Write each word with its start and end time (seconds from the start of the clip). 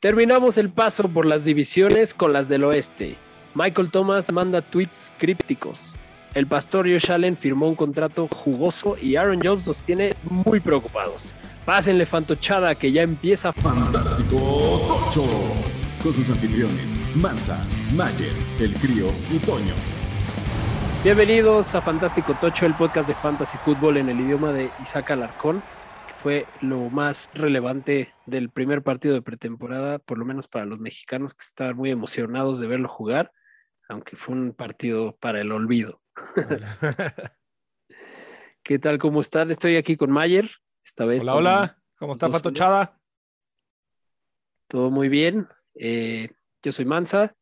Terminamos 0.00 0.56
el 0.56 0.70
paso 0.70 1.10
por 1.10 1.26
las 1.26 1.44
divisiones 1.44 2.14
con 2.14 2.32
las 2.32 2.48
del 2.48 2.64
oeste. 2.64 3.16
Michael 3.54 3.90
Thomas 3.90 4.32
manda 4.32 4.62
tweets 4.62 5.12
crípticos. 5.18 5.94
El 6.32 6.46
pastor 6.46 6.90
Josh 6.90 7.12
Allen 7.12 7.36
firmó 7.36 7.68
un 7.68 7.74
contrato 7.74 8.26
jugoso 8.26 8.96
y 8.96 9.16
Aaron 9.16 9.40
Jones 9.44 9.66
los 9.66 9.76
tiene 9.80 10.14
muy 10.22 10.58
preocupados. 10.58 11.34
Pásenle 11.66 12.06
fantochada 12.06 12.74
que 12.74 12.90
ya 12.92 13.02
empieza 13.02 13.52
Fantástico 13.52 14.38
Tocho. 14.88 15.22
Con 16.02 16.14
sus 16.14 16.30
anfitriones, 16.30 16.96
Mansa, 17.14 17.62
Mayer, 17.94 18.32
El 18.58 18.72
Crío 18.72 19.06
y 19.30 19.36
Toño. 19.36 19.74
Bienvenidos 21.04 21.74
a 21.74 21.82
Fantástico 21.82 22.34
Tocho, 22.40 22.64
el 22.64 22.74
podcast 22.74 23.06
de 23.06 23.14
fantasy 23.14 23.58
fútbol 23.58 23.98
en 23.98 24.08
el 24.08 24.18
idioma 24.18 24.50
de 24.50 24.70
Isaac 24.80 25.10
Alarcón, 25.10 25.62
fue 26.20 26.46
lo 26.60 26.90
más 26.90 27.30
relevante 27.32 28.12
del 28.26 28.50
primer 28.50 28.82
partido 28.82 29.14
de 29.14 29.22
pretemporada, 29.22 29.98
por 29.98 30.18
lo 30.18 30.26
menos 30.26 30.48
para 30.48 30.66
los 30.66 30.78
mexicanos 30.78 31.32
que 31.32 31.40
estaban 31.40 31.78
muy 31.78 31.90
emocionados 31.90 32.60
de 32.60 32.66
verlo 32.66 32.88
jugar, 32.88 33.32
aunque 33.88 34.16
fue 34.16 34.34
un 34.34 34.52
partido 34.52 35.16
para 35.16 35.40
el 35.40 35.50
olvido. 35.50 36.02
¿Qué 38.62 38.78
tal? 38.78 38.98
¿Cómo 38.98 39.22
están? 39.22 39.50
Estoy 39.50 39.76
aquí 39.76 39.96
con 39.96 40.10
Mayer. 40.10 40.50
Esta 40.84 41.06
vez. 41.06 41.22
Hola, 41.22 41.36
hola. 41.36 41.82
¿Cómo 41.98 42.12
está 42.12 42.28
Fatochada? 42.28 43.00
Todo 44.68 44.90
muy 44.90 45.08
bien. 45.08 45.48
Eh, 45.74 46.28
yo 46.62 46.72
soy 46.72 46.84
Mansa. 46.84 47.34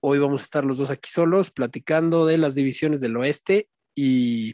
Hoy 0.00 0.18
vamos 0.18 0.42
a 0.42 0.44
estar 0.44 0.62
los 0.66 0.76
dos 0.76 0.90
aquí 0.90 1.08
solos 1.08 1.50
platicando 1.50 2.26
de 2.26 2.36
las 2.36 2.54
divisiones 2.54 3.00
del 3.00 3.16
oeste 3.16 3.70
y 3.94 4.52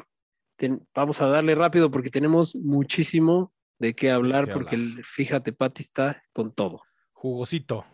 vamos 0.95 1.21
a 1.23 1.27
darle 1.29 1.55
rápido 1.55 1.91
porque 1.91 2.11
tenemos 2.11 2.55
muchísimo 2.55 3.53
de 3.79 3.95
qué 3.95 4.11
hablar 4.11 4.47
qué 4.47 4.53
porque 4.53 4.77
hablar. 4.77 4.99
el- 4.99 5.05
fíjate, 5.05 5.53
Pati 5.53 5.83
está 5.83 6.23
con 6.33 6.53
todo. 6.53 6.83
Jugosito. 7.13 7.85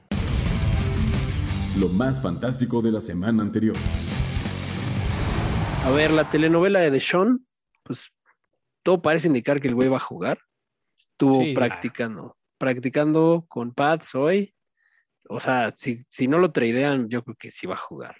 Lo 1.78 1.88
más 1.88 2.22
fantástico 2.22 2.80
de 2.80 2.90
la 2.92 3.00
semana 3.00 3.42
anterior. 3.42 3.76
A 5.84 5.90
ver, 5.90 6.10
la 6.10 6.28
telenovela 6.28 6.80
de 6.80 6.90
Deshaun, 6.90 7.46
pues 7.82 8.12
todo 8.82 9.00
parece 9.02 9.28
indicar 9.28 9.60
que 9.60 9.68
el 9.68 9.74
güey 9.74 9.88
va 9.88 9.98
a 9.98 10.00
jugar. 10.00 10.38
Estuvo 10.96 11.42
Sí, 11.42 11.52
ya. 11.52 11.54
practicando, 11.58 12.36
practicando 12.58 13.44
con 13.48 13.72
Pats 13.72 14.14
hoy. 14.14 14.54
O 15.28 15.38
sea, 15.40 15.72
si, 15.76 16.00
si 16.08 16.28
no 16.28 16.38
lo 16.38 16.50
tradean, 16.50 17.08
yo 17.08 17.22
creo 17.22 17.36
que 17.36 17.50
sí 17.50 17.66
va 17.66 17.74
a 17.74 17.78
jugar. 17.78 18.16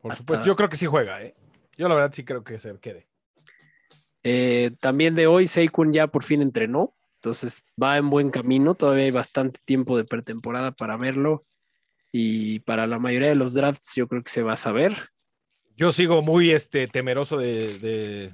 Por 0.00 0.12
Hasta- 0.12 0.20
supuesto, 0.22 0.46
yo 0.46 0.56
creo 0.56 0.68
que 0.68 0.76
sí 0.76 0.86
juega, 0.86 1.22
¿eh? 1.22 1.34
Yo 1.76 1.88
la 1.88 1.94
verdad 1.94 2.12
sí 2.12 2.24
creo 2.24 2.44
que 2.44 2.58
se 2.58 2.78
quede. 2.78 3.08
Eh, 4.24 4.72
también 4.80 5.14
de 5.14 5.26
hoy, 5.26 5.46
Saquon 5.48 5.92
ya 5.92 6.06
por 6.06 6.22
fin 6.22 6.42
entrenó, 6.42 6.94
entonces 7.16 7.64
va 7.80 7.98
en 7.98 8.10
buen 8.10 8.30
camino. 8.30 8.74
Todavía 8.74 9.04
hay 9.04 9.10
bastante 9.10 9.60
tiempo 9.64 9.96
de 9.96 10.04
pretemporada 10.04 10.72
para 10.72 10.96
verlo. 10.96 11.44
Y 12.10 12.60
para 12.60 12.86
la 12.86 12.98
mayoría 12.98 13.28
de 13.28 13.34
los 13.34 13.54
drafts, 13.54 13.94
yo 13.96 14.06
creo 14.06 14.22
que 14.22 14.30
se 14.30 14.42
va 14.42 14.52
a 14.52 14.56
saber. 14.56 14.94
Yo 15.76 15.92
sigo 15.92 16.22
muy 16.22 16.50
este, 16.50 16.86
temeroso 16.86 17.38
de, 17.38 17.78
de 17.78 18.32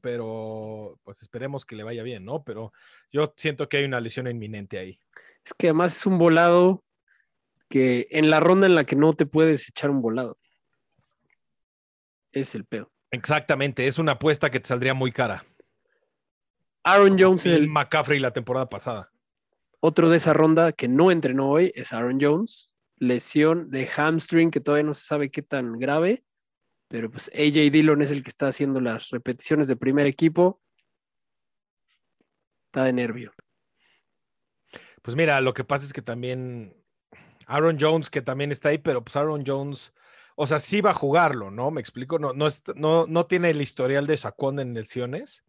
pero 0.00 0.98
pues 1.02 1.22
esperemos 1.22 1.64
que 1.64 1.76
le 1.76 1.82
vaya 1.82 2.02
bien, 2.02 2.24
¿no? 2.24 2.44
Pero 2.44 2.72
yo 3.10 3.34
siento 3.36 3.68
que 3.68 3.78
hay 3.78 3.84
una 3.84 4.00
lesión 4.00 4.28
inminente 4.28 4.78
ahí. 4.78 4.98
Es 5.44 5.54
que 5.54 5.68
además 5.68 5.96
es 5.96 6.06
un 6.06 6.18
volado 6.18 6.84
que 7.68 8.06
en 8.10 8.30
la 8.30 8.38
ronda 8.40 8.66
en 8.66 8.74
la 8.74 8.84
que 8.84 8.96
no 8.96 9.12
te 9.12 9.26
puedes 9.26 9.68
echar 9.68 9.90
un 9.90 10.02
volado. 10.02 10.38
Es 12.30 12.54
el 12.54 12.64
pedo. 12.64 12.92
Exactamente, 13.12 13.86
es 13.86 13.98
una 13.98 14.12
apuesta 14.12 14.50
que 14.50 14.58
te 14.58 14.68
saldría 14.68 14.94
muy 14.94 15.12
cara. 15.12 15.44
Aaron 16.82 17.16
Jones, 17.18 17.46
el 17.46 17.68
McCaffrey 17.68 18.18
la 18.18 18.32
temporada 18.32 18.68
pasada. 18.68 19.12
otro 19.80 20.08
de 20.08 20.16
esa 20.16 20.32
ronda 20.32 20.72
que 20.72 20.88
no 20.88 21.10
entrenó 21.10 21.50
hoy, 21.50 21.72
es 21.74 21.92
Aaron 21.92 22.18
Jones. 22.20 22.72
Lesión 22.96 23.70
de 23.70 23.86
hamstring 23.86 24.50
que 24.50 24.60
todavía 24.60 24.84
no 24.84 24.94
se 24.94 25.04
sabe 25.04 25.30
qué 25.30 25.42
tan 25.42 25.78
grave, 25.78 26.24
pero 26.88 27.10
pues 27.10 27.30
AJ 27.34 27.70
Dillon 27.70 28.00
es 28.00 28.10
el 28.10 28.22
que 28.22 28.30
está 28.30 28.48
haciendo 28.48 28.80
las 28.80 29.10
repeticiones 29.10 29.68
de 29.68 29.76
primer 29.76 30.06
equipo. 30.06 30.60
Está 32.66 32.84
de 32.84 32.92
nervio. 32.92 33.32
Pues 35.02 35.16
mira, 35.16 35.40
lo 35.40 35.52
que 35.52 35.64
pasa 35.64 35.84
es 35.84 35.92
que 35.92 36.02
también 36.02 36.74
Aaron 37.46 37.76
Jones, 37.78 38.08
que 38.08 38.22
también 38.22 38.52
está 38.52 38.70
ahí, 38.70 38.78
pero 38.78 39.04
pues 39.04 39.16
Aaron 39.16 39.44
Jones, 39.44 39.92
o 40.42 40.46
sea, 40.46 40.58
sí 40.58 40.80
va 40.80 40.90
a 40.90 40.94
jugarlo, 40.94 41.50
¿no? 41.50 41.70
Me 41.70 41.80
explico, 41.80 42.18
no, 42.18 42.32
no, 42.32 42.46
es- 42.48 42.62
no, 42.74 43.06
no 43.06 43.26
tiene 43.26 43.50
el 43.50 43.60
historial 43.62 44.06
de 44.06 44.16
Saquon 44.16 44.58
en 44.58 44.74
lesiones, 44.74 45.44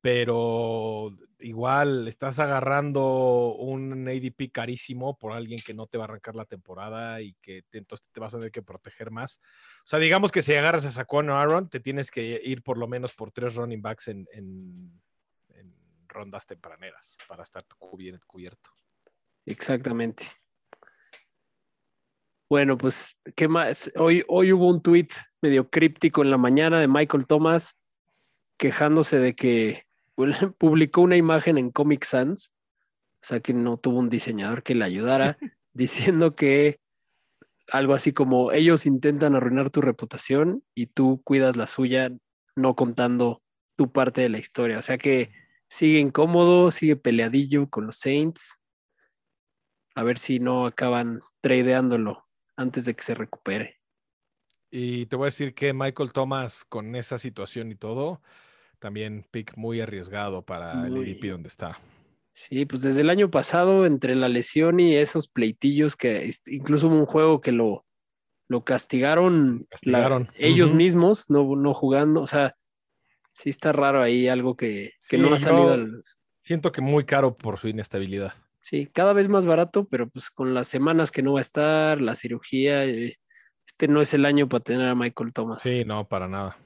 pero 0.00 1.16
igual 1.40 2.06
estás 2.08 2.38
agarrando 2.38 3.54
un 3.56 4.06
ADP 4.06 4.50
carísimo 4.50 5.16
por 5.16 5.32
alguien 5.32 5.60
que 5.64 5.74
no 5.74 5.86
te 5.86 5.98
va 5.98 6.04
a 6.04 6.08
arrancar 6.08 6.34
la 6.36 6.44
temporada 6.44 7.20
y 7.20 7.34
que 7.40 7.64
entonces 7.72 8.06
te 8.12 8.20
vas 8.20 8.34
a 8.34 8.38
tener 8.38 8.52
que 8.52 8.62
proteger 8.62 9.10
más. 9.10 9.40
O 9.78 9.86
sea, 9.86 9.98
digamos 9.98 10.30
que 10.30 10.42
si 10.42 10.54
agarras 10.54 10.84
a 10.84 10.90
Saquon 10.92 11.30
o 11.30 11.36
Aaron, 11.36 11.68
te 11.68 11.80
tienes 11.80 12.10
que 12.10 12.40
ir 12.44 12.62
por 12.62 12.78
lo 12.78 12.86
menos 12.86 13.14
por 13.14 13.32
tres 13.32 13.54
running 13.56 13.82
backs 13.82 14.08
en, 14.08 14.26
en- 14.32 15.00
rondas 16.10 16.46
tempraneras 16.46 17.16
para 17.28 17.42
estar 17.42 17.64
cubier- 17.78 18.20
cubierto. 18.26 18.70
Exactamente. 19.44 20.24
Bueno, 22.50 22.78
pues, 22.78 23.18
¿qué 23.36 23.46
más? 23.46 23.92
Hoy, 23.94 24.24
hoy 24.26 24.54
hubo 24.54 24.68
un 24.68 24.80
tweet 24.80 25.08
medio 25.42 25.68
críptico 25.68 26.22
en 26.22 26.30
la 26.30 26.38
mañana 26.38 26.80
de 26.80 26.88
Michael 26.88 27.26
Thomas 27.26 27.76
quejándose 28.56 29.18
de 29.18 29.34
que 29.34 29.84
publicó 30.58 31.02
una 31.02 31.16
imagen 31.16 31.58
en 31.58 31.70
Comic 31.70 32.04
Sans, 32.04 32.48
o 32.48 33.26
sea 33.26 33.40
que 33.40 33.52
no 33.52 33.76
tuvo 33.76 33.98
un 33.98 34.08
diseñador 34.08 34.62
que 34.62 34.74
le 34.74 34.86
ayudara, 34.86 35.36
diciendo 35.74 36.34
que 36.34 36.80
algo 37.70 37.92
así 37.92 38.14
como 38.14 38.50
ellos 38.50 38.86
intentan 38.86 39.34
arruinar 39.36 39.68
tu 39.68 39.82
reputación 39.82 40.64
y 40.74 40.86
tú 40.86 41.20
cuidas 41.24 41.58
la 41.58 41.66
suya, 41.66 42.10
no 42.56 42.74
contando 42.74 43.42
tu 43.76 43.92
parte 43.92 44.22
de 44.22 44.30
la 44.30 44.38
historia. 44.38 44.78
O 44.78 44.82
sea 44.82 44.96
que 44.96 45.30
sigue 45.68 45.98
incómodo, 45.98 46.70
sigue 46.70 46.96
peleadillo 46.96 47.68
con 47.68 47.84
los 47.84 47.98
Saints. 47.98 48.58
A 49.94 50.02
ver 50.02 50.16
si 50.16 50.40
no 50.40 50.64
acaban 50.64 51.20
tradeándolo 51.42 52.27
antes 52.58 52.84
de 52.84 52.94
que 52.94 53.02
se 53.02 53.14
recupere. 53.14 53.76
Y 54.70 55.06
te 55.06 55.16
voy 55.16 55.24
a 55.24 55.32
decir 55.32 55.54
que 55.54 55.72
Michael 55.72 56.12
Thomas, 56.12 56.64
con 56.64 56.94
esa 56.94 57.16
situación 57.16 57.70
y 57.72 57.74
todo, 57.76 58.20
también 58.78 59.26
pick 59.30 59.56
muy 59.56 59.80
arriesgado 59.80 60.42
para 60.44 60.74
Muy. 60.74 61.10
el 61.10 61.14
ADP 61.16 61.30
donde 61.30 61.48
está. 61.48 61.78
Sí, 62.32 62.66
pues 62.66 62.82
desde 62.82 63.00
el 63.00 63.10
año 63.10 63.30
pasado, 63.30 63.86
entre 63.86 64.14
la 64.14 64.28
lesión 64.28 64.78
y 64.78 64.94
esos 64.94 65.28
pleitillos 65.28 65.96
que 65.96 66.30
incluso 66.46 66.88
hubo 66.88 66.96
un 66.96 67.06
juego 67.06 67.40
que 67.40 67.50
lo, 67.52 67.86
lo 68.48 68.62
castigaron, 68.64 69.66
la- 69.82 70.28
ellos 70.36 70.72
mismos, 70.72 71.30
no, 71.30 71.56
no 71.56 71.72
jugando. 71.74 72.20
O 72.20 72.26
sea, 72.26 72.54
sí 73.32 73.48
está 73.50 73.72
raro 73.72 74.02
ahí 74.02 74.28
algo 74.28 74.54
que, 74.56 74.92
que 75.08 75.16
Sí, 75.16 75.18
no 75.18 75.32
ha 75.32 75.38
salido. 75.38 75.72
al- 75.72 76.02
Siento 76.42 76.70
que 76.72 76.80
muy 76.80 77.04
caro 77.04 77.36
por 77.36 77.58
su 77.58 77.68
inestabilidad. 77.68 78.34
Sí, 78.68 78.86
cada 78.86 79.14
vez 79.14 79.30
más 79.30 79.46
barato, 79.46 79.88
pero 79.88 80.10
pues 80.10 80.30
con 80.30 80.52
las 80.52 80.68
semanas 80.68 81.10
que 81.10 81.22
no 81.22 81.32
va 81.32 81.40
a 81.40 81.40
estar, 81.40 82.02
la 82.02 82.14
cirugía, 82.14 82.84
eh, 82.84 83.16
este 83.66 83.88
no 83.88 84.02
es 84.02 84.12
el 84.12 84.26
año 84.26 84.46
para 84.46 84.62
tener 84.62 84.86
a 84.90 84.94
Michael 84.94 85.32
Thomas. 85.32 85.62
Sí, 85.62 85.86
no, 85.86 86.06
para 86.06 86.28
nada. 86.28 86.58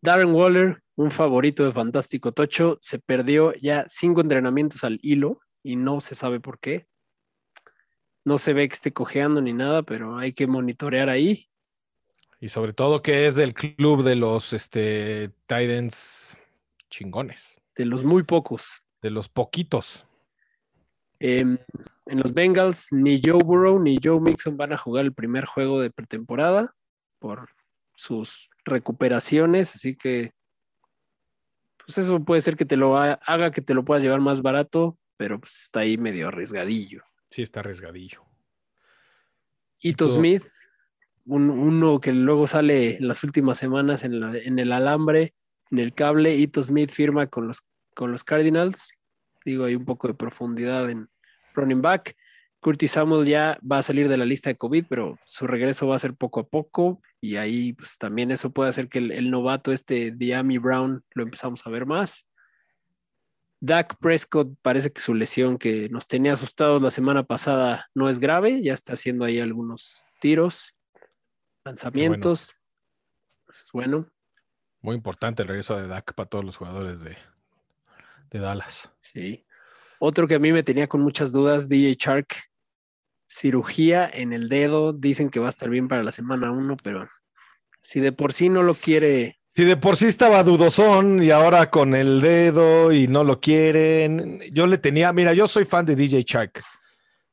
Darren 0.00 0.32
Waller, 0.34 0.78
un 0.96 1.10
favorito 1.10 1.66
de 1.66 1.72
Fantástico 1.72 2.32
Tocho, 2.32 2.78
se 2.80 2.98
perdió 2.98 3.52
ya 3.52 3.84
cinco 3.86 4.22
entrenamientos 4.22 4.82
al 4.82 4.98
hilo 5.02 5.42
y 5.62 5.76
no 5.76 6.00
se 6.00 6.14
sabe 6.14 6.40
por 6.40 6.58
qué. 6.58 6.86
No 8.24 8.38
se 8.38 8.54
ve 8.54 8.66
que 8.66 8.74
esté 8.74 8.94
cojeando 8.94 9.42
ni 9.42 9.52
nada, 9.52 9.82
pero 9.82 10.16
hay 10.16 10.32
que 10.32 10.46
monitorear 10.46 11.10
ahí. 11.10 11.50
Y 12.40 12.48
sobre 12.48 12.72
todo 12.72 13.02
que 13.02 13.26
es 13.26 13.34
del 13.34 13.52
club 13.52 14.04
de 14.04 14.16
los 14.16 14.54
este, 14.54 15.28
Titans 15.46 16.34
chingones, 16.88 17.60
De 17.76 17.84
los 17.84 18.04
muy 18.04 18.22
pocos. 18.22 18.82
de 19.02 19.10
los 19.10 19.28
poquitos. 19.28 20.06
Em, 21.24 21.56
en 22.06 22.18
los 22.18 22.34
Bengals, 22.34 22.88
ni 22.90 23.20
Joe 23.24 23.38
Burrow 23.44 23.78
ni 23.78 23.96
Joe 24.02 24.20
Mixon 24.20 24.56
van 24.56 24.72
a 24.72 24.76
jugar 24.76 25.04
el 25.04 25.12
primer 25.14 25.44
juego 25.44 25.80
de 25.80 25.90
pretemporada 25.90 26.74
por 27.20 27.48
sus 27.94 28.50
recuperaciones, 28.64 29.74
así 29.76 29.94
que 29.94 30.32
pues 31.84 31.98
eso 31.98 32.18
puede 32.24 32.40
ser 32.40 32.56
que 32.56 32.64
te 32.64 32.76
lo 32.76 32.96
ha- 32.98 33.20
haga 33.24 33.50
que 33.52 33.60
te 33.62 33.74
lo 33.74 33.84
puedas 33.84 34.02
llevar 34.02 34.20
más 34.20 34.42
barato, 34.42 34.98
pero 35.16 35.38
pues 35.38 35.62
está 35.62 35.80
ahí 35.80 35.96
medio 35.96 36.28
arriesgadillo. 36.28 37.02
Sí, 37.30 37.42
está 37.42 37.60
arriesgadillo. 37.60 38.22
Ito? 39.80 40.08
Smith, 40.08 40.44
un- 41.26 41.50
uno 41.50 42.00
que 42.00 42.12
luego 42.12 42.46
sale 42.46 42.96
en 42.96 43.08
las 43.08 43.22
últimas 43.24 43.58
semanas 43.58 44.04
en, 44.04 44.20
la- 44.20 44.36
en 44.36 44.58
el 44.58 44.72
alambre, 44.72 45.34
en 45.70 45.78
el 45.78 45.92
cable. 45.94 46.34
Ito 46.36 46.62
Smith 46.62 46.90
firma 46.90 47.26
con 47.28 47.46
los, 47.48 47.62
con 47.94 48.10
los 48.12 48.24
Cardinals. 48.24 48.92
Digo, 49.44 49.64
hay 49.64 49.74
un 49.74 49.84
poco 49.84 50.06
de 50.08 50.14
profundidad 50.14 50.88
en 50.90 51.08
running 51.54 51.82
back. 51.82 52.16
Curtis 52.60 52.92
Samuel 52.92 53.26
ya 53.26 53.58
va 53.60 53.78
a 53.78 53.82
salir 53.82 54.08
de 54.08 54.16
la 54.16 54.24
lista 54.24 54.48
de 54.48 54.56
COVID, 54.56 54.86
pero 54.88 55.18
su 55.24 55.46
regreso 55.46 55.88
va 55.88 55.96
a 55.96 55.98
ser 55.98 56.14
poco 56.14 56.40
a 56.40 56.46
poco. 56.46 57.02
Y 57.20 57.36
ahí, 57.36 57.72
pues 57.72 57.98
también 57.98 58.30
eso 58.30 58.50
puede 58.50 58.70
hacer 58.70 58.88
que 58.88 58.98
el, 58.98 59.10
el 59.10 59.30
novato, 59.30 59.72
este 59.72 60.12
Diami 60.12 60.58
Brown, 60.58 61.04
lo 61.14 61.22
empezamos 61.24 61.66
a 61.66 61.70
ver 61.70 61.86
más. 61.86 62.26
Dak 63.64 63.96
Prescott 64.00 64.56
parece 64.60 64.92
que 64.92 65.00
su 65.00 65.14
lesión 65.14 65.56
que 65.56 65.88
nos 65.88 66.08
tenía 66.08 66.32
asustados 66.32 66.82
la 66.82 66.90
semana 66.90 67.22
pasada 67.22 67.88
no 67.94 68.08
es 68.08 68.18
grave, 68.18 68.60
ya 68.60 68.72
está 68.72 68.94
haciendo 68.94 69.24
ahí 69.24 69.38
algunos 69.38 70.04
tiros, 70.20 70.74
lanzamientos. 71.64 72.56
Eso 73.48 73.64
es 73.64 73.70
bueno. 73.72 74.10
Muy 74.80 74.96
importante 74.96 75.42
el 75.42 75.48
regreso 75.48 75.76
de 75.76 75.86
Dak 75.86 76.12
para 76.14 76.28
todos 76.28 76.44
los 76.44 76.56
jugadores 76.56 77.00
de, 77.00 77.16
de 78.30 78.38
Dallas. 78.40 78.90
Sí. 79.00 79.46
Otro 80.04 80.26
que 80.26 80.34
a 80.34 80.40
mí 80.40 80.50
me 80.50 80.64
tenía 80.64 80.88
con 80.88 81.00
muchas 81.00 81.30
dudas, 81.30 81.68
DJ 81.68 81.94
Shark. 81.96 82.34
Cirugía 83.24 84.10
en 84.12 84.32
el 84.32 84.48
dedo. 84.48 84.92
Dicen 84.92 85.30
que 85.30 85.38
va 85.38 85.46
a 85.46 85.50
estar 85.50 85.70
bien 85.70 85.86
para 85.86 86.02
la 86.02 86.10
semana 86.10 86.50
1, 86.50 86.76
pero 86.82 87.08
si 87.78 88.00
de 88.00 88.10
por 88.10 88.32
sí 88.32 88.48
no 88.48 88.64
lo 88.64 88.74
quiere. 88.74 89.38
Si 89.50 89.62
de 89.62 89.76
por 89.76 89.96
sí 89.96 90.06
estaba 90.08 90.42
dudosón 90.42 91.22
y 91.22 91.30
ahora 91.30 91.70
con 91.70 91.94
el 91.94 92.20
dedo 92.20 92.90
y 92.90 93.06
no 93.06 93.22
lo 93.22 93.40
quieren. 93.40 94.40
Yo 94.50 94.66
le 94.66 94.78
tenía, 94.78 95.12
mira, 95.12 95.34
yo 95.34 95.46
soy 95.46 95.64
fan 95.64 95.86
de 95.86 95.94
DJ 95.94 96.24
Shark, 96.26 96.64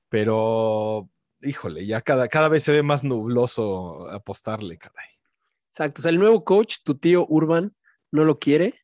pero 0.08 1.10
híjole, 1.42 1.88
ya 1.88 2.02
cada, 2.02 2.28
cada 2.28 2.50
vez 2.50 2.62
se 2.62 2.72
ve 2.72 2.84
más 2.84 3.04
nubloso 3.04 4.08
apostarle, 4.12 4.78
caray. 4.78 5.10
Exacto. 5.72 6.02
O 6.02 6.04
sea, 6.04 6.12
el 6.12 6.20
nuevo 6.20 6.44
coach, 6.44 6.76
tu 6.84 6.94
tío 6.94 7.26
Urban, 7.28 7.76
no 8.12 8.26
lo 8.26 8.38
quiere. 8.38 8.80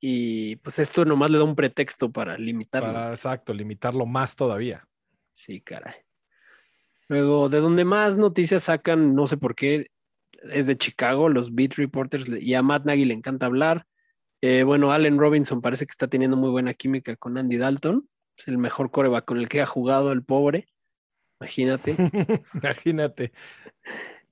Y 0.00 0.56
pues 0.56 0.78
esto 0.78 1.04
nomás 1.04 1.30
le 1.30 1.38
da 1.38 1.44
un 1.44 1.56
pretexto 1.56 2.10
para 2.10 2.36
limitarlo. 2.36 2.92
Para, 2.92 3.10
exacto, 3.10 3.54
limitarlo 3.54 4.06
más 4.06 4.36
todavía. 4.36 4.86
Sí, 5.32 5.60
caray. 5.60 5.94
Luego, 7.08 7.48
de 7.48 7.60
donde 7.60 7.84
más 7.84 8.18
noticias 8.18 8.64
sacan, 8.64 9.14
no 9.14 9.26
sé 9.26 9.36
por 9.36 9.54
qué, 9.54 9.90
es 10.42 10.66
de 10.66 10.76
Chicago, 10.76 11.28
los 11.28 11.54
beat 11.54 11.74
reporters, 11.74 12.28
y 12.28 12.54
a 12.54 12.62
Matt 12.62 12.84
Nagy 12.84 13.04
le 13.04 13.14
encanta 13.14 13.46
hablar. 13.46 13.86
Eh, 14.42 14.64
bueno, 14.64 14.92
Allen 14.92 15.18
Robinson 15.18 15.60
parece 15.60 15.86
que 15.86 15.92
está 15.92 16.08
teniendo 16.08 16.36
muy 16.36 16.50
buena 16.50 16.74
química 16.74 17.16
con 17.16 17.38
Andy 17.38 17.56
Dalton. 17.56 18.08
Es 18.36 18.48
el 18.48 18.58
mejor 18.58 18.90
coreback 18.90 19.24
con 19.24 19.38
el 19.38 19.48
que 19.48 19.62
ha 19.62 19.66
jugado 19.66 20.12
el 20.12 20.22
pobre. 20.22 20.68
Imagínate. 21.40 21.96
Imagínate. 22.54 23.32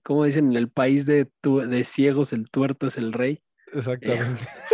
Como 0.02 0.24
dicen 0.24 0.50
en 0.50 0.56
el 0.56 0.68
país 0.68 1.06
de, 1.06 1.30
de 1.42 1.84
ciegos, 1.84 2.32
el 2.32 2.50
tuerto 2.50 2.86
es 2.86 2.98
el 2.98 3.12
rey. 3.12 3.42
Exactamente. 3.72 4.42
Eh, 4.42 4.73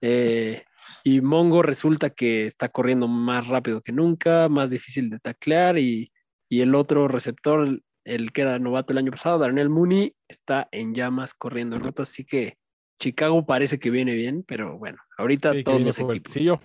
y 0.00 1.20
Mongo 1.20 1.62
resulta 1.62 2.10
que 2.10 2.46
está 2.46 2.68
corriendo 2.68 3.08
más 3.08 3.46
rápido 3.46 3.80
que 3.80 3.92
nunca, 3.92 4.48
más 4.48 4.70
difícil 4.70 5.10
de 5.10 5.18
taclear 5.18 5.78
y, 5.78 6.10
el 6.50 6.74
otro 6.74 7.06
receptor, 7.06 7.80
el, 8.04 8.32
que 8.32 8.42
era 8.42 8.58
novato 8.58 8.92
el 8.92 8.98
año 8.98 9.12
pasado, 9.12 9.38
Darnell 9.38 9.68
Mooney, 9.68 10.14
está 10.28 10.68
en 10.72 10.94
llamas 10.94 11.32
corriendo 11.32 11.76
en 11.76 11.94
así 11.98 12.24
que 12.24 12.58
Chicago 12.98 13.46
parece 13.46 13.78
que 13.78 13.90
viene 13.90 14.14
bien, 14.14 14.44
pero 14.46 14.76
bueno, 14.76 14.98
ahorita 15.16 15.62
todos 15.62 15.80
los 15.80 15.98
equipos. 15.98 16.60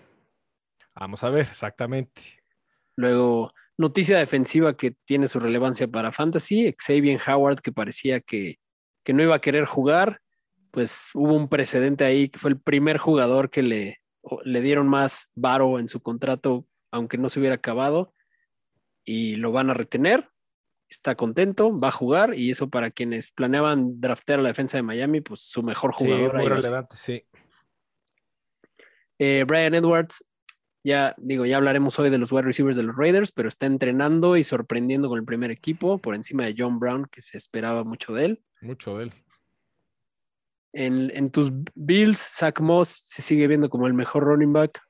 Vamos 0.96 1.24
a 1.24 1.30
ver, 1.30 1.48
exactamente. 1.50 2.22
Luego, 2.98 3.52
noticia 3.78 4.18
defensiva 4.18 4.76
que 4.76 4.96
tiene 5.06 5.28
su 5.28 5.40
relevancia 5.40 5.88
para 5.88 6.12
Fantasy, 6.12 6.74
Xavier 6.78 7.20
Howard 7.28 7.62
que 7.62 7.72
parecía 7.72 8.22
que, 8.22 8.58
que 9.04 9.14
no 9.14 9.22
iba 9.22 9.36
a 9.36 9.42
querer 9.42 9.66
jugar, 9.66 10.22
pues 10.76 11.12
hubo 11.14 11.34
un 11.34 11.48
precedente 11.48 12.04
ahí 12.04 12.28
que 12.28 12.38
fue 12.38 12.52
el 12.52 12.60
primer 12.60 12.98
jugador 12.98 13.50
que 13.50 13.64
le, 13.64 14.02
le 14.44 14.60
dieron 14.60 14.90
más 14.90 15.32
varo 15.34 15.80
en 15.80 15.88
su 15.88 16.02
contrato, 16.02 16.68
aunque 16.92 17.18
no 17.18 17.30
se 17.30 17.40
hubiera 17.40 17.56
acabado, 17.56 18.14
y 19.06 19.38
lo 19.38 19.54
van 19.54 19.70
a 19.70 19.74
retener. 19.74 20.30
Está 20.90 21.16
contento, 21.16 21.80
va 21.80 21.88
a 21.88 21.92
jugar, 21.92 22.38
y 22.38 22.52
eso 22.52 22.70
para 22.70 22.92
quienes 22.92 23.32
planeaban 23.32 24.02
draftear 24.02 24.40
a 24.40 24.42
la 24.42 24.50
defensa 24.50 24.78
de 24.78 24.84
Miami, 24.84 25.22
pues 25.22 25.40
su 25.50 25.64
mejor 25.64 25.94
jugador. 25.94 26.32
Sí, 26.32 26.38
muy 26.40 26.48
relevante, 26.50 26.98
sí. 26.98 27.24
Eh, 29.18 29.46
Brian 29.48 29.76
Edwards, 29.76 30.26
ya 30.84 31.16
digo, 31.18 31.46
ya 31.46 31.56
hablaremos 31.56 31.98
hoy 32.00 32.10
de 32.10 32.18
los 32.18 32.34
wide 32.34 32.44
receivers 32.44 32.76
de 32.76 32.84
los 32.84 32.98
Raiders, 32.98 33.32
pero 33.32 33.48
está 33.48 33.66
entrenando 33.66 34.36
y 34.36 34.44
sorprendiendo 34.44 35.08
con 35.08 35.20
el 35.20 35.26
primer 35.26 35.52
equipo 35.52 36.00
por 36.00 36.16
encima 36.16 36.44
de 36.44 36.54
John 36.58 36.80
Brown, 36.80 37.08
que 37.10 37.22
se 37.22 37.38
esperaba 37.38 37.86
mucho 37.86 38.12
de 38.12 38.26
él. 38.26 38.44
Mucho 38.60 38.98
de 38.98 39.06
él. 39.06 39.14
En, 40.78 41.30
tus 41.30 41.54
Bills, 41.74 42.20
Zach 42.20 42.60
Moss 42.60 42.90
se 42.90 43.22
sigue 43.22 43.48
viendo 43.48 43.70
como 43.70 43.88
el 43.88 43.94
mejor 43.94 44.26
running 44.26 44.52
back. 44.52 44.82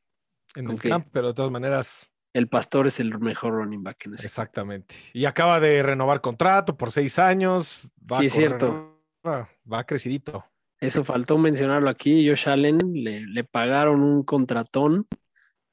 En 0.56 0.72
el 0.72 0.82
camp, 0.82 1.08
pero 1.12 1.28
de 1.28 1.34
todas 1.36 1.52
maneras. 1.52 2.10
El 2.34 2.48
pastor 2.48 2.88
es 2.88 3.00
el 3.00 3.18
mejor 3.20 3.54
running 3.54 3.84
back 3.84 4.08
en 4.08 4.16
ese 4.16 4.26
Exactamente. 4.26 4.96
Y 5.14 5.26
acaba 5.26 5.60
de 5.60 5.84
renovar 5.84 6.22
contrato 6.22 6.76
por 6.76 6.92
seis 6.92 7.20
años. 7.20 7.82
sí, 8.08 8.26
es 8.26 8.34
cierto. 8.34 9.00
Va 9.24 9.84
crecidito. 9.86 10.44
Eso 10.80 11.04
faltó 11.04 11.38
mencionarlo 11.38 11.90
aquí. 11.90 12.28
Josh 12.28 12.50
Allen 12.50 12.80
le, 12.94 13.44
pagaron 13.44 14.02
un 14.02 14.24
contratón 14.24 15.08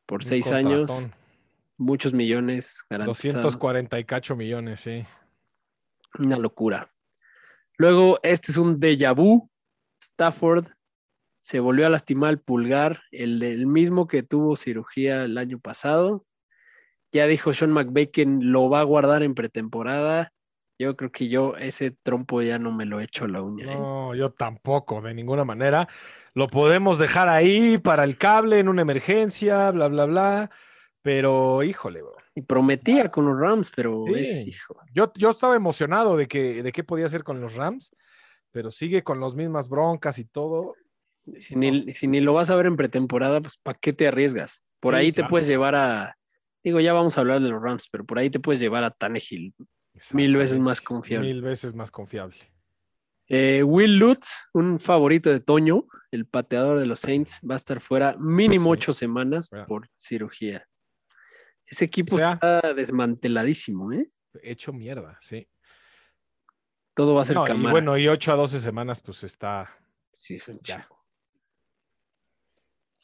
por 0.05 0.25
seis 0.25 0.53
años. 0.53 1.09
Muchos 1.79 2.13
millones 2.13 2.85
garantizados. 2.89 3.43
240 3.43 3.99
y 3.99 4.05
cacho 4.05 4.37
millones, 4.37 4.81
sí. 4.81 5.05
Una 6.19 6.37
locura. 6.37 6.93
Luego, 7.79 8.21
este 8.23 8.53
es 8.53 8.59
un 8.59 8.79
déjà 8.79 9.15
vu 9.17 9.51
Stafford 10.03 10.67
se 11.39 11.61
volvió 11.61 11.87
a 11.87 11.91
lastimar 11.91 12.31
el 12.31 12.41
pulgar, 12.41 13.03
el 13.11 13.39
del 13.39 13.67
mismo 13.67 14.07
que 14.07 14.23
tuvo 14.23 14.57
cirugía 14.57 15.25
el 15.25 15.39
año 15.39 15.59
pasado. 15.59 16.25
Ya 17.13 17.27
dijo 17.27 17.53
Sean 17.53 17.73
McBacon, 17.73 18.53
lo 18.53 18.71
va 18.71 18.81
a 18.81 18.85
guardar 18.85 19.23
en 19.23 19.35
pretemporada. 19.35 20.33
Yo 20.79 20.97
creo 20.97 21.13
que 21.13 21.29
yo 21.29 21.57
ese 21.57 21.91
trompo 21.91 22.43
ya 22.43 22.59
no 22.59 22.73
me 22.73 22.85
lo 22.85 23.01
he 23.01 23.05
hecho 23.05 23.27
la 23.29 23.43
uña. 23.43 23.73
¿eh? 23.73 23.75
No, 23.75 24.15
yo 24.15 24.31
tampoco, 24.31 25.01
de 25.01 25.15
ninguna 25.15 25.45
manera. 25.45 25.89
Lo 26.35 26.49
podemos 26.49 26.99
dejar 26.99 27.29
ahí 27.29 27.79
para 27.79 28.05
el 28.05 28.17
cable 28.17 28.59
en 28.59 28.69
una 28.69 28.83
emergencia, 28.83 29.71
bla, 29.71 29.89
bla, 29.89 30.07
bla. 30.07 30.51
Pero, 31.03 31.63
híjole, 31.63 32.03
bro. 32.03 32.17
Y 32.35 32.43
prometía 32.43 33.11
con 33.11 33.27
los 33.27 33.39
Rams, 33.39 33.73
pero 33.75 34.07
es, 34.17 34.47
hijo. 34.47 34.81
Yo, 34.95 35.13
yo 35.17 35.31
estaba 35.31 35.55
emocionado 35.55 36.17
de 36.17 36.27
que 36.27 36.63
de 36.63 36.73
qué 36.73 36.83
podía 36.83 37.07
hacer 37.07 37.25
con 37.25 37.41
los 37.41 37.55
Rams 37.55 37.93
pero 38.53 38.71
sigue 38.71 39.03
con 39.03 39.21
las 39.21 39.35
mismas 39.35 39.69
broncas 39.69 40.19
y 40.19 40.25
todo. 40.25 40.75
Si 41.39 41.57
ni, 41.57 42.21
lo 42.21 42.35
vas 42.35 42.51
a 42.51 42.57
ver 42.57 42.67
en 42.67 42.77
pretemporada, 42.77 43.41
pues 43.41 43.57
¿para 43.57 43.79
qué 43.79 43.93
te 43.93 44.09
arriesgas? 44.09 44.65
Por 44.81 44.95
ahí 44.95 45.13
te 45.13 45.25
puedes 45.25 45.47
llevar 45.47 45.75
a, 45.75 46.17
digo, 46.63 46.81
ya 46.81 46.93
vamos 46.93 47.17
a 47.17 47.21
hablar 47.21 47.41
de 47.41 47.49
los 47.49 47.63
Rams, 47.63 47.89
pero 47.91 48.05
por 48.05 48.19
ahí 48.19 48.31
te 48.31 48.41
puedes 48.41 48.61
llevar 48.61 48.85
a 48.85 48.91
Tannehill, 48.91 49.55
mil 50.13 50.37
veces 50.37 50.59
más 50.59 50.81
confiable. 50.81 51.29
Mil 51.29 51.43
veces 51.43 51.75
más 51.75 51.91
confiable. 51.91 52.37
Eh, 53.29 53.63
Will 53.63 53.99
Lutz, 53.99 54.49
un 54.53 54.79
favorito 54.79 55.31
de 55.31 55.41
Toño, 55.41 55.87
el 56.11 56.27
pateador 56.27 56.81
de 56.81 56.87
los 56.87 57.01
Saints, 57.01 57.41
va 57.49 57.55
a 57.55 57.57
estar 57.57 57.81
fuera 57.81 58.17
mínimo 58.19 58.71
ocho 58.71 58.93
semanas 58.93 59.49
por 59.67 59.89
cirugía. 59.95 60.67
Ese 61.65 61.85
equipo 61.85 62.17
está 62.17 62.75
desmanteladísimo, 62.75 63.93
¿eh? 63.93 64.11
Hecho 64.43 64.73
mierda, 64.73 65.19
sí. 65.23 65.47
Todo 66.95 67.15
va 67.15 67.23
a 67.23 67.25
ser 67.25 67.37
no, 67.37 67.47
Y 67.49 67.71
bueno, 67.71 67.97
y 67.97 68.09
8 68.09 68.33
a 68.33 68.37
12 68.37 68.61
semanas, 68.61 69.01
pues 69.01 69.25
está. 69.25 69.71
Sí, 70.13 70.35
es 70.35 70.49
un 70.49 70.61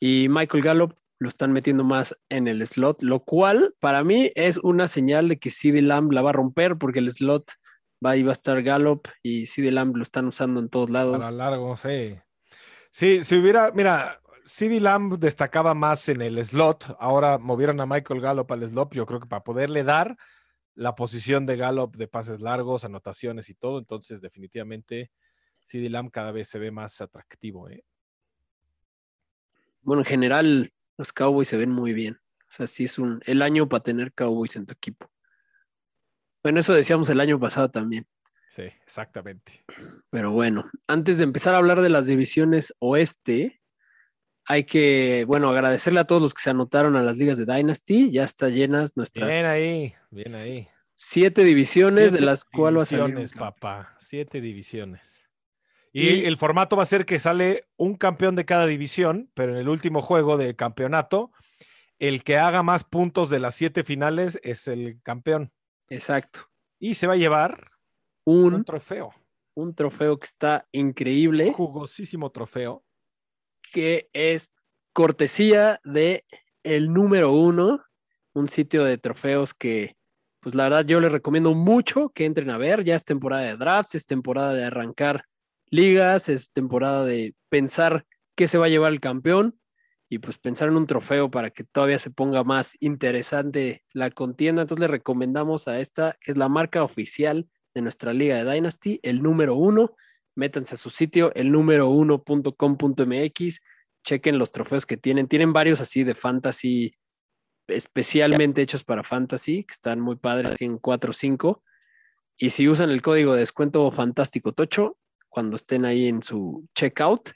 Y 0.01 0.29
Michael 0.29 0.63
Gallup 0.63 0.95
lo 1.19 1.29
están 1.29 1.53
metiendo 1.53 1.85
más 1.85 2.17
en 2.29 2.47
el 2.47 2.65
slot, 2.67 3.03
lo 3.03 3.21
cual 3.21 3.75
para 3.81 4.05
mí 4.05 4.31
es 4.35 4.59
una 4.59 4.89
señal 4.89 5.29
de 5.29 5.39
que 5.39 5.51
CD 5.51 5.83
Lamb 5.83 6.13
la 6.13 6.23
va 6.23 6.31
a 6.31 6.35
romper 6.35 6.77
porque 6.77 7.01
el 7.01 7.11
slot 7.11 7.51
va 8.05 8.17
y 8.17 8.23
va 8.23 8.31
a 8.31 8.33
estar 8.33 8.63
Gallup 8.63 9.09
y 9.23 9.47
CD 9.47 9.73
Lamb 9.73 9.97
lo 9.97 10.03
están 10.03 10.27
usando 10.27 10.61
en 10.61 10.69
todos 10.69 10.91
lados. 10.91 11.19
Para 11.19 11.51
largo, 11.51 11.77
sí. 11.77 12.17
Sí, 12.91 13.25
si 13.25 13.37
hubiera, 13.37 13.73
mira, 13.73 14.21
CD 14.45 14.81
Lamb 14.81 15.19
destacaba 15.19 15.75
más 15.75 16.09
en 16.09 16.23
el 16.23 16.43
slot, 16.45 16.97
ahora 17.01 17.39
movieron 17.39 17.81
a 17.81 17.87
Michael 17.87 18.21
Gallup 18.21 18.53
al 18.53 18.69
slot, 18.69 18.95
yo 18.95 19.05
creo 19.05 19.21
que 19.21 19.27
para 19.27 19.43
poderle 19.43 19.83
dar 19.83 20.17
la 20.79 20.95
posición 20.95 21.45
de 21.45 21.57
Gallup 21.57 21.97
de 21.97 22.07
pases 22.07 22.41
largos, 22.41 22.85
anotaciones 22.85 23.51
y 23.51 23.55
todo. 23.55 23.81
Entonces, 23.81 24.21
definitivamente, 24.21 25.11
CD 25.61 25.91
Lamb 25.91 26.13
cada 26.13 26.31
vez 26.31 26.49
se 26.49 26.61
ve 26.61 26.71
más 26.71 27.01
atractivo. 27.01 27.69
¿eh? 27.69 27.85
Bueno, 29.83 30.03
en 30.03 30.07
general, 30.07 30.73
los 30.97 31.13
Cowboys 31.13 31.49
se 31.49 31.57
ven 31.57 31.73
muy 31.73 31.93
bien. 31.95 32.15
O 32.15 32.51
sea, 32.51 32.69
sí 32.69 32.85
es 32.85 32.97
un, 33.01 33.21
el 33.27 33.43
año 33.43 33.69
para 33.69 33.83
tener 33.83 34.13
Cowboys 34.13 34.55
en 34.55 34.67
tu 34.67 34.73
equipo. 34.73 35.11
Bueno, 36.45 36.61
eso 36.61 36.73
decíamos 36.73 37.11
el 37.11 37.19
año 37.19 37.41
pasado 37.41 37.69
también. 37.69 38.07
Sí, 38.51 38.63
exactamente. 38.63 39.65
Pero 40.11 40.31
bueno, 40.31 40.71
antes 40.87 41.19
de 41.19 41.25
empezar 41.25 41.55
a 41.55 41.59
hablar 41.59 41.81
de 41.81 41.91
las 41.91 42.07
divisiones 42.07 42.73
oeste, 42.79 43.61
hay 44.51 44.65
que, 44.65 45.27
bueno, 45.27 45.51
agradecerle 45.51 46.01
a 46.01 46.07
todos 46.07 46.23
los 46.23 46.33
que 46.33 46.41
se 46.41 46.49
anotaron 46.49 46.97
a 46.97 47.03
las 47.03 47.19
ligas 47.19 47.37
de 47.37 47.45
Dynasty. 47.45 48.11
Ya 48.11 48.25
está 48.25 48.49
llenas 48.49 48.97
nuestras. 48.97 49.29
Bien 49.29 49.45
ahí, 49.45 49.95
bien 50.11 50.35
ahí. 50.35 50.69
Siete 50.95 51.45
divisiones, 51.45 52.15
de 52.15 52.23
las 52.23 52.47
cuales 52.47 52.79
va 52.79 52.83
a 52.83 52.87
salir. 52.87 53.31
papá. 53.39 53.95
Siete 54.01 54.41
divisiones. 54.41 55.29
Y, 55.93 56.25
el 56.25 56.39
formato 56.39 56.77
va 56.77 56.83
a 56.83 56.87
ser 56.87 57.05
que 57.05 57.19
sale 57.19 57.67
un 57.77 57.95
campeón 57.95 58.37
de 58.37 58.47
cada 58.47 58.67
división, 58.67 59.31
pero 59.35 59.53
en 59.53 59.59
el 59.59 59.69
último 59.69 60.01
juego 60.01 60.39
de 60.39 60.57
campeonato, 60.57 61.31
el 61.99 62.25
que 62.25 62.39
haga 62.39 62.63
más 62.63 62.85
puntos 62.85 63.29
de 63.29 63.41
las 63.41 63.55
siete 63.55 63.85
finales 63.85 64.41
es 64.43 64.67
el 64.67 64.99
campeón. 65.03 65.53
Exacto. 65.91 66.49
Y 66.79 66.95
se 66.95 67.07
va 67.07 67.15
a 67.15 67.17
llevar 67.17 67.71
un 68.25 68.65
trofeo. 68.65 69.13
Un 69.55 69.75
trofeo 69.75 70.19
que 70.19 70.27
está 70.27 70.67
increíble. 70.73 71.53
Jugosísimo 71.53 72.31
trofeo 72.31 72.83
que 73.73 74.09
es 74.13 74.55
cortesía 74.93 75.81
de 75.85 76.25
el 76.63 76.93
número 76.93 77.33
uno, 77.33 77.83
un 78.35 78.49
sitio 78.49 78.85
de 78.85 78.99
trofeos 78.99 79.55
que, 79.55 79.97
pues 80.41 80.55
la 80.55 80.65
verdad, 80.65 80.85
yo 80.85 81.01
les 81.01 81.13
recomiendo 81.13 81.55
mucho 81.55 82.11
que 82.11 82.25
entren 82.25 82.51
a 82.51 82.59
ver. 82.59 82.85
Ya 82.85 82.97
es 82.97 83.05
temporada 83.05 83.43
de 83.43 83.57
drafts, 83.57 83.95
es 83.95 84.07
temporada 84.07 84.55
de 84.55 84.65
arrancar 84.65 85.25
ligas, 85.71 86.29
es 86.29 86.51
temporada 86.51 87.05
de 87.05 87.35
pensar 87.49 88.07
qué 88.35 88.49
se 88.49 88.59
va 88.59 88.67
a 88.67 88.71
llevar 88.71 88.93
el 88.93 89.01
campeón 89.01 89.59
y 90.09 90.19
pues 90.19 90.39
pensar 90.39 90.69
en 90.69 90.77
un 90.77 90.87
trofeo 90.87 91.31
para 91.31 91.51
que 91.51 91.65
todavía 91.65 91.99
se 91.99 92.11
ponga 92.11 92.43
más 92.45 92.77
interesante 92.81 93.85
la 93.93 94.11
contienda. 94.11 94.63
Entonces 94.63 94.81
le 94.81 94.89
recomendamos 94.89 95.69
a 95.69 95.81
esta, 95.81 96.17
que 96.21 96.33
es 96.33 96.39
la 96.39 96.49
marca 96.49 96.83
oficial 96.83 97.47
de 97.75 97.83
nuestra 97.83 98.13
liga 98.13 98.43
de 98.43 98.51
Dynasty, 98.51 99.01
el 99.03 99.23
número 99.23 99.55
uno. 99.55 99.95
Métanse 100.39 100.77
a 100.77 100.79
su 100.79 100.89
sitio, 100.89 101.33
el 101.35 101.51
número 101.51 101.89
uno.com.mx, 101.89 103.61
chequen 104.05 104.39
los 104.39 104.53
trofeos 104.53 104.87
que 104.87 104.97
tienen. 104.97 105.27
Tienen 105.27 105.53
varios 105.53 105.81
así 105.81 106.05
de 106.05 106.15
fantasy, 106.15 106.95
especialmente 107.67 108.63
hechos 108.63 108.85
para 108.85 109.03
fantasy, 109.03 109.65
que 109.65 109.73
están 109.73 109.99
muy 109.99 110.15
padres, 110.15 110.55
tienen 110.55 110.79
4 110.79 111.11
o 111.11 111.13
5. 111.13 111.65
Y 112.37 112.51
si 112.51 112.69
usan 112.69 112.91
el 112.91 113.03
código 113.03 113.35
de 113.35 113.41
descuento 113.41 113.91
Fantástico 113.91 114.53
Tocho, 114.53 114.97
cuando 115.29 115.57
estén 115.57 115.85
ahí 115.85 116.07
en 116.07 116.23
su 116.23 116.69
checkout, 116.73 117.31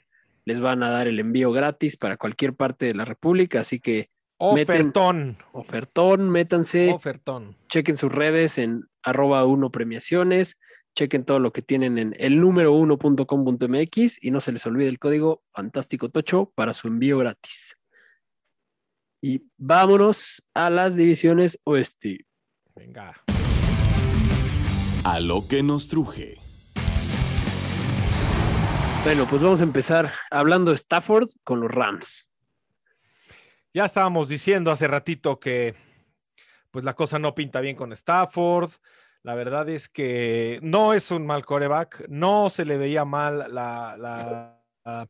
les 0.45 0.61
van 0.61 0.81
a 0.81 0.89
dar 0.89 1.09
el 1.09 1.19
envío 1.19 1.51
gratis 1.51 1.97
para 1.97 2.15
cualquier 2.15 2.53
parte 2.53 2.85
de 2.85 2.93
la 2.93 3.03
República, 3.03 3.59
así 3.59 3.81
que 3.81 4.07
Ofertón. 4.37 5.37
ofertón, 5.51 6.29
métanse, 6.29 6.93
Ofertón. 6.93 7.57
chequen 7.67 7.97
sus 7.97 8.13
redes 8.13 8.57
en 8.57 8.85
arroba 9.01 9.45
uno 9.45 9.71
premiaciones, 9.71 10.57
chequen 10.95 11.25
todo 11.25 11.39
lo 11.39 11.51
que 11.51 11.61
tienen 11.61 11.97
en 11.97 12.15
el 12.19 12.39
número 12.39 12.73
uno.com.mx 12.73 14.23
y 14.23 14.31
no 14.31 14.39
se 14.39 14.51
les 14.51 14.65
olvide 14.65 14.89
el 14.89 14.99
código 14.99 15.43
Fantástico 15.51 16.09
Tocho 16.09 16.51
para 16.55 16.73
su 16.73 16.87
envío 16.87 17.17
gratis. 17.17 17.77
Y 19.21 19.43
vámonos 19.57 20.43
a 20.53 20.69
las 20.69 20.95
divisiones 20.95 21.59
oeste. 21.63 22.25
Venga. 22.75 23.23
A 25.03 25.19
lo 25.19 25.47
que 25.47 25.63
nos 25.63 25.87
truje. 25.87 26.37
Bueno, 29.03 29.27
pues 29.27 29.41
vamos 29.41 29.59
a 29.59 29.63
empezar 29.63 30.11
hablando 30.31 30.71
de 30.71 30.77
Stafford 30.77 31.29
con 31.43 31.59
los 31.59 31.69
Rams. 31.69 32.33
Ya 33.73 33.85
estábamos 33.85 34.29
diciendo 34.29 34.71
hace 34.71 34.87
ratito 34.87 35.39
que 35.39 35.75
pues 36.71 36.85
la 36.85 36.93
cosa 36.93 37.19
no 37.19 37.35
pinta 37.35 37.59
bien 37.59 37.75
con 37.75 37.91
Stafford. 37.91 38.71
La 39.23 39.35
verdad 39.35 39.69
es 39.69 39.87
que 39.87 40.59
no 40.61 40.93
es 40.93 41.09
un 41.09 41.25
mal 41.25 41.45
coreback, 41.45 42.07
no 42.09 42.49
se 42.49 42.65
le 42.65 42.77
veía 42.77 43.05
mal 43.05 43.39
la, 43.53 43.95
la, 43.97 44.61
la, 44.83 45.09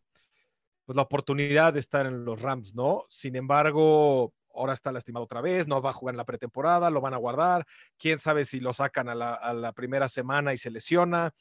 pues 0.86 0.96
la 0.96 1.02
oportunidad 1.02 1.74
de 1.74 1.80
estar 1.80 2.06
en 2.06 2.24
los 2.24 2.42
Rams, 2.42 2.76
¿no? 2.76 3.06
Sin 3.10 3.36
embargo, 3.36 4.34
ahora 4.54 4.74
está 4.74 4.92
lastimado 4.92 5.26
otra 5.26 5.42
vez, 5.42 5.68
no 5.68 5.82
va 5.82 5.90
a 5.90 5.94
jugar 5.94 6.14
en 6.14 6.18
la 6.18 6.26
pretemporada, 6.26 6.92
lo 6.92 7.02
van 7.02 7.16
a 7.16 7.18
guardar, 7.18 7.66
quién 7.98 8.20
sabe 8.20 8.46
si 8.46 8.60
lo 8.60 8.72
sacan 8.72 9.10
a 9.10 9.16
la, 9.16 9.34
a 9.34 9.52
la 9.56 9.74
primera 9.74 10.08
semana 10.08 10.54
y 10.54 10.58
se 10.58 10.70
lesiona. 10.70 11.34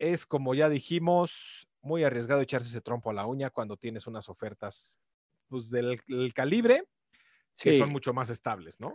Es 0.00 0.26
como 0.26 0.54
ya 0.54 0.68
dijimos, 0.68 1.68
muy 1.82 2.02
arriesgado 2.02 2.40
echarse 2.40 2.68
ese 2.68 2.80
trompo 2.80 3.10
a 3.10 3.14
la 3.14 3.26
uña 3.26 3.50
cuando 3.50 3.76
tienes 3.76 4.08
unas 4.08 4.28
ofertas 4.28 4.98
pues, 5.48 5.70
del, 5.70 6.00
del 6.08 6.34
calibre 6.34 6.84
que 7.58 7.72
Sí. 7.72 7.78
son 7.78 7.90
mucho 7.90 8.12
más 8.12 8.30
estables, 8.30 8.80
¿no? 8.80 8.92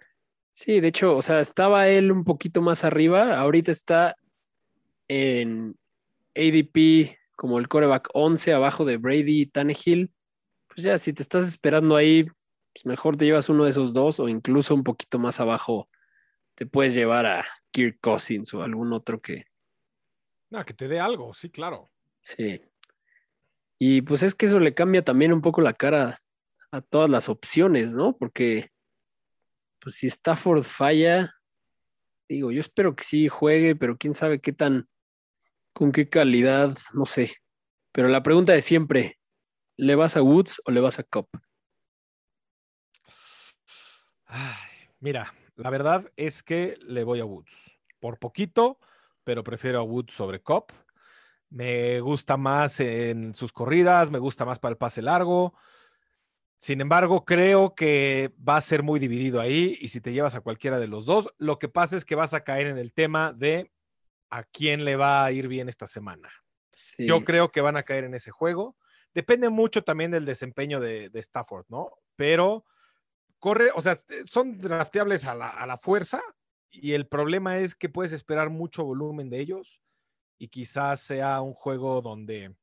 Sí, 0.60 0.80
de 0.80 0.88
hecho, 0.88 1.16
o 1.16 1.22
sea, 1.22 1.40
estaba 1.40 1.88
él 1.88 2.12
un 2.12 2.24
poquito 2.24 2.64
más 2.64 2.84
arriba, 2.84 3.40
ahorita 3.40 3.70
está 3.70 4.16
en 5.08 5.78
ADP 6.36 7.16
como 7.36 7.60
el 7.60 7.68
coreback 7.68 8.10
11 8.16 8.54
abajo 8.54 8.84
de 8.84 8.98
Brady 8.98 9.42
y 9.42 9.46
Tannehill. 9.46 10.12
Pues 10.68 10.84
ya, 10.84 10.98
si 10.98 11.14
te 11.14 11.22
estás 11.22 11.48
esperando 11.48 11.96
ahí, 11.96 12.24
pues 12.74 12.88
mejor 12.88 13.18
te 13.18 13.26
llevas 13.26 13.50
uno 13.50 13.66
de 13.66 13.70
esos 13.70 13.94
dos 13.94 14.20
o 14.20 14.30
incluso 14.30 14.74
un 14.74 14.84
poquito 14.84 15.20
más 15.20 15.40
abajo 15.40 15.90
te 16.56 16.66
puedes 16.66 16.96
llevar 16.96 17.28
a 17.28 17.46
Kirk 17.70 18.00
Cousins 18.02 18.52
o 18.56 18.64
algún 18.64 18.94
otro 18.94 19.22
que, 19.22 19.46
No, 20.50 20.66
que 20.66 20.74
te 20.74 20.88
dé 20.88 21.00
algo, 21.00 21.36
sí, 21.36 21.52
claro. 21.52 21.92
sí. 22.22 22.60
Y 23.78 24.02
pues 24.02 24.24
es 24.24 24.34
que 24.34 24.48
eso 24.48 24.58
le 24.58 24.74
cambia 24.74 25.04
también 25.04 25.34
un 25.34 25.42
poco 25.42 25.62
la 25.62 25.74
cara 25.74 26.18
a 26.72 26.82
todas 26.82 27.12
las 27.12 27.30
opciones, 27.30 27.94
¿no? 27.94 28.18
Porque 28.18 28.72
pues 29.80 29.96
si 29.96 30.08
Stafford 30.08 30.64
falla, 30.64 31.32
digo, 32.28 32.52
yo 32.52 32.60
espero 32.60 32.96
que 32.96 33.04
sí 33.04 33.28
juegue, 33.28 33.76
pero 33.76 33.98
quién 33.98 34.14
sabe 34.14 34.40
qué 34.40 34.54
tan, 34.54 34.88
con 35.74 35.92
qué 35.92 36.10
calidad, 36.10 36.78
no 36.94 37.06
sé. 37.06 37.36
Pero 37.92 38.08
la 38.08 38.24
pregunta 38.24 38.54
de 38.54 38.62
siempre, 38.62 39.20
¿le 39.78 39.96
vas 39.96 40.18
a 40.18 40.22
Woods 40.22 40.62
o 40.66 40.72
le 40.72 40.82
vas 40.82 41.00
a 41.00 41.04
Cup? 41.04 41.30
Mira, 45.00 45.34
la 45.56 45.70
verdad 45.70 46.12
es 46.16 46.44
que 46.44 46.78
le 46.82 47.04
voy 47.04 47.20
a 47.20 47.26
Woods. 47.26 47.72
Por 48.00 48.20
poquito, 48.20 48.80
pero 49.24 49.44
prefiero 49.44 49.80
a 49.80 49.84
Woods 49.84 50.14
sobre 50.14 50.42
Cop. 50.42 50.72
Me 51.50 52.00
gusta 52.02 52.38
más 52.38 52.80
en 52.80 53.34
sus 53.34 53.54
corridas, 53.54 54.12
me 54.12 54.20
gusta 54.20 54.46
más 54.46 54.60
para 54.60 54.72
el 54.72 54.78
pase 54.78 55.02
largo. 55.02 55.54
Sin 56.58 56.82
embargo, 56.82 57.24
creo 57.24 57.76
que 57.76 58.34
va 58.48 58.58
a 58.58 58.62
ser 58.62 58.82
muy 58.82 59.00
dividido 59.00 59.40
ahí 59.40 59.78
y 59.80 59.90
si 59.90 60.02
te 60.02 60.12
llevas 60.12 60.36
a 60.36 60.42
cualquiera 60.42 60.80
de 60.80 60.88
los 60.88 61.06
dos, 61.06 61.30
lo 61.38 61.60
que 61.60 61.70
pasa 61.70 61.96
es 61.96 62.04
que 62.04 62.16
vas 62.16 62.34
a 62.34 62.44
caer 62.44 62.68
en 62.68 62.78
el 62.78 62.94
tema 62.94 63.32
de 63.32 63.72
a 64.30 64.44
quién 64.44 64.84
le 64.84 64.96
va 64.96 65.24
a 65.24 65.32
ir 65.32 65.48
bien 65.48 65.70
esta 65.70 65.86
semana. 65.86 66.30
Sí. 66.72 67.08
Yo 67.08 67.24
creo 67.24 67.52
que 67.52 67.62
van 67.62 67.78
a 67.78 67.84
caer 67.84 68.06
en 68.06 68.16
ese 68.16 68.32
juego. 68.32 68.76
Depende 69.14 69.50
mucho 69.50 69.84
también 69.84 70.12
del 70.12 70.26
desempeño 70.26 70.80
de, 70.80 71.10
de 71.10 71.20
Stafford, 71.20 71.66
¿no? 71.70 71.92
Pero 72.16 72.66
corre, 73.40 73.70
o 73.76 73.82
sea, 73.82 73.96
son 74.26 74.58
drafteables 74.58 75.26
a 75.26 75.36
la, 75.36 75.50
a 75.50 75.66
la 75.68 75.78
fuerza 75.78 76.22
y 76.72 76.94
el 76.94 77.08
problema 77.08 77.60
es 77.60 77.76
que 77.76 77.90
puedes 77.90 78.14
esperar 78.14 78.50
mucho 78.50 78.84
volumen 78.84 79.30
de 79.30 79.40
ellos 79.40 79.80
y 80.38 80.50
quizás 80.50 81.02
sea 81.02 81.42
un 81.42 81.54
juego 81.54 82.02
donde 82.02 82.56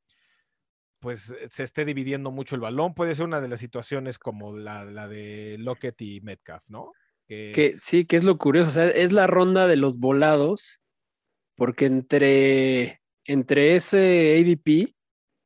pues 1.04 1.34
se 1.50 1.62
esté 1.62 1.84
dividiendo 1.84 2.30
mucho 2.30 2.54
el 2.54 2.62
balón. 2.62 2.94
Puede 2.94 3.14
ser 3.14 3.26
una 3.26 3.42
de 3.42 3.48
las 3.48 3.60
situaciones 3.60 4.18
como 4.18 4.56
la, 4.56 4.86
la 4.86 5.06
de 5.06 5.58
Lockett 5.58 6.00
y 6.00 6.22
Metcalf, 6.22 6.62
¿no? 6.66 6.92
Que, 7.28 7.52
Que 7.54 7.76
sí, 7.76 8.06
que 8.06 8.16
es 8.16 8.24
lo 8.24 8.38
curioso, 8.38 8.70
o 8.70 8.72
sea, 8.72 8.86
es 8.86 9.12
la 9.12 9.26
ronda 9.26 9.68
de 9.68 9.76
los 9.76 9.98
volados, 9.98 10.80
porque 11.56 11.84
entre, 11.84 13.02
entre 13.26 13.76
ese 13.76 14.40
ADP 14.40 14.94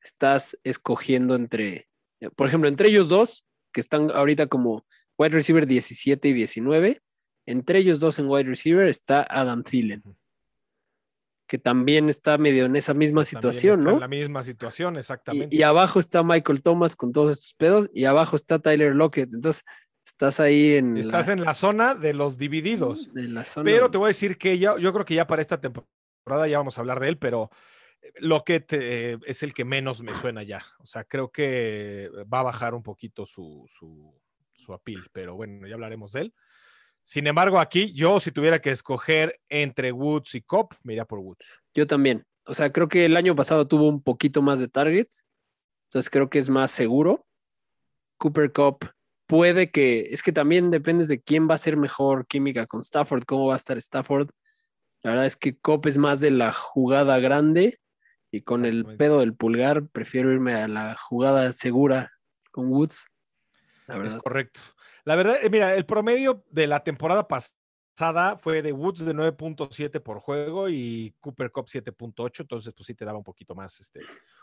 estás 0.00 0.56
escogiendo 0.62 1.34
entre, 1.34 1.88
por 2.36 2.46
ejemplo, 2.46 2.68
entre 2.68 2.90
ellos 2.90 3.08
dos, 3.08 3.44
que 3.72 3.80
están 3.80 4.12
ahorita 4.12 4.46
como 4.46 4.86
wide 5.18 5.34
receiver 5.34 5.66
17 5.66 6.28
y 6.28 6.32
19, 6.34 7.02
entre 7.46 7.80
ellos 7.80 7.98
dos 7.98 8.20
en 8.20 8.28
wide 8.28 8.48
receiver 8.48 8.86
está 8.86 9.26
Adam 9.28 9.64
Thielen, 9.64 10.04
que 11.48 11.58
también 11.58 12.08
está 12.08 12.38
medio 12.38 12.66
en 12.66 12.76
esa 12.76 12.94
misma 12.94 13.24
situación, 13.24 13.80
está 13.80 13.84
¿no? 13.84 13.94
En 13.94 14.00
la 14.00 14.08
misma 14.08 14.42
situación, 14.42 14.96
exactamente. 14.96 15.56
Y, 15.56 15.60
y 15.60 15.62
abajo 15.62 15.98
está 15.98 16.22
Michael 16.22 16.62
Thomas 16.62 16.94
con 16.94 17.10
todos 17.10 17.32
estos 17.32 17.54
pedos, 17.54 17.90
y 17.92 18.04
abajo 18.04 18.36
está 18.36 18.58
Tyler 18.58 18.94
Lockett, 18.94 19.32
entonces 19.32 19.64
estás 20.04 20.40
ahí 20.40 20.74
en, 20.74 20.96
Estás 20.96 21.28
la, 21.28 21.32
en 21.32 21.44
la 21.44 21.54
zona 21.54 21.94
de 21.94 22.12
los 22.12 22.36
divididos. 22.38 23.10
en 23.16 23.34
la 23.34 23.44
zona. 23.44 23.64
Pero 23.64 23.90
te 23.90 23.98
voy 23.98 24.06
a 24.06 24.08
decir 24.08 24.36
que 24.36 24.58
ya, 24.58 24.78
yo 24.78 24.92
creo 24.92 25.04
que 25.04 25.14
ya 25.14 25.26
para 25.26 25.42
esta 25.42 25.58
temporada 25.60 26.46
ya 26.46 26.58
vamos 26.58 26.76
a 26.76 26.82
hablar 26.82 27.00
de 27.00 27.08
él, 27.08 27.18
pero 27.18 27.50
Lockett 28.20 28.72
eh, 28.74 29.18
es 29.26 29.42
el 29.42 29.54
que 29.54 29.64
menos 29.64 30.02
me 30.02 30.12
suena 30.14 30.42
ya. 30.42 30.62
O 30.80 30.86
sea, 30.86 31.04
creo 31.04 31.30
que 31.30 32.10
va 32.32 32.40
a 32.40 32.44
bajar 32.44 32.74
un 32.74 32.82
poquito 32.82 33.24
su, 33.24 33.64
su, 33.68 34.14
su 34.52 34.74
appeal, 34.74 35.08
pero 35.12 35.34
bueno, 35.34 35.66
ya 35.66 35.74
hablaremos 35.74 36.12
de 36.12 36.20
él. 36.20 36.34
Sin 37.08 37.26
embargo, 37.26 37.58
aquí 37.58 37.90
yo 37.94 38.20
si 38.20 38.32
tuviera 38.32 38.60
que 38.60 38.70
escoger 38.70 39.40
entre 39.48 39.92
Woods 39.92 40.34
y 40.34 40.42
Cop, 40.42 40.74
me 40.82 40.92
iría 40.92 41.06
por 41.06 41.20
Woods. 41.20 41.42
Yo 41.72 41.86
también. 41.86 42.26
O 42.44 42.52
sea, 42.52 42.70
creo 42.70 42.86
que 42.86 43.06
el 43.06 43.16
año 43.16 43.34
pasado 43.34 43.66
tuvo 43.66 43.88
un 43.88 44.02
poquito 44.02 44.42
más 44.42 44.58
de 44.58 44.68
targets. 44.68 45.24
Entonces 45.84 46.10
creo 46.10 46.28
que 46.28 46.38
es 46.38 46.50
más 46.50 46.70
seguro. 46.70 47.26
Cooper 48.18 48.52
Cup 48.52 48.90
puede 49.26 49.70
que, 49.70 50.08
es 50.10 50.22
que 50.22 50.32
también 50.32 50.70
depende 50.70 51.06
de 51.06 51.18
quién 51.22 51.48
va 51.48 51.54
a 51.54 51.58
ser 51.58 51.78
mejor 51.78 52.26
química 52.26 52.66
con 52.66 52.82
Stafford, 52.82 53.24
cómo 53.24 53.46
va 53.46 53.54
a 53.54 53.56
estar 53.56 53.78
Stafford. 53.78 54.28
La 55.00 55.12
verdad 55.12 55.24
es 55.24 55.36
que 55.36 55.56
Cop 55.56 55.86
es 55.86 55.96
más 55.96 56.20
de 56.20 56.30
la 56.30 56.52
jugada 56.52 57.18
grande 57.20 57.80
y 58.30 58.42
con 58.42 58.66
el 58.66 58.84
pedo 58.84 59.20
del 59.20 59.34
pulgar 59.34 59.88
prefiero 59.88 60.30
irme 60.30 60.56
a 60.56 60.68
la 60.68 60.94
jugada 60.94 61.54
segura 61.54 62.12
con 62.50 62.70
Woods. 62.70 63.06
La 63.86 63.96
Es 64.04 64.14
correcto. 64.14 64.60
La 65.08 65.16
verdad, 65.16 65.38
eh, 65.42 65.48
mira, 65.48 65.74
el 65.74 65.86
promedio 65.86 66.44
de 66.50 66.66
la 66.66 66.84
temporada 66.84 67.26
pasada 67.26 68.36
fue 68.36 68.60
de 68.60 68.72
Woods 68.72 69.06
de 69.06 69.14
9.7 69.14 70.02
por 70.02 70.20
juego 70.20 70.68
y 70.68 71.14
Cooper 71.18 71.50
Cup 71.50 71.64
7.8, 71.64 72.40
entonces 72.42 72.74
pues 72.74 72.86
sí 72.86 72.94
te 72.94 73.06
daba 73.06 73.16
un 73.16 73.24
poquito 73.24 73.54
más 73.54 73.80
este 73.80 74.00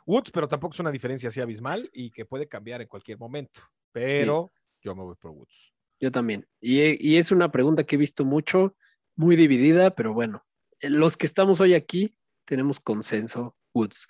Woods, 0.07 0.31
pero 0.31 0.48
tampoco 0.48 0.74
es 0.74 0.79
una 0.79 0.89
diferencia 0.89 1.29
así 1.29 1.39
abismal 1.39 1.88
y 1.93 2.10
que 2.10 2.25
puede 2.25 2.48
cambiar 2.48 2.81
en 2.81 2.88
cualquier 2.88 3.19
momento. 3.19 3.62
Pero 3.91 4.51
yo 4.81 4.95
me 4.95 5.03
voy 5.03 5.13
por 5.13 5.29
Woods. 5.29 5.72
Yo 6.00 6.12
también. 6.12 6.48
Y, 6.60 7.12
y 7.12 7.17
es 7.17 7.31
una 7.31 7.51
pregunta 7.51 7.84
que 7.84 7.93
he 7.93 8.00
visto 8.00 8.25
mucho, 8.25 8.75
muy 9.15 9.36
dividida, 9.36 9.93
pero 9.93 10.15
bueno, 10.15 10.48
los 10.81 11.15
que 11.15 11.27
estamos 11.27 11.60
hoy 11.60 11.75
aquí 11.75 12.17
tenemos 12.43 12.79
consenso, 12.79 13.55
Woods. 13.72 14.07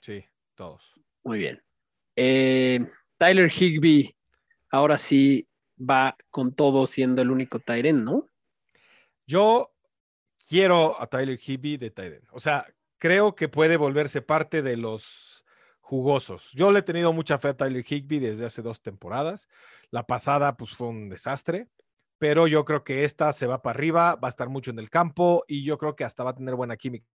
Sí, 0.00 0.24
todos. 0.56 0.82
Muy 1.22 1.38
bien. 1.38 1.62
Eh, 2.16 2.88
Tyler 3.18 3.48
Higby 3.48 4.12
ahora 4.68 4.98
sí 4.98 5.46
va 5.82 6.16
con 6.30 6.54
todo 6.54 6.86
siendo 6.86 7.22
el 7.22 7.30
único 7.30 7.58
Tyren, 7.58 8.04
¿no? 8.04 8.26
Yo 9.26 9.72
quiero 10.48 11.00
a 11.00 11.06
Tyler 11.06 11.38
Higby 11.38 11.76
de 11.76 11.90
Tyren. 11.90 12.26
O 12.32 12.40
sea, 12.40 12.66
creo 12.98 13.34
que 13.34 13.48
puede 13.48 13.76
volverse 13.76 14.22
parte 14.22 14.62
de 14.62 14.76
los 14.76 15.44
jugosos. 15.80 16.50
Yo 16.52 16.72
le 16.72 16.80
he 16.80 16.82
tenido 16.82 17.12
mucha 17.12 17.38
fe 17.38 17.48
a 17.48 17.56
Tyler 17.56 17.84
Higby 17.86 18.18
desde 18.18 18.46
hace 18.46 18.62
dos 18.62 18.80
temporadas. 18.80 19.48
La 19.90 20.06
pasada, 20.06 20.56
pues 20.56 20.70
fue 20.70 20.88
un 20.88 21.08
desastre, 21.08 21.68
pero 22.18 22.46
yo 22.46 22.64
creo 22.64 22.84
que 22.84 23.04
esta 23.04 23.32
se 23.32 23.46
va 23.46 23.62
para 23.62 23.76
arriba, 23.76 24.14
va 24.16 24.28
a 24.28 24.30
estar 24.30 24.48
mucho 24.48 24.70
en 24.70 24.78
el 24.78 24.90
campo 24.90 25.44
y 25.46 25.64
yo 25.64 25.78
creo 25.78 25.96
que 25.96 26.04
hasta 26.04 26.24
va 26.24 26.30
a 26.30 26.34
tener 26.34 26.54
buena 26.54 26.76
química 26.76 27.06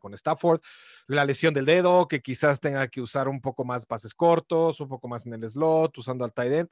con 0.00 0.14
Stafford, 0.14 0.60
la 1.06 1.24
lesión 1.24 1.52
del 1.52 1.66
dedo, 1.66 2.08
que 2.08 2.22
quizás 2.22 2.60
tenga 2.60 2.88
que 2.88 3.00
usar 3.00 3.28
un 3.28 3.40
poco 3.40 3.64
más 3.64 3.86
pases 3.86 4.14
cortos, 4.14 4.80
un 4.80 4.88
poco 4.88 5.08
más 5.08 5.26
en 5.26 5.34
el 5.34 5.48
slot, 5.48 5.98
usando 5.98 6.24
al 6.24 6.32
tight 6.32 6.52
end. 6.52 6.70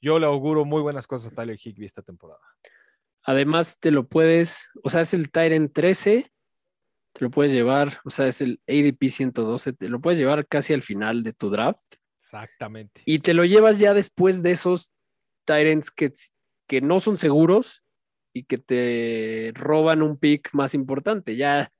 Yo 0.00 0.18
le 0.18 0.26
auguro 0.26 0.64
muy 0.64 0.82
buenas 0.82 1.06
cosas 1.06 1.32
a 1.32 1.34
Tyler 1.34 1.58
Higby 1.62 1.84
esta 1.84 2.02
temporada. 2.02 2.40
Además, 3.22 3.78
te 3.80 3.90
lo 3.90 4.06
puedes, 4.06 4.68
o 4.82 4.90
sea, 4.90 5.00
es 5.00 5.14
el 5.14 5.30
end 5.34 5.72
13, 5.72 6.30
te 7.12 7.24
lo 7.24 7.30
puedes 7.30 7.52
llevar, 7.52 7.98
o 8.04 8.10
sea, 8.10 8.26
es 8.26 8.40
el 8.40 8.60
ADP 8.68 9.08
112, 9.08 9.72
te 9.72 9.88
lo 9.88 10.00
puedes 10.00 10.18
llevar 10.18 10.46
casi 10.46 10.74
al 10.74 10.82
final 10.82 11.22
de 11.22 11.32
tu 11.32 11.50
draft. 11.50 11.94
Exactamente. 12.20 13.02
Y 13.04 13.20
te 13.20 13.34
lo 13.34 13.44
llevas 13.44 13.78
ya 13.78 13.94
después 13.94 14.42
de 14.42 14.52
esos 14.52 14.92
ends 15.46 15.90
que, 15.90 16.12
que 16.68 16.80
no 16.80 17.00
son 17.00 17.16
seguros 17.16 17.84
y 18.32 18.44
que 18.44 18.58
te 18.58 19.52
roban 19.54 20.02
un 20.02 20.18
pick 20.18 20.50
más 20.52 20.74
importante. 20.74 21.36
Ya 21.36 21.72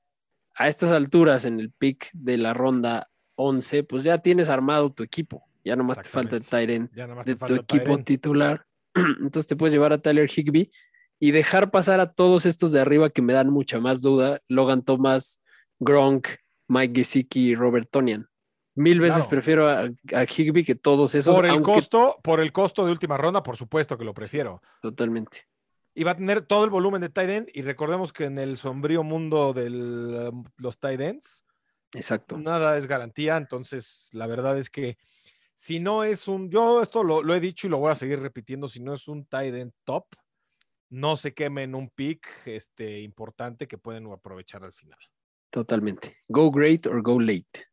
a 0.54 0.68
estas 0.68 0.90
alturas 0.90 1.44
en 1.44 1.60
el 1.60 1.70
pick 1.70 2.10
de 2.12 2.38
la 2.38 2.54
ronda 2.54 3.10
11, 3.34 3.84
pues 3.84 4.04
ya 4.04 4.18
tienes 4.18 4.48
armado 4.48 4.90
tu 4.90 5.02
equipo. 5.02 5.46
Ya 5.66 5.74
nomás 5.74 6.00
te 6.00 6.08
falta 6.08 6.36
el 6.36 6.44
Tyrant 6.44 6.92
de 6.92 7.34
tu 7.34 7.54
equipo 7.56 7.98
titular. 7.98 8.64
Entonces 8.94 9.48
te 9.48 9.56
puedes 9.56 9.72
llevar 9.72 9.92
a 9.92 9.98
Tyler 9.98 10.30
Higby 10.30 10.70
y 11.18 11.30
dejar 11.32 11.72
pasar 11.72 11.98
a 12.00 12.06
todos 12.06 12.46
estos 12.46 12.70
de 12.70 12.80
arriba 12.80 13.10
que 13.10 13.20
me 13.20 13.32
dan 13.32 13.50
mucha 13.50 13.80
más 13.80 14.00
duda. 14.00 14.40
Logan 14.46 14.82
Thomas, 14.82 15.42
Gronk, 15.80 16.28
Mike 16.68 17.00
Gesicki 17.00 17.48
y 17.48 17.54
Robert 17.56 17.88
Tonian. 17.90 18.28
Mil 18.76 19.00
veces 19.00 19.24
prefiero 19.26 19.66
a, 19.66 19.88
Higby 20.24 20.64
que 20.64 20.76
todos 20.76 21.16
esos. 21.16 21.34
Por 21.34 21.46
el, 21.46 21.62
costo, 21.62 22.16
por 22.22 22.38
el 22.38 22.52
costo 22.52 22.84
de 22.84 22.92
última 22.92 23.16
ronda, 23.16 23.42
por 23.42 23.56
supuesto 23.56 23.98
que 23.98 24.04
lo 24.04 24.14
prefiero. 24.14 24.62
Totalmente 24.80 25.48
y 25.96 26.04
va 26.04 26.10
a 26.10 26.16
tener 26.16 26.42
todo 26.42 26.62
el 26.64 26.70
volumen 26.70 27.00
de 27.00 27.08
tight 27.08 27.30
end. 27.30 27.48
Y 27.54 27.62
recordemos 27.62 28.12
que 28.12 28.26
en 28.26 28.38
el 28.38 28.58
sombrío 28.58 29.02
mundo 29.02 29.54
de 29.54 29.70
los 30.58 30.78
tight 30.78 31.00
ends, 31.00 31.42
Exacto. 31.94 32.36
nada 32.36 32.76
es 32.76 32.86
garantía. 32.86 33.38
Entonces, 33.38 34.10
la 34.12 34.26
verdad 34.26 34.58
es 34.58 34.68
que 34.68 34.98
si 35.56 35.80
no 35.80 36.04
es 36.04 36.28
un, 36.28 36.48
yo 36.48 36.82
esto 36.82 37.02
lo, 37.02 37.34
he 37.34 37.40
dicho 37.40 37.66
y 37.66 37.70
lo 37.70 37.78
voy 37.78 37.90
a 37.90 37.96
seguir 37.96 38.20
repitiendo, 38.20 38.68
si 38.68 38.80
no 38.80 38.94
es 38.94 39.08
un 39.08 39.26
tight 39.26 39.54
end 39.54 39.72
top, 39.84 40.04
no 40.90 41.16
se 41.16 41.34
quemen 41.34 41.74
un 41.74 41.90
pick 41.90 42.28
este, 42.44 43.00
importante 43.00 43.66
que 43.66 43.78
pueden 43.78 44.06
aprovechar 44.12 44.62
al 44.62 44.72
final. 44.72 44.98
Totalmente. 45.50 46.18
Go 46.28 46.50
great 46.50 46.86
or 46.86 47.02
go 47.02 47.18
late. 47.18 47.66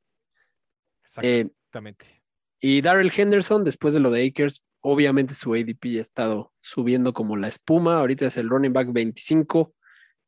Exactamente. 1.03 2.05
Eh, 2.07 2.21
y 2.59 2.81
Daryl 2.81 3.11
Henderson, 3.15 3.63
después 3.63 3.93
de 3.93 3.99
lo 3.99 4.09
de 4.09 4.25
Akers, 4.25 4.63
Obviamente 4.85 5.33
su 5.33 5.53
ADP 5.53 5.97
ha 5.97 6.01
estado 6.01 6.51
subiendo 6.59 7.13
como 7.13 7.37
la 7.37 7.47
espuma. 7.47 7.99
Ahorita 7.99 8.25
es 8.25 8.35
el 8.35 8.49
running 8.49 8.73
back 8.73 8.91
25, 8.91 9.73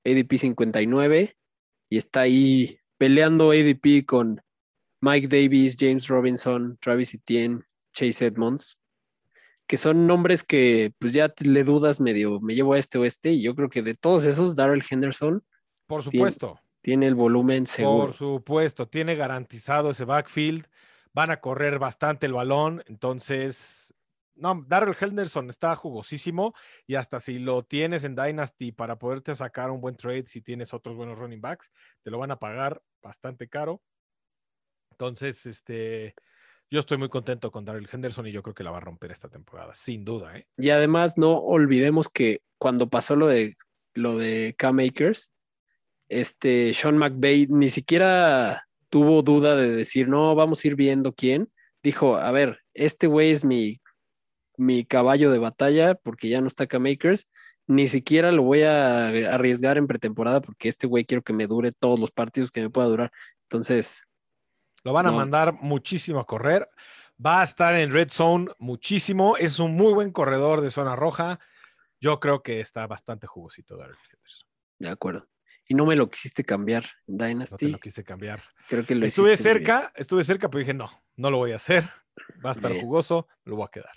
ADP 0.06 0.38
59 0.38 1.38
y 1.90 1.98
está 1.98 2.22
ahí 2.22 2.80
peleando 2.98 3.52
ADP 3.52 4.06
con 4.06 4.42
Mike 5.06 5.28
Davis, 5.28 5.76
James 5.80 6.08
Robinson, 6.08 6.80
Travis 6.82 7.14
Etienne, 7.14 7.62
Chase 7.94 8.26
Edmonds, 8.26 8.80
que 9.68 9.78
son 9.78 10.08
nombres 10.08 10.44
que 10.44 10.94
pues 10.98 11.14
ya 11.14 11.32
le 11.44 11.64
dudas 11.64 12.02
medio, 12.02 12.40
me 12.40 12.56
llevo 12.56 12.74
a 12.74 12.80
este 12.80 12.98
o 12.98 13.06
este 13.06 13.34
y 13.34 13.44
yo 13.44 13.54
creo 13.54 13.70
que 13.70 13.84
de 13.84 13.94
todos 13.94 14.26
esos, 14.26 14.56
Darrell 14.56 14.84
Henderson. 14.90 15.44
Por 15.86 16.02
supuesto. 16.02 16.60
Tiene, 16.82 17.06
el 17.06 17.14
volumen 17.14 17.68
seguro. 17.68 18.08
Por 18.08 18.14
supuesto, 18.14 18.88
tiene 18.88 19.16
garantizado 19.16 19.92
ese 19.92 20.06
backfield. 20.06 20.66
Van 21.14 21.30
a 21.30 21.40
correr 21.40 21.78
bastante 21.78 22.26
el 22.26 22.34
balón, 22.34 22.84
entonces 22.88 23.94
no, 24.34 24.66
Darrell 24.68 24.98
Henderson 25.00 25.50
está 25.50 25.76
jugosísimo 25.76 26.56
y 26.88 26.96
hasta 26.96 27.20
si 27.20 27.38
lo 27.38 27.64
tienes 27.64 28.04
en 28.06 28.16
Dynasty 28.16 28.72
para 28.72 28.98
poderte 28.98 29.36
sacar 29.36 29.70
un 29.70 29.82
buen 29.82 29.98
trade, 29.98 30.26
si 30.26 30.42
tienes 30.42 30.74
otros 30.74 30.96
buenos 30.96 31.20
running 31.20 31.42
backs, 31.42 31.72
te 32.02 32.10
lo 32.10 32.18
van 32.18 32.32
a 32.32 32.40
pagar 32.40 32.82
bastante 33.04 33.48
caro. 33.48 33.84
Entonces, 34.98 35.46
este, 35.46 36.16
yo 36.72 36.80
estoy 36.80 36.98
muy 36.98 37.10
contento 37.10 37.52
con 37.52 37.66
Darrell 37.66 37.90
Henderson 37.92 38.28
y 38.28 38.32
yo 38.32 38.42
creo 38.42 38.56
que 38.56 38.64
la 38.64 38.72
va 38.72 38.78
a 38.78 38.82
romper 38.82 39.12
esta 39.12 39.28
temporada, 39.28 39.74
sin 39.74 40.06
duda. 40.06 40.38
¿eh? 40.38 40.48
Y 40.58 40.70
además, 40.70 41.18
no 41.18 41.38
olvidemos 41.38 42.08
que 42.08 42.42
cuando 42.58 42.90
pasó 42.90 43.16
lo 43.16 43.28
de 43.28 43.56
lo 43.94 44.18
de 44.18 44.56
K-Makers, 44.58 45.34
este 46.10 46.74
Sean 46.74 46.98
McVay 46.98 47.48
ni 47.50 47.70
siquiera 47.70 48.68
tuvo 48.90 49.22
duda 49.22 49.56
de 49.56 49.70
decir, 49.70 50.08
no, 50.08 50.34
vamos 50.36 50.64
a 50.64 50.68
ir 50.68 50.76
viendo 50.76 51.14
quién. 51.14 51.52
Dijo, 51.84 52.16
a 52.16 52.32
ver, 52.32 52.60
este 52.74 53.08
güey 53.08 53.32
es 53.32 53.44
mi 53.44 53.82
mi 54.58 54.86
caballo 54.86 55.32
de 55.32 55.40
batalla 55.40 55.96
porque 55.96 56.30
ya 56.30 56.40
no 56.40 56.48
está 56.48 56.68
K-Makers. 56.68 57.28
Ni 57.68 57.90
siquiera 57.90 58.32
lo 58.32 58.44
voy 58.44 58.62
a 58.62 59.08
arriesgar 59.08 59.78
en 59.78 59.88
pretemporada 59.88 60.40
porque 60.40 60.70
este 60.70 60.88
güey 60.88 61.04
quiero 61.04 61.22
que 61.22 61.34
me 61.34 61.48
dure 61.48 61.74
todos 61.74 62.00
los 62.00 62.12
partidos 62.12 62.52
que 62.52 62.62
me 62.62 62.70
pueda 62.70 62.88
durar. 62.88 63.12
Entonces. 63.44 64.06
Lo 64.86 64.94
van 64.94 65.08
a 65.08 65.12
mandar 65.12 65.54
muchísimo 65.62 66.20
a 66.20 66.28
correr. 66.28 66.70
Va 67.24 67.42
a 67.42 67.44
estar 67.44 67.76
en 67.76 67.92
Red 67.92 68.10
Zone 68.10 68.52
muchísimo. 68.60 69.36
Es 69.36 69.58
un 69.58 69.74
muy 69.74 69.92
buen 69.94 70.12
corredor 70.12 70.62
de 70.62 70.70
zona 70.70 70.96
roja. 70.96 71.40
Yo 72.00 72.20
creo 72.20 72.44
que 72.44 72.60
está 72.60 72.86
bastante 72.86 73.26
jugosito 73.26 73.78
De 74.78 74.90
acuerdo. 74.90 75.28
Y 75.68 75.74
no 75.74 75.88
me 75.88 75.96
lo 75.96 76.08
quisiste 76.08 76.44
cambiar, 76.44 76.86
Dynasty. 77.08 77.66
No 77.66 77.70
te 77.70 77.72
lo 77.72 77.80
quise 77.80 78.04
cambiar. 78.04 78.44
Creo 78.68 78.86
que 78.86 78.94
lo 78.94 79.08
Estuve 79.08 79.36
cerca, 79.36 79.92
estuve 79.96 80.24
cerca, 80.24 80.52
pero 80.52 80.60
dije 80.60 80.76
no, 80.76 80.92
no 81.16 81.32
lo 81.32 81.38
voy 81.38 81.54
a 81.54 81.56
hacer. 81.56 81.90
Va 82.46 82.50
a 82.50 82.54
estar 82.54 82.72
jugoso, 82.80 83.28
lo 83.44 83.56
voy 83.56 83.66
a 83.66 83.72
quedar. 83.72 83.96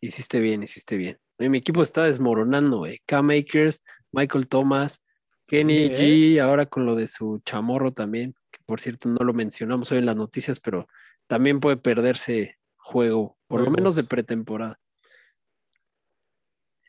Hiciste 0.00 0.40
bien, 0.40 0.64
hiciste 0.64 0.96
bien. 0.96 1.20
Mi 1.38 1.58
equipo 1.58 1.82
está 1.82 2.02
desmoronando, 2.02 2.86
eh. 2.86 3.00
K-Makers, 3.06 3.84
Michael 4.10 4.48
Thomas, 4.48 5.00
Kenny. 5.48 5.88
G, 5.88 6.40
ahora 6.40 6.66
con 6.66 6.84
lo 6.84 6.94
de 6.94 7.08
su 7.08 7.40
chamorro 7.44 7.92
también, 7.92 8.34
que 8.50 8.60
por 8.66 8.80
cierto 8.80 9.08
no 9.08 9.24
lo 9.24 9.32
mencionamos 9.32 9.90
hoy 9.90 9.98
en 9.98 10.06
las 10.06 10.14
noticias, 10.14 10.60
pero 10.60 10.86
también 11.26 11.58
puede 11.58 11.78
perderse 11.78 12.58
juego, 12.76 13.38
por 13.46 13.62
lo 13.62 13.70
menos 13.70 13.96
de 13.96 14.04
pretemporada. 14.04 14.78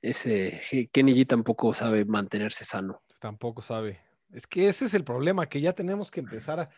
Ese 0.01 0.89
Kenny 0.91 1.13
G 1.13 1.25
tampoco 1.25 1.73
sabe 1.73 2.03
mantenerse 2.03 2.65
sano. 2.65 3.01
Tampoco 3.19 3.61
sabe. 3.61 4.01
Es 4.31 4.45
que 4.45 4.67
ese 4.67 4.85
es 4.85 4.93
el 4.93 5.03
problema, 5.03 5.47
que 5.47 5.61
ya 5.61 5.73
tenemos 5.73 6.11
que 6.11 6.19
empezar 6.19 6.59
a. 6.59 6.69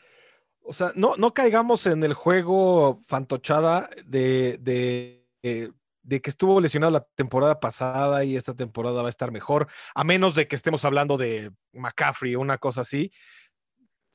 O 0.63 0.73
sea, 0.73 0.91
no, 0.95 1.17
no 1.17 1.33
caigamos 1.33 1.87
en 1.87 2.03
el 2.03 2.13
juego 2.13 3.01
fantochada 3.07 3.89
de, 4.05 4.59
de 4.61 5.27
eh, 5.41 5.71
de 6.03 6.21
que 6.21 6.29
estuvo 6.29 6.59
lesionado 6.59 6.91
la 6.91 7.07
temporada 7.15 7.59
pasada 7.59 8.23
y 8.23 8.35
esta 8.35 8.55
temporada 8.55 9.01
va 9.01 9.07
a 9.07 9.11
estar 9.11 9.31
mejor, 9.31 9.67
a 9.95 10.03
menos 10.03 10.35
de 10.35 10.47
que 10.47 10.55
estemos 10.55 10.85
hablando 10.85 11.17
de 11.17 11.51
McCaffrey 11.73 12.35
o 12.35 12.39
una 12.39 12.57
cosa 12.57 12.81
así, 12.81 13.11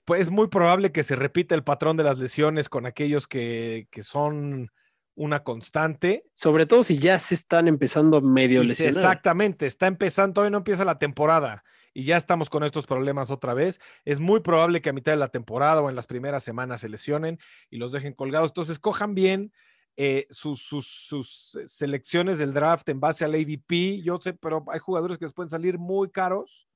pues 0.04 0.22
es 0.22 0.30
muy 0.30 0.48
probable 0.48 0.92
que 0.92 1.02
se 1.02 1.16
repita 1.16 1.54
el 1.54 1.64
patrón 1.64 1.96
de 1.96 2.04
las 2.04 2.18
lesiones 2.18 2.68
con 2.68 2.86
aquellos 2.86 3.26
que, 3.26 3.88
son 4.02 4.70
una 5.16 5.42
constante. 5.42 6.24
Sobre 6.32 6.66
todo 6.66 6.84
si 6.84 6.98
ya 6.98 7.18
se 7.18 7.34
están 7.34 7.68
empezando 7.68 8.20
medio 8.20 8.62
lesionar. 8.62 8.94
Exactamente, 8.94 9.66
está 9.66 9.86
empezando, 9.86 10.34
todavía 10.34 10.52
no 10.52 10.58
empieza 10.58 10.84
la 10.84 10.98
temporada 10.98 11.64
y 11.92 12.04
ya 12.04 12.18
estamos 12.18 12.50
con 12.50 12.62
estos 12.62 12.86
problemas 12.86 13.30
otra 13.30 13.54
vez. 13.54 13.80
Es 14.04 14.20
muy 14.20 14.40
probable 14.40 14.80
que 14.80 14.90
a 14.90 14.92
mitad 14.92 15.12
de 15.12 15.16
la 15.16 15.28
temporada 15.28 15.80
o 15.80 15.88
en 15.88 15.96
las 15.96 16.06
primeras 16.06 16.44
semanas 16.44 16.82
se 16.82 16.88
lesionen 16.88 17.38
y 17.70 17.78
los 17.78 17.90
dejen 17.90 18.12
colgados. 18.12 18.50
Entonces, 18.50 18.78
cojan 18.78 19.14
bien 19.14 19.50
eh, 19.98 20.26
sus, 20.28 20.60
sus, 20.62 21.54
eh, 21.54 21.66
selecciones 21.68 22.38
del 22.38 22.52
draft 22.52 22.86
en 22.90 23.00
base 23.00 23.24
al 23.24 23.34
ADP, 23.34 24.02
yo 24.02 24.20
sé, 24.20 24.34
pero 24.34 24.62
hay 24.68 24.78
jugadores 24.78 25.16
que 25.16 25.24
les 25.24 25.32
pueden 25.32 25.48
salir 25.48 25.78
muy 25.78 26.10
caros 26.10 26.68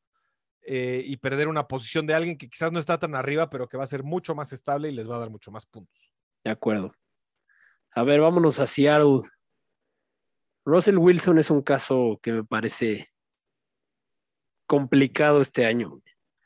eh, 0.63 1.03
y 1.05 1.19
perder 1.19 1.49
una 1.49 1.69
posición 1.69 2.07
de 2.07 2.15
alguien 2.15 2.39
que 2.39 2.49
quizás 2.49 2.73
no 2.73 2.79
está 2.79 2.99
tan 2.99 3.15
arriba, 3.15 3.51
pero 3.51 3.69
que 3.69 3.77
va 3.77 3.85
a 3.85 3.89
ser 3.89 4.05
mucho 4.05 4.35
más 4.35 4.55
estable 4.55 4.89
y 4.89 4.93
les 4.93 5.09
va 5.09 5.17
a 5.17 5.21
dar 5.21 5.29
mucho 5.29 5.51
más 5.51 5.67
puntos. 5.67 6.15
De 6.43 6.51
acuerdo. 6.51 6.95
A 7.91 8.05
ver, 8.05 8.21
vámonos 8.21 8.59
a 8.59 8.67
Seattle. 8.67 9.21
Russell 10.65 10.97
Wilson 10.97 11.39
es 11.39 11.51
un 11.51 11.61
caso 11.61 12.19
que 12.23 12.33
me 12.33 12.45
parece 12.45 13.13
complicado 14.67 15.43
este 15.43 15.67
año. 15.67 16.01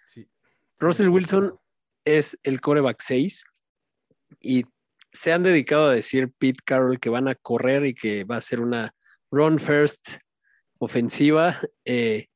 Sí. 0.07 0.29
Russell 0.79 1.09
Wilson 1.09 1.57
es 2.05 2.37
el 2.43 2.61
coreback 2.61 3.01
6 3.01 3.45
y 4.41 4.65
se 5.15 5.33
han 5.33 5.45
dedicado 5.45 5.89
a 5.89 5.95
decir 5.95 6.33
Pete 6.39 6.61
Carroll 6.65 6.99
que 6.99 7.09
van 7.09 7.29
a 7.29 7.37
correr 7.37 7.87
y 7.87 7.95
que 7.95 8.25
va 8.25 8.37
a 8.37 8.41
ser 8.41 8.61
una 8.61 8.93
run 9.31 9.61
first 9.61 10.19
ofensiva. 10.79 11.61
Eh, 11.85 12.27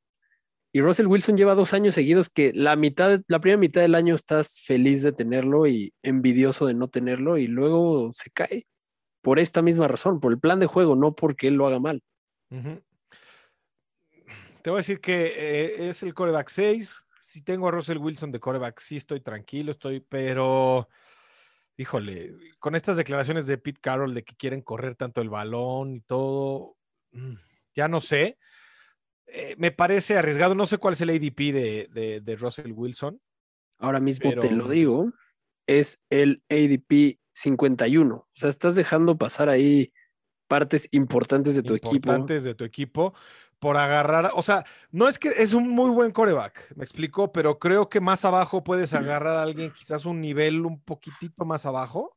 y 0.73 0.81
Russell 0.81 1.09
Wilson 1.09 1.37
lleva 1.37 1.57
dos 1.57 1.75
años 1.75 1.97
seguidos 1.97 2.31
que 2.31 2.53
la 2.55 2.77
mitad, 2.77 3.21
la 3.27 3.41
primera 3.41 3.59
mitad 3.59 3.81
del 3.81 3.97
año 3.97 4.15
estás 4.15 4.61
feliz 4.61 5.03
de 5.03 5.11
tenerlo 5.11 5.67
y 5.67 5.93
envidioso 6.03 6.67
de 6.67 6.75
no 6.75 6.89
tenerlo 6.89 7.37
y 7.37 7.49
luego 7.49 8.11
se 8.13 8.31
cae. 8.31 8.67
por 9.21 9.41
esta 9.41 9.61
misma 9.61 9.89
razón, 9.89 10.21
por 10.21 10.33
el 10.33 10.39
plan 10.39 10.61
de 10.61 10.67
juego, 10.67 10.95
no 10.95 11.15
porque 11.15 11.49
él 11.49 11.55
lo 11.55 11.67
haga 11.67 11.81
mal. 11.81 12.01
Te 14.63 14.71
voy 14.71 14.79
a 14.79 14.79
decir 14.79 15.01
que 15.01 15.35
eh, 15.37 15.89
es 15.89 16.05
el 16.05 16.15
coreback 16.15 16.49
6. 16.49 17.03
Si 17.23 17.43
tengo 17.43 17.67
a 17.67 17.73
Russell 17.73 17.99
Wilson 17.99 18.31
de 18.31 18.39
coreback, 18.39 18.79
sí 18.81 18.97
estoy 18.97 19.21
tranquilo, 19.21 19.73
estoy, 19.73 20.01
pero 20.01 20.89
híjole, 21.79 22.35
con 22.59 22.75
estas 22.75 22.97
declaraciones 22.99 23.47
de 23.47 23.57
Pete 23.57 23.81
Carroll 23.81 24.13
de 24.13 24.25
que 24.25 24.35
quieren 24.37 24.61
correr 24.61 24.97
tanto 24.97 25.21
el 25.23 25.31
balón 25.31 25.95
y 25.95 26.01
todo, 26.03 26.77
mm, 27.13 27.35
ya 27.75 27.89
no 27.89 28.01
sé. 28.01 28.37
Eh, 29.27 29.55
me 29.59 29.71
parece 29.71 30.17
arriesgado. 30.19 30.55
No 30.55 30.67
sé 30.67 30.79
cuál 30.79 30.95
es 30.95 31.01
el 31.01 31.11
ADP 31.11 31.53
de, 31.53 31.89
de- 31.93 32.21
de 32.21 32.37
Russell 32.37 32.73
Wilson. 32.73 33.21
Ahora 33.79 34.01
mismo 34.01 34.31
te 34.41 34.51
lo 34.51 34.69
digo, 34.69 35.13
es 35.67 36.03
el 36.11 36.43
ADP 36.51 37.21
51. 37.33 38.15
O 38.17 38.29
sea, 38.33 38.49
estás 38.51 38.75
dejando 38.75 39.17
pasar 39.17 39.49
ahí 39.49 39.93
partes 40.49 40.89
importantes 40.93 41.55
de 41.55 41.63
tu 41.63 41.75
equipo. 41.75 41.95
importantes 41.97 42.43
de 42.43 42.55
tu 42.55 42.65
equipo 42.65 43.15
por 43.59 43.77
agarrar, 43.77 44.31
o 44.35 44.43
sea, 44.43 44.65
no 44.91 45.09
es 45.09 45.19
que 45.19 45.31
es 45.37 45.53
un 45.53 45.69
muy 45.69 45.91
buen 45.91 46.13
coreback, 46.13 46.75
me 46.77 46.85
explico, 46.85 47.33
pero 47.33 47.59
creo 47.59 47.89
que 47.89 48.01
más 48.01 48.25
abajo 48.25 48.63
puedes 48.63 48.95
agarrar 48.95 49.37
a 49.37 49.43
alguien 49.43 49.73
quizás 49.73 50.05
un 50.05 50.21
nivel 50.21 50.65
un 50.65 50.81
poquitito 50.81 51.45
más 51.45 51.67
abajo 51.67 52.17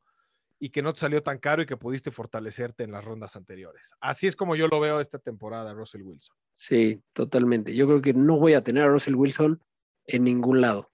y 0.60 0.70
que 0.70 0.84
no 0.84 0.94
te 0.94 1.00
salió 1.00 1.24
tan 1.24 1.40
caro 1.40 1.64
y 1.64 1.66
que 1.66 1.78
pudiste 1.78 2.12
fortalecerte 2.12 2.84
en 2.84 2.92
las 2.92 3.04
rondas 3.04 3.36
anteriores. 3.36 3.92
Así 4.00 4.28
es 4.28 4.36
como 4.36 4.56
yo 4.56 4.68
lo 4.68 4.80
veo 4.80 5.00
esta 5.00 5.18
temporada, 5.18 5.74
Russell 5.74 6.04
Wilson. 6.04 6.36
Sí, 6.56 7.02
totalmente. 7.14 7.76
Yo 7.76 7.88
creo 7.88 8.02
que 8.02 8.14
no 8.14 8.38
voy 8.38 8.54
a 8.54 8.64
tener 8.64 8.84
a 8.84 8.88
Russell 8.88 9.16
Wilson 9.16 9.60
en 10.06 10.24
ningún 10.24 10.62
lado. 10.62 10.92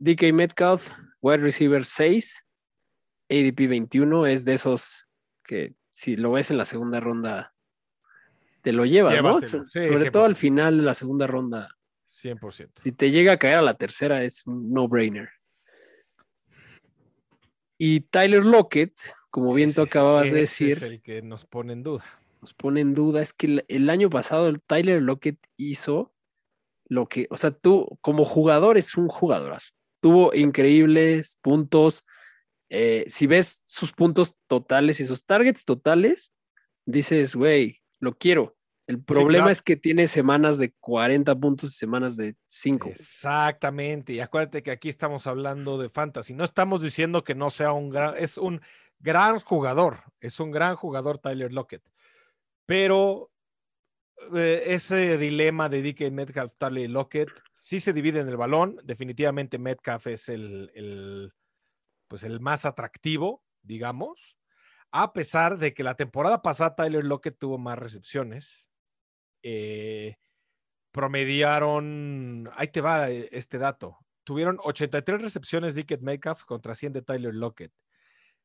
DK 0.00 0.32
Metcalf, 0.32 0.90
wide 1.20 1.38
receiver 1.38 1.86
6, 1.86 2.44
ADP 3.30 3.68
21, 3.68 4.26
es 4.26 4.44
de 4.44 4.54
esos 4.54 5.06
que 5.44 5.76
si 5.92 6.16
lo 6.16 6.32
ves 6.32 6.50
en 6.50 6.58
la 6.58 6.64
segunda 6.64 6.98
ronda, 6.98 7.53
te 8.64 8.72
lo 8.72 8.86
llevas, 8.86 9.22
¿no? 9.22 9.38
Sí, 9.40 9.58
Sobre 9.68 10.10
todo 10.10 10.24
al 10.24 10.32
100%. 10.34 10.36
final 10.36 10.78
de 10.78 10.82
la 10.84 10.94
segunda 10.94 11.26
ronda. 11.26 11.68
100%. 12.08 12.70
Si 12.82 12.92
te 12.92 13.10
llega 13.10 13.32
a 13.32 13.36
caer 13.38 13.56
a 13.56 13.62
la 13.62 13.74
tercera, 13.74 14.24
es 14.24 14.46
un 14.46 14.72
no-brainer. 14.72 15.28
Y 17.78 18.00
Tyler 18.00 18.44
Lockett, 18.44 18.94
como 19.30 19.52
bien 19.52 19.74
tú 19.74 19.82
acababas 19.82 20.30
de 20.32 20.40
decir, 20.40 20.72
Es 20.78 20.82
el 20.82 21.02
que 21.02 21.22
nos 21.22 21.44
pone 21.44 21.72
en 21.74 21.82
duda. 21.82 22.04
nos 22.40 22.54
pone 22.54 22.80
en 22.80 22.94
duda 22.94 23.20
es 23.20 23.32
que 23.34 23.46
el, 23.46 23.64
el 23.68 23.90
año 23.90 24.08
pasado 24.10 24.48
el 24.48 24.62
Tyler 24.62 25.02
Lockett 25.02 25.38
hizo 25.56 26.14
lo 26.86 27.06
que, 27.08 27.26
o 27.30 27.36
sea, 27.36 27.50
tú 27.50 27.98
como 28.00 28.24
jugador 28.24 28.78
es 28.78 28.96
un 28.96 29.08
jugadorazo. 29.08 29.70
Tuvo 30.00 30.34
increíbles 30.34 31.36
puntos. 31.42 32.06
eh, 32.70 33.04
si 33.08 33.26
ves 33.26 33.62
sus 33.66 33.92
puntos 33.92 34.34
totales 34.46 35.00
y 35.00 35.04
sus 35.04 35.24
targets 35.26 35.64
totales, 35.64 36.32
dices, 36.86 37.34
güey, 37.36 37.82
lo 38.04 38.16
quiero. 38.16 38.56
El 38.86 39.02
problema 39.02 39.44
claro. 39.44 39.50
es 39.50 39.62
que 39.62 39.76
tiene 39.76 40.06
semanas 40.06 40.58
de 40.58 40.72
40 40.72 41.34
puntos 41.36 41.70
y 41.70 41.72
semanas 41.72 42.16
de 42.16 42.36
5. 42.44 42.90
Exactamente. 42.90 44.12
Y 44.12 44.20
acuérdate 44.20 44.62
que 44.62 44.70
aquí 44.70 44.90
estamos 44.90 45.26
hablando 45.26 45.78
de 45.78 45.88
fantasy. 45.88 46.34
No 46.34 46.44
estamos 46.44 46.82
diciendo 46.82 47.24
que 47.24 47.34
no 47.34 47.48
sea 47.48 47.72
un 47.72 47.88
gran, 47.88 48.14
es 48.18 48.36
un 48.36 48.60
gran 48.98 49.40
jugador. 49.40 50.02
Es 50.20 50.38
un 50.38 50.50
gran 50.50 50.76
jugador 50.76 51.18
Tyler 51.18 51.50
Lockett. 51.50 51.82
Pero 52.66 53.30
eh, 54.34 54.62
ese 54.66 55.16
dilema 55.16 55.70
de 55.70 55.82
DK 55.82 56.10
Metcalf, 56.12 56.54
Tyler 56.56 56.90
Lockett, 56.90 57.30
sí 57.52 57.80
se 57.80 57.94
divide 57.94 58.20
en 58.20 58.28
el 58.28 58.36
balón. 58.36 58.78
Definitivamente 58.84 59.58
Metcalf 59.58 60.08
es 60.08 60.28
el, 60.28 60.70
el, 60.74 61.32
pues 62.06 62.22
el 62.22 62.38
más 62.40 62.66
atractivo, 62.66 63.42
digamos. 63.62 64.36
A 64.96 65.12
pesar 65.12 65.58
de 65.58 65.74
que 65.74 65.82
la 65.82 65.96
temporada 65.96 66.40
pasada 66.40 66.76
Tyler 66.76 67.04
Lockett 67.04 67.36
tuvo 67.36 67.58
más 67.58 67.76
recepciones. 67.76 68.70
Eh, 69.42 70.14
promediaron, 70.92 72.48
ahí 72.54 72.68
te 72.68 72.80
va 72.80 73.10
eh, 73.10 73.28
este 73.32 73.58
dato, 73.58 73.98
tuvieron 74.22 74.60
83 74.62 75.20
recepciones 75.20 75.74
DK 75.74 76.00
Metcalf 76.00 76.44
contra 76.44 76.76
100 76.76 76.92
de 76.92 77.02
Tyler 77.02 77.34
Lockett, 77.34 77.72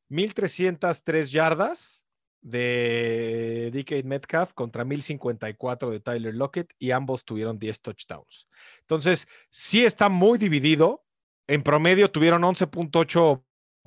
1303 0.08 1.30
yardas 1.30 2.04
de 2.40 3.70
DK 3.72 4.04
Metcalf 4.04 4.52
contra 4.52 4.84
1054 4.84 5.90
de 5.92 6.00
Tyler 6.00 6.34
Lockett 6.34 6.74
y 6.80 6.90
ambos 6.90 7.24
tuvieron 7.24 7.60
10 7.60 7.80
touchdowns. 7.80 8.48
Entonces, 8.80 9.28
sí 9.50 9.84
está 9.84 10.08
muy 10.08 10.36
dividido. 10.36 11.04
En 11.46 11.62
promedio 11.62 12.10
tuvieron 12.10 12.42
11.8 12.42 13.44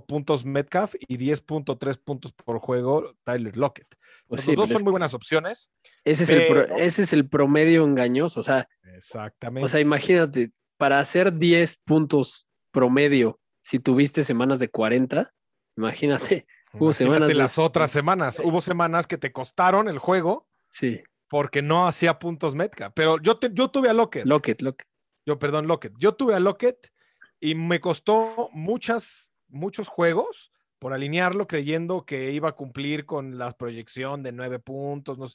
puntos 0.07 0.45
Metcalf 0.45 0.95
y 1.07 1.17
10.3 1.17 1.97
puntos 2.03 2.31
por 2.33 2.59
juego 2.59 3.15
Tyler 3.23 3.55
Lockett. 3.57 3.87
Pues 4.27 4.39
Los 4.41 4.45
sí, 4.45 4.55
dos 4.55 4.67
pero 4.67 4.75
es 4.75 4.79
son 4.79 4.83
muy 4.85 4.91
buenas 4.91 5.13
opciones. 5.13 5.69
Ese 6.03 6.23
es, 6.23 6.29
el 6.29 6.47
pro- 6.47 6.75
ese 6.77 7.01
es 7.03 7.13
el 7.13 7.27
promedio 7.27 7.83
engañoso. 7.83 8.39
O 8.39 8.43
sea, 8.43 8.67
Exactamente. 8.95 9.65
o 9.65 9.69
sea, 9.69 9.79
imagínate, 9.79 10.51
para 10.77 10.99
hacer 10.99 11.33
10 11.37 11.77
puntos 11.85 12.47
promedio, 12.71 13.39
si 13.61 13.79
tuviste 13.79 14.23
semanas 14.23 14.59
de 14.59 14.69
40, 14.69 15.33
imagínate, 15.77 16.45
hubo 16.73 16.85
Imagínate 16.85 16.93
semanas 16.93 17.29
de- 17.29 17.35
las 17.35 17.57
otras 17.59 17.91
semanas. 17.91 18.39
Hubo 18.43 18.61
semanas 18.61 19.07
que 19.07 19.17
te 19.17 19.31
costaron 19.31 19.87
el 19.87 19.99
juego 19.99 20.47
sí, 20.69 21.01
porque 21.29 21.61
no 21.61 21.87
hacía 21.87 22.19
puntos 22.19 22.55
Metcalf. 22.55 22.93
Pero 22.95 23.19
yo, 23.21 23.37
te- 23.39 23.51
yo 23.53 23.69
tuve 23.69 23.89
a 23.89 23.93
Lockett. 23.93 24.25
Lockett, 24.25 24.61
Lockett. 24.61 24.87
yo, 25.25 25.37
perdón, 25.39 25.67
Lockett. 25.67 25.93
Yo 25.97 26.13
tuve 26.15 26.35
a 26.35 26.39
Lockett 26.39 26.91
y 27.39 27.55
me 27.55 27.79
costó 27.79 28.49
muchas, 28.53 29.32
muchos 29.53 29.87
juegos 29.87 30.51
por 30.79 30.93
alinearlo 30.93 31.47
creyendo 31.47 32.05
que 32.05 32.31
iba 32.31 32.49
a 32.49 32.55
cumplir 32.55 33.05
con 33.05 33.37
la 33.37 33.51
proyección 33.55 34.21
de 34.23 34.33
nueve 34.33 34.59
puntos 34.59 35.17
no 35.17 35.27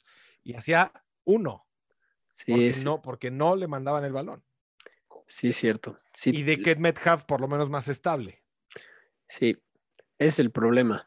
y 0.43 0.53
hacía 0.53 0.91
uno 1.23 1.65
Sí, 2.35 2.51
porque, 2.51 2.69
es, 2.69 2.85
no, 2.85 3.01
porque 3.01 3.31
no 3.31 3.55
le 3.57 3.67
mandaban 3.67 4.05
el 4.05 4.13
balón. 4.13 4.43
sí, 5.25 5.51
cierto. 5.51 5.99
Sí, 6.13 6.31
Y 6.33 6.43
de 6.43 6.55
que 6.57 6.75
Metcalf 6.77 7.23
por 7.23 7.41
lo 7.41 7.49
menos 7.49 7.69
más 7.69 7.89
estable. 7.89 8.43
sí, 9.25 9.57
es 10.17 10.39
el 10.39 10.49
problema. 10.49 11.05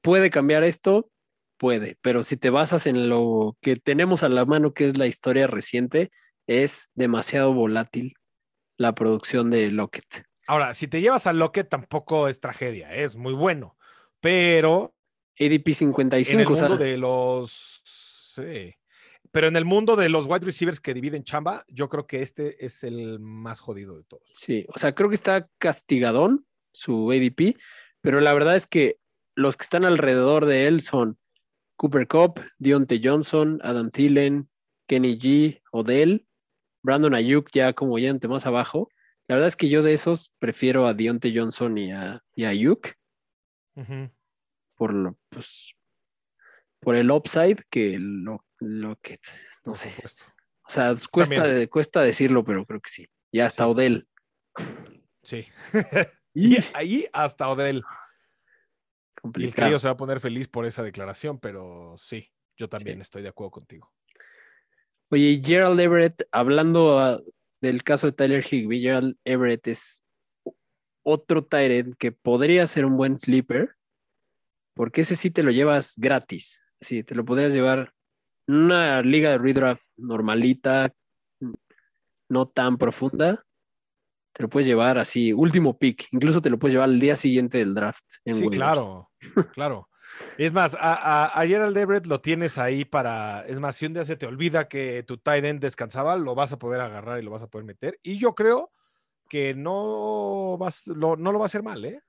¿Puede 0.00 0.28
cambiar 0.30 0.64
esto? 0.64 1.10
Puede, 1.56 1.96
pero 2.02 2.22
si 2.22 2.36
te 2.36 2.50
basas 2.50 2.86
en 2.86 3.08
lo 3.08 3.56
que 3.60 3.76
tenemos 3.76 4.22
a 4.22 4.28
la 4.28 4.44
mano, 4.44 4.74
que 4.74 4.86
es 4.86 4.98
la 4.98 5.06
historia 5.06 5.46
reciente, 5.46 6.10
es 6.46 6.90
demasiado 6.94 7.54
volátil 7.54 8.14
la 8.76 8.94
producción 8.94 9.50
de 9.50 9.70
Lockett. 9.70 10.24
Ahora, 10.46 10.74
si 10.74 10.88
te 10.88 11.00
llevas 11.00 11.26
a 11.26 11.32
Lockett 11.32 11.68
tampoco 11.68 12.28
es 12.28 12.40
tragedia, 12.40 12.94
¿eh? 12.94 13.04
es 13.04 13.16
muy 13.16 13.32
bueno, 13.32 13.76
pero 14.20 14.94
ADP 15.38 15.66
en 15.66 15.70
el 15.70 15.74
55, 15.74 16.52
o 16.52 16.56
sea, 16.56 16.68
mundo 16.68 16.84
de 16.84 16.96
los. 16.96 17.82
Sí. 17.84 18.74
Pero 19.32 19.48
en 19.48 19.56
el 19.56 19.64
mundo 19.64 19.96
de 19.96 20.08
los 20.08 20.26
wide 20.26 20.46
receivers 20.46 20.80
que 20.80 20.94
dividen 20.94 21.24
chamba, 21.24 21.64
yo 21.68 21.88
creo 21.88 22.06
que 22.06 22.22
este 22.22 22.64
es 22.64 22.84
el 22.84 23.18
más 23.18 23.60
jodido 23.60 23.96
de 23.96 24.04
todos. 24.04 24.28
sí, 24.32 24.64
o 24.68 24.78
sea, 24.78 24.94
creo 24.94 25.08
que 25.08 25.14
está 25.14 25.48
castigadón 25.58 26.46
su 26.72 27.10
ADP, 27.10 27.56
pero 28.00 28.20
la 28.20 28.32
verdad 28.32 28.56
es 28.56 28.66
que 28.66 28.98
los 29.34 29.56
que 29.56 29.64
están 29.64 29.84
alrededor 29.84 30.46
de 30.46 30.66
él 30.66 30.80
son 30.80 31.18
Cooper 31.76 32.06
Cup, 32.06 32.40
Dionte 32.58 33.00
Johnson, 33.02 33.60
Adam 33.62 33.90
Thielen, 33.90 34.48
Kenny 34.86 35.18
G, 35.18 35.60
Odell, 35.72 36.26
Brandon 36.82 37.14
Ayuk 37.14 37.50
ya 37.52 37.72
como 37.72 37.98
yente 37.98 38.28
más 38.28 38.46
abajo. 38.46 38.88
La 39.28 39.34
verdad 39.36 39.48
es 39.48 39.56
que 39.56 39.68
yo 39.68 39.82
de 39.82 39.92
esos 39.92 40.32
prefiero 40.38 40.86
a 40.86 40.94
Dionte 40.94 41.32
Johnson 41.34 41.76
y 41.78 41.90
a, 41.92 42.22
y 42.34 42.44
a 42.44 42.50
Ayuk 42.50 42.88
por 44.76 44.92
lo, 44.94 45.18
pues, 45.28 45.74
por 46.80 46.96
el 46.96 47.10
upside 47.10 47.58
que 47.70 47.96
lo, 47.98 48.44
lo 48.60 48.96
que, 48.96 49.18
no 49.64 49.74
sé, 49.74 49.90
o 50.66 50.70
sea, 50.70 50.94
cuesta, 51.10 51.46
de- 51.46 51.68
cuesta 51.68 52.02
decirlo, 52.02 52.44
pero 52.44 52.64
creo 52.64 52.80
que 52.80 52.90
sí. 52.90 53.06
Y 53.32 53.40
hasta 53.40 53.64
Sí. 53.64 53.70
Odell. 53.70 54.08
Sí. 55.22 55.46
Y 56.38 56.58
ahí 56.74 57.06
hasta 57.14 57.48
Odell. 57.48 57.76
Y 57.76 57.78
el 57.78 57.82
complicado. 59.22 59.68
crío 59.68 59.78
se 59.78 59.88
va 59.88 59.92
a 59.92 59.96
poner 59.96 60.20
feliz 60.20 60.48
por 60.48 60.66
esa 60.66 60.82
declaración, 60.82 61.38
pero 61.40 61.94
sí, 61.96 62.30
yo 62.58 62.68
también 62.68 62.98
Sí. 62.98 63.02
estoy 63.02 63.22
de 63.22 63.30
acuerdo 63.30 63.52
contigo. 63.52 63.90
Oye, 65.10 65.40
Gerald 65.42 65.80
Everett, 65.80 66.28
hablando 66.32 66.98
ah, 66.98 67.20
del 67.60 67.82
caso 67.82 68.06
de 68.06 68.12
Tyler 68.12 68.44
Higby, 68.44 68.80
Gerald 68.80 69.16
Everett 69.24 69.66
es 69.68 70.02
otro 71.02 71.44
Tyrant 71.44 71.94
que 71.96 72.12
podría 72.12 72.66
ser 72.66 72.84
un 72.84 72.96
buen 72.96 73.18
sleeper, 73.18 73.76
porque 74.74 75.02
ese 75.02 75.16
sí 75.16 75.30
te 75.30 75.42
lo 75.42 75.50
llevas 75.50 75.94
gratis. 75.96 76.64
Sí, 76.80 77.04
te 77.04 77.14
lo 77.14 77.24
podrías 77.24 77.54
llevar 77.54 77.94
en 78.48 78.56
una 78.56 79.02
liga 79.02 79.30
de 79.30 79.38
redraft 79.38 79.86
normalita, 79.96 80.92
no 82.28 82.46
tan 82.46 82.76
profunda. 82.76 83.44
Te 84.32 84.42
lo 84.42 84.48
puedes 84.48 84.66
llevar 84.66 84.98
así, 84.98 85.32
último 85.32 85.78
pick. 85.78 86.08
Incluso 86.10 86.42
te 86.42 86.50
lo 86.50 86.58
puedes 86.58 86.74
llevar 86.74 86.90
al 86.90 87.00
día 87.00 87.16
siguiente 87.16 87.58
del 87.58 87.74
draft. 87.74 88.04
en 88.24 88.34
Sí, 88.34 88.48
claro, 88.48 89.10
claro. 89.54 89.88
Es 90.38 90.52
más, 90.52 90.74
a, 90.74 90.94
a, 90.94 91.40
a 91.40 91.46
Gerald 91.46 91.76
Everett 91.76 92.06
lo 92.06 92.20
tienes 92.20 92.58
ahí 92.58 92.84
para. 92.84 93.44
Es 93.46 93.58
más, 93.60 93.76
si 93.76 93.86
un 93.86 93.94
día 93.94 94.04
se 94.04 94.16
te 94.16 94.26
olvida 94.26 94.68
que 94.68 95.02
tu 95.02 95.18
tight 95.18 95.44
end 95.44 95.60
descansaba, 95.60 96.16
lo 96.16 96.34
vas 96.34 96.52
a 96.52 96.58
poder 96.58 96.80
agarrar 96.80 97.18
y 97.18 97.22
lo 97.22 97.30
vas 97.30 97.42
a 97.42 97.48
poder 97.48 97.64
meter. 97.64 97.98
Y 98.02 98.18
yo 98.18 98.34
creo 98.34 98.72
que 99.28 99.54
no, 99.54 100.56
vas, 100.58 100.86
lo, 100.88 101.16
no 101.16 101.32
lo 101.32 101.38
va 101.38 101.44
a 101.44 101.46
hacer 101.46 101.62
mal, 101.62 101.84
¿eh? 101.84 102.00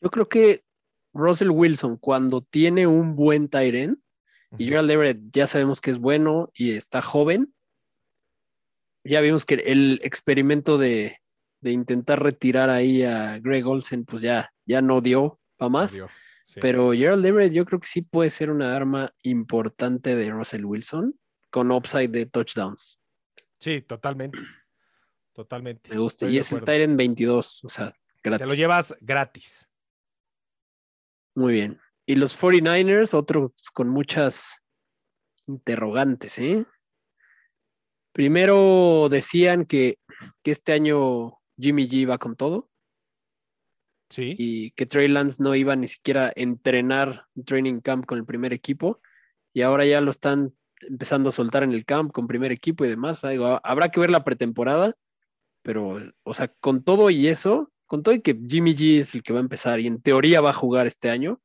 Yo 0.00 0.10
creo 0.10 0.28
que 0.28 0.64
Russell 1.12 1.50
Wilson, 1.50 1.96
cuando 1.96 2.40
tiene 2.40 2.86
un 2.86 3.16
buen 3.16 3.48
tight 3.48 3.74
end, 3.74 3.98
y. 4.58 4.66
Gerald 4.66 4.90
Everett 4.90 5.20
ya 5.32 5.46
sabemos 5.46 5.80
que 5.80 5.90
es 5.90 5.98
bueno 5.98 6.50
y 6.54 6.72
está 6.72 7.02
joven, 7.02 7.54
ya 9.04 9.20
vimos 9.20 9.44
que 9.44 9.54
el 9.54 10.00
experimento 10.02 10.76
de, 10.76 11.18
de 11.60 11.72
intentar 11.72 12.22
retirar 12.22 12.70
ahí 12.70 13.02
a 13.02 13.38
Greg 13.38 13.66
Olsen, 13.66 14.04
pues 14.04 14.22
ya, 14.22 14.52
ya 14.66 14.82
no 14.82 15.00
dio 15.00 15.38
para 15.56 15.68
más. 15.68 15.94
Adiós. 15.94 16.10
Sí. 16.50 16.58
Pero 16.60 16.90
Gerald 16.90 17.24
Everett 17.24 17.52
yo 17.52 17.64
creo 17.64 17.78
que 17.78 17.86
sí 17.86 18.02
puede 18.02 18.28
ser 18.28 18.50
una 18.50 18.74
arma 18.74 19.14
importante 19.22 20.16
de 20.16 20.30
Russell 20.30 20.64
Wilson 20.64 21.16
con 21.48 21.70
upside 21.70 22.08
de 22.08 22.26
touchdowns. 22.26 23.00
Sí, 23.60 23.82
totalmente. 23.82 24.36
Totalmente. 25.32 25.90
Me 25.90 26.00
gusta. 26.00 26.26
Estoy 26.26 26.34
y 26.34 26.38
es 26.38 26.50
el. 26.50 26.64
Tyrant 26.64 26.96
22, 26.96 27.64
o 27.64 27.68
sea, 27.68 27.94
gratis. 28.20 28.44
Te 28.44 28.46
lo 28.46 28.54
llevas 28.54 28.96
gratis. 29.00 29.68
Muy 31.36 31.52
bien. 31.52 31.80
Y 32.04 32.16
los 32.16 32.36
49ers, 32.36 33.14
otros 33.14 33.52
con 33.72 33.88
muchas 33.88 34.60
interrogantes, 35.46 36.36
¿eh? 36.40 36.64
Primero 38.10 39.06
decían 39.08 39.66
que, 39.66 40.00
que 40.42 40.50
este 40.50 40.72
año 40.72 41.38
Jimmy 41.56 41.88
G 41.88 42.10
va 42.10 42.18
con 42.18 42.34
todo 42.34 42.69
Sí. 44.10 44.34
y 44.38 44.70
que 44.72 44.86
Trey 44.86 45.08
Lance 45.08 45.42
no 45.42 45.54
iba 45.54 45.74
ni 45.76 45.86
siquiera 45.88 46.26
a 46.26 46.32
entrenar 46.36 47.26
en 47.36 47.44
training 47.44 47.80
camp 47.80 48.04
con 48.06 48.18
el 48.18 48.26
primer 48.26 48.52
equipo 48.52 49.00
y 49.54 49.62
ahora 49.62 49.86
ya 49.86 50.00
lo 50.00 50.10
están 50.10 50.52
empezando 50.80 51.28
a 51.28 51.32
soltar 51.32 51.62
en 51.62 51.72
el 51.72 51.84
camp 51.84 52.10
con 52.12 52.26
primer 52.26 52.50
equipo 52.52 52.84
y 52.84 52.88
demás. 52.88 53.22
Digo, 53.22 53.46
ha- 53.46 53.60
habrá 53.64 53.90
que 53.90 54.00
ver 54.00 54.10
la 54.10 54.24
pretemporada, 54.24 54.96
pero, 55.62 55.98
o 56.24 56.34
sea, 56.34 56.48
con 56.60 56.82
todo 56.82 57.10
y 57.10 57.28
eso, 57.28 57.72
con 57.86 58.02
todo 58.02 58.14
y 58.14 58.20
que 58.20 58.38
Jimmy 58.48 58.74
G 58.74 58.98
es 58.98 59.14
el 59.14 59.22
que 59.22 59.32
va 59.32 59.38
a 59.40 59.42
empezar 59.42 59.78
y 59.80 59.86
en 59.86 60.00
teoría 60.02 60.40
va 60.40 60.50
a 60.50 60.54
jugar 60.54 60.86
este 60.86 61.10
año, 61.10 61.40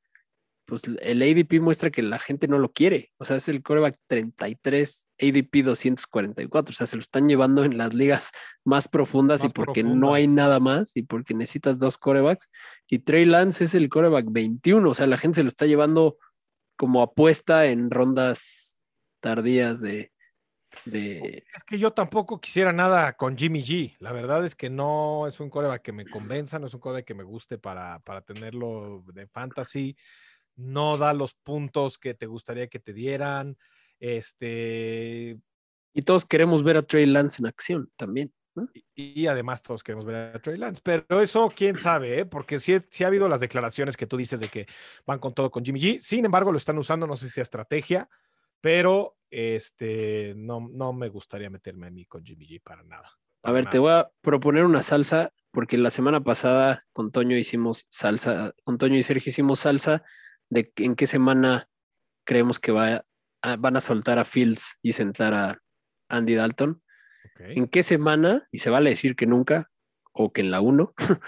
pues 0.65 0.83
el 1.01 1.21
ADP 1.21 1.61
muestra 1.61 1.91
que 1.91 2.01
la 2.01 2.19
gente 2.19 2.47
no 2.47 2.57
lo 2.57 2.71
quiere. 2.73 3.11
O 3.17 3.25
sea, 3.25 3.37
es 3.37 3.47
el 3.47 3.61
coreback 3.61 3.97
33, 4.07 5.09
ADP 5.19 5.63
244. 5.63 6.73
O 6.73 6.75
sea, 6.75 6.87
se 6.87 6.95
lo 6.95 7.01
están 7.01 7.29
llevando 7.29 7.63
en 7.63 7.77
las 7.77 7.93
ligas 7.93 8.31
más 8.63 8.87
profundas 8.87 9.41
Más 9.43 9.51
y 9.51 9.53
porque 9.53 9.83
no 9.83 10.13
hay 10.15 10.27
nada 10.27 10.59
más 10.59 10.97
y 10.97 11.03
porque 11.03 11.35
necesitas 11.35 11.77
dos 11.77 11.97
corebacks. 11.97 12.49
Y 12.89 12.99
Trey 12.99 13.25
Lance 13.25 13.63
es 13.63 13.75
el 13.75 13.89
coreback 13.89 14.25
21. 14.29 14.89
O 14.89 14.93
sea, 14.93 15.05
la 15.05 15.17
gente 15.17 15.37
se 15.37 15.43
lo 15.43 15.49
está 15.49 15.67
llevando 15.67 16.17
como 16.75 17.01
apuesta 17.01 17.67
en 17.67 17.91
rondas 17.91 18.79
tardías 19.19 19.81
de. 19.81 20.11
de 20.85 21.45
Es 21.53 21.63
que 21.63 21.77
yo 21.77 21.91
tampoco 21.91 22.41
quisiera 22.41 22.73
nada 22.73 23.13
con 23.13 23.37
Jimmy 23.37 23.61
G. 23.61 23.95
La 23.99 24.11
verdad 24.11 24.43
es 24.45 24.55
que 24.55 24.71
no 24.71 25.27
es 25.27 25.39
un 25.39 25.51
coreback 25.51 25.83
que 25.83 25.91
me 25.91 26.09
convenza, 26.09 26.57
no 26.57 26.65
es 26.65 26.73
un 26.73 26.79
coreback 26.79 27.05
que 27.05 27.13
me 27.13 27.23
guste 27.23 27.59
para, 27.59 27.99
para 27.99 28.21
tenerlo 28.21 29.03
de 29.13 29.27
fantasy. 29.27 29.95
No 30.55 30.97
da 30.97 31.13
los 31.13 31.33
puntos 31.33 31.97
que 31.97 32.13
te 32.13 32.25
gustaría 32.25 32.67
que 32.67 32.79
te 32.79 32.93
dieran. 32.93 33.57
Este, 33.99 35.37
y 35.93 36.01
todos 36.01 36.25
queremos 36.25 36.63
ver 36.63 36.77
a 36.77 36.81
Trey 36.81 37.05
Lance 37.05 37.41
en 37.41 37.47
acción 37.47 37.91
también. 37.95 38.33
¿no? 38.55 38.69
y, 38.73 39.23
y 39.23 39.27
además 39.27 39.61
todos 39.61 39.83
queremos 39.83 40.05
ver 40.05 40.15
a 40.15 40.39
Trey 40.39 40.57
Lance. 40.57 40.81
Pero 40.83 41.21
eso, 41.21 41.51
quién 41.55 41.77
sabe, 41.77 42.19
¿eh? 42.19 42.25
porque 42.25 42.59
sí, 42.59 42.77
sí 42.89 43.03
ha 43.03 43.07
habido 43.07 43.27
las 43.27 43.41
declaraciones 43.41 43.97
que 43.97 44.07
tú 44.07 44.17
dices 44.17 44.39
de 44.39 44.47
que 44.47 44.65
van 45.05 45.19
con 45.19 45.33
todo 45.33 45.51
con 45.51 45.63
Jimmy 45.63 45.79
G. 45.79 45.99
Sin 45.99 46.25
embargo, 46.25 46.51
lo 46.51 46.57
están 46.57 46.77
usando, 46.77 47.05
no 47.05 47.15
sé 47.15 47.29
si 47.29 47.41
estrategia, 47.41 48.09
pero 48.61 49.17
este, 49.29 50.33
no, 50.37 50.69
no 50.71 50.93
me 50.93 51.09
gustaría 51.09 51.49
meterme 51.49 51.87
a 51.87 51.91
mí 51.91 52.05
con 52.05 52.23
Jimmy 52.23 52.47
G 52.47 52.61
para 52.63 52.83
nada. 52.83 53.11
A 53.43 53.51
ver, 53.51 53.69
te 53.69 53.77
voy 53.77 53.91
a 53.91 54.09
proponer 54.21 54.65
una 54.65 54.81
salsa, 54.81 55.31
porque 55.51 55.77
la 55.77 55.91
semana 55.91 56.23
pasada 56.23 56.81
con 56.93 57.11
Toño 57.11 57.37
hicimos 57.37 57.85
salsa, 57.89 58.53
con 58.63 58.79
Toño 58.79 58.97
y 58.97 59.03
Sergio 59.03 59.29
hicimos 59.29 59.59
salsa 59.59 60.03
de 60.49 60.71
en 60.77 60.95
qué 60.95 61.07
semana 61.07 61.69
creemos 62.25 62.59
que 62.59 62.71
va 62.71 63.05
a- 63.41 63.55
van 63.57 63.77
a 63.77 63.81
soltar 63.81 64.19
a 64.19 64.25
Fields 64.25 64.79
y 64.81 64.93
sentar 64.93 65.33
a 65.33 65.61
Andy 66.09 66.35
Dalton. 66.35 66.81
¿En 67.39 67.67
qué 67.67 67.83
semana, 67.83 68.47
y 68.51 68.59
se 68.59 68.69
vale 68.69 68.89
decir 68.89 69.15
que 69.15 69.25
nunca, 69.25 69.69
o 70.13 70.31
que 70.31 70.41
en 70.41 70.51
la 70.51 70.61
1, 70.61 70.93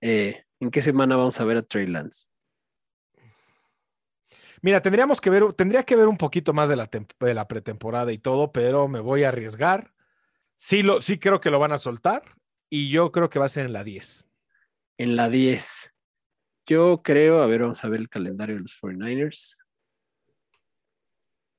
eh, 0.00 0.44
en 0.60 0.70
qué 0.70 0.82
semana 0.82 1.16
vamos 1.16 1.38
a 1.40 1.44
ver 1.44 1.58
a 1.58 1.62
Trey 1.62 1.86
Lance? 1.86 2.28
Mira, 4.62 4.82
tendríamos 4.82 5.20
que 5.20 5.30
ver, 5.30 5.52
tendría 5.54 5.84
que 5.84 5.96
ver 5.96 6.08
un 6.08 6.18
poquito 6.18 6.52
más 6.52 6.68
de 6.68 6.76
la, 6.76 6.90
de 7.20 7.34
la 7.34 7.48
pretemporada 7.48 8.12
y 8.12 8.18
todo, 8.18 8.52
pero 8.52 8.88
me 8.88 9.00
voy 9.00 9.24
a 9.24 9.28
arriesgar. 9.28 9.94
Sí, 10.56 10.82
lo, 10.82 11.00
sí 11.00 11.18
creo 11.18 11.40
que 11.40 11.50
lo 11.50 11.58
van 11.58 11.72
a 11.72 11.78
soltar 11.78 12.22
y 12.68 12.90
yo 12.90 13.10
creo 13.12 13.30
que 13.30 13.38
va 13.38 13.46
a 13.46 13.50
ser 13.50 13.66
en 13.66 13.72
la 13.72 13.84
10. 13.84 14.26
En 14.98 15.16
la 15.16 15.30
10. 15.30 15.94
Yo 16.70 17.02
creo, 17.02 17.42
a 17.42 17.48
ver, 17.48 17.62
vamos 17.62 17.82
a 17.82 17.88
ver 17.88 17.98
el 17.98 18.08
calendario 18.08 18.54
de 18.54 18.60
los 18.60 18.80
49ers. 18.80 19.56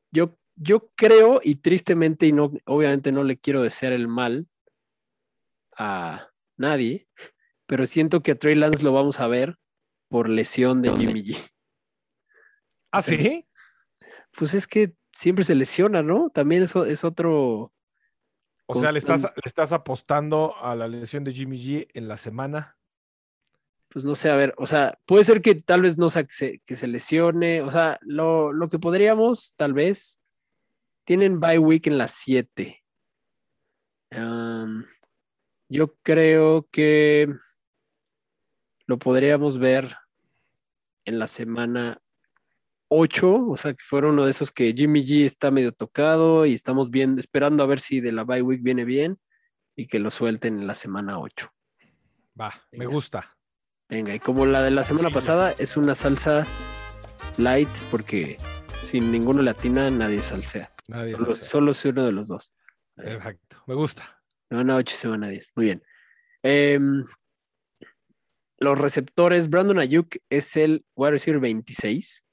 Yo, 0.09 0.39
yo 0.55 0.89
creo, 0.95 1.41
y 1.43 1.55
tristemente, 1.55 2.27
y 2.27 2.31
no, 2.31 2.53
obviamente 2.65 3.11
no 3.11 3.25
le 3.25 3.37
quiero 3.37 3.61
desear 3.61 3.91
el 3.91 4.07
mal 4.07 4.47
a 5.77 6.29
nadie, 6.55 7.09
pero 7.65 7.85
siento 7.87 8.23
que 8.23 8.31
a 8.31 8.35
Trey 8.35 8.55
Lance 8.55 8.83
lo 8.83 8.93
vamos 8.93 9.19
a 9.19 9.27
ver 9.27 9.57
por 10.07 10.29
lesión 10.29 10.81
de 10.81 10.95
Jimmy 10.95 11.25
G. 11.25 11.51
¿Ah, 12.93 13.01
Sí. 13.01 13.17
sí? 13.17 13.47
Pues 14.31 14.53
es 14.53 14.65
que 14.65 14.95
siempre 15.11 15.43
se 15.43 15.55
lesiona, 15.55 16.01
¿no? 16.01 16.29
También 16.29 16.63
eso 16.63 16.85
es 16.85 17.03
otro. 17.03 17.73
O 18.65 18.75
sea, 18.75 18.93
le 18.93 18.99
estás, 18.99 19.23
le 19.23 19.43
estás 19.43 19.73
apostando 19.73 20.55
a 20.57 20.73
la 20.73 20.87
lesión 20.87 21.25
de 21.25 21.33
Jimmy 21.33 21.61
G 21.61 21.87
en 21.93 22.07
la 22.07 22.15
semana. 22.15 22.77
Pues 23.91 24.05
no 24.05 24.15
sé, 24.15 24.29
a 24.29 24.35
ver, 24.35 24.53
o 24.57 24.65
sea, 24.65 24.97
puede 25.05 25.25
ser 25.25 25.41
que 25.41 25.53
tal 25.53 25.81
vez 25.81 25.97
no 25.97 26.09
sea 26.09 26.23
que 26.23 26.33
se, 26.33 26.59
que 26.59 26.75
se 26.75 26.87
lesione, 26.87 27.61
o 27.61 27.69
sea, 27.69 27.99
lo, 28.01 28.53
lo 28.53 28.69
que 28.69 28.79
podríamos, 28.79 29.53
tal 29.57 29.73
vez, 29.73 30.21
tienen 31.03 31.41
bye 31.41 31.59
week 31.59 31.87
en 31.87 31.97
las 31.97 32.11
7. 32.11 32.81
yo 35.67 35.95
creo 36.03 36.67
que 36.71 37.33
lo 38.85 38.97
podríamos 38.97 39.57
ver 39.57 39.93
en 41.03 41.19
la 41.19 41.27
semana 41.27 42.01
8, 42.87 43.47
o 43.47 43.57
sea, 43.57 43.73
que 43.73 43.83
fuera 43.83 44.07
uno 44.07 44.23
de 44.23 44.31
esos 44.31 44.53
que 44.53 44.73
Jimmy 44.73 45.05
G 45.05 45.25
está 45.25 45.51
medio 45.51 45.73
tocado 45.73 46.45
y 46.45 46.53
estamos 46.53 46.91
viendo, 46.91 47.19
esperando 47.19 47.61
a 47.63 47.67
ver 47.67 47.81
si 47.81 47.99
de 47.99 48.13
la 48.13 48.23
bye 48.23 48.41
week 48.41 48.63
viene 48.63 48.85
bien 48.85 49.19
y 49.75 49.87
que 49.87 49.99
lo 49.99 50.09
suelten 50.11 50.59
en 50.59 50.67
la 50.67 50.75
semana 50.75 51.19
8. 51.19 51.49
Va, 52.39 52.53
me 52.71 52.85
gusta. 52.85 53.35
Venga, 53.91 54.15
y 54.15 54.19
como 54.19 54.45
la 54.45 54.61
de 54.63 54.71
la 54.71 54.83
semana 54.83 55.09
Sí. 55.09 55.13
pasada 55.13 55.51
es 55.59 55.75
una 55.77 55.93
salsa 55.93 56.47
light, 57.37 57.69
porque 57.91 58.37
sin 58.79 59.11
ninguno 59.11 59.41
latina 59.41 59.89
nadie 59.89 60.21
salsea. 60.21 60.71
Nadie 60.87 61.11
Solo, 61.11 61.35
solo 61.35 61.71
es 61.71 61.85
uno 61.85 62.05
de 62.05 62.11
los 62.13 62.29
dos. 62.29 62.53
Perfecto, 62.95 63.61
me 63.67 63.75
gusta. 63.75 64.17
Semana 64.49 64.75
8, 64.77 64.95
semana 64.95 65.27
10. 65.27 65.51
Muy 65.55 65.65
bien. 65.65 65.83
Em, 66.41 67.03
los 68.59 68.77
receptores, 68.79 69.49
Brandon 69.49 69.79
Ayuk 69.79 70.15
es 70.29 70.55
el 70.57 70.85
wide 70.95 71.11
receiver 71.11 71.39
26. 71.41 72.23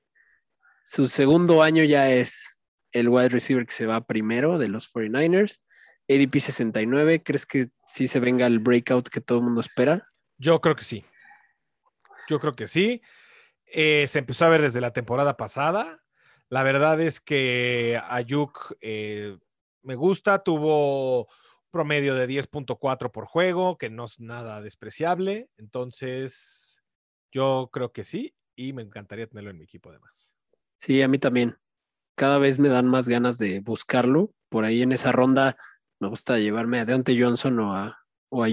Su 0.85 1.09
segundo 1.09 1.63
año 1.63 1.85
ya 1.85 2.11
es 2.11 2.61
el 2.93 3.09
wide 3.09 3.29
receiver 3.31 3.67
que 3.67 3.73
se 3.73 3.87
va 3.87 4.05
primero 4.07 4.59
de 4.59 4.69
los 4.69 4.89
49ers. 4.89 5.61
ADP 6.09 6.41
69. 6.41 7.23
¿Crees 7.23 7.45
que 7.47 7.69
sí 7.87 8.09
se 8.09 8.21
venga 8.21 8.47
el 8.47 8.61
breakout 8.61 9.09
que 9.09 9.21
todo 9.21 9.39
el 9.39 9.45
mundo 9.45 9.61
espera? 9.61 10.09
Yo 10.39 10.61
creo 10.61 10.75
que 10.77 10.85
sí. 10.85 11.05
Yo 12.29 12.39
creo 12.39 12.55
que 12.55 12.67
sí. 12.67 13.03
Eh, 13.67 14.07
se 14.07 14.21
empezó 14.21 14.45
a 14.45 14.51
ver 14.51 14.63
desde 14.63 14.81
la 14.81 14.93
temporada 14.93 15.37
pasada. 15.37 16.03
La 16.49 16.63
verdad 16.63 17.01
es 17.01 17.21
que 17.21 18.01
Ayuk 18.09 18.77
eh, 18.81 19.37
me 19.83 19.95
gusta, 19.97 20.43
tuvo 20.43 21.29
promedio 21.71 22.15
de 22.15 22.27
10.4 22.27 23.13
por 23.13 23.27
juego, 23.27 23.77
que 23.77 23.91
no 23.91 24.05
es 24.05 24.21
nada 24.21 24.61
despreciable. 24.61 25.49
Entonces, 25.57 26.83
yo 27.31 27.69
creo 27.73 27.93
que 27.93 28.05
sí 28.05 28.35
y 28.57 28.73
me 28.73 28.83
encantaría 28.83 29.27
tenerlo 29.27 29.51
en 29.51 29.59
mi 29.59 29.65
equipo 29.65 29.91
además. 29.91 30.33
Sí, 30.79 31.03
a 31.03 31.09
mí 31.09 31.19
también. 31.19 31.59
Cada 32.15 32.39
vez 32.39 32.59
me 32.59 32.69
dan 32.69 32.87
más 32.87 33.09
ganas 33.09 33.39
de 33.39 33.61
buscarlo. 33.61 34.33
Por 34.49 34.65
ahí 34.65 34.83
en 34.83 34.93
esa 34.93 35.13
ronda 35.13 35.57
me 36.01 36.09
gusta 36.09 36.39
llevarme 36.39 36.81
a 36.81 36.85
Deontay 36.85 37.21
Johnson 37.21 37.59
o 37.61 37.77
a, 37.77 37.99
o. 38.29 38.45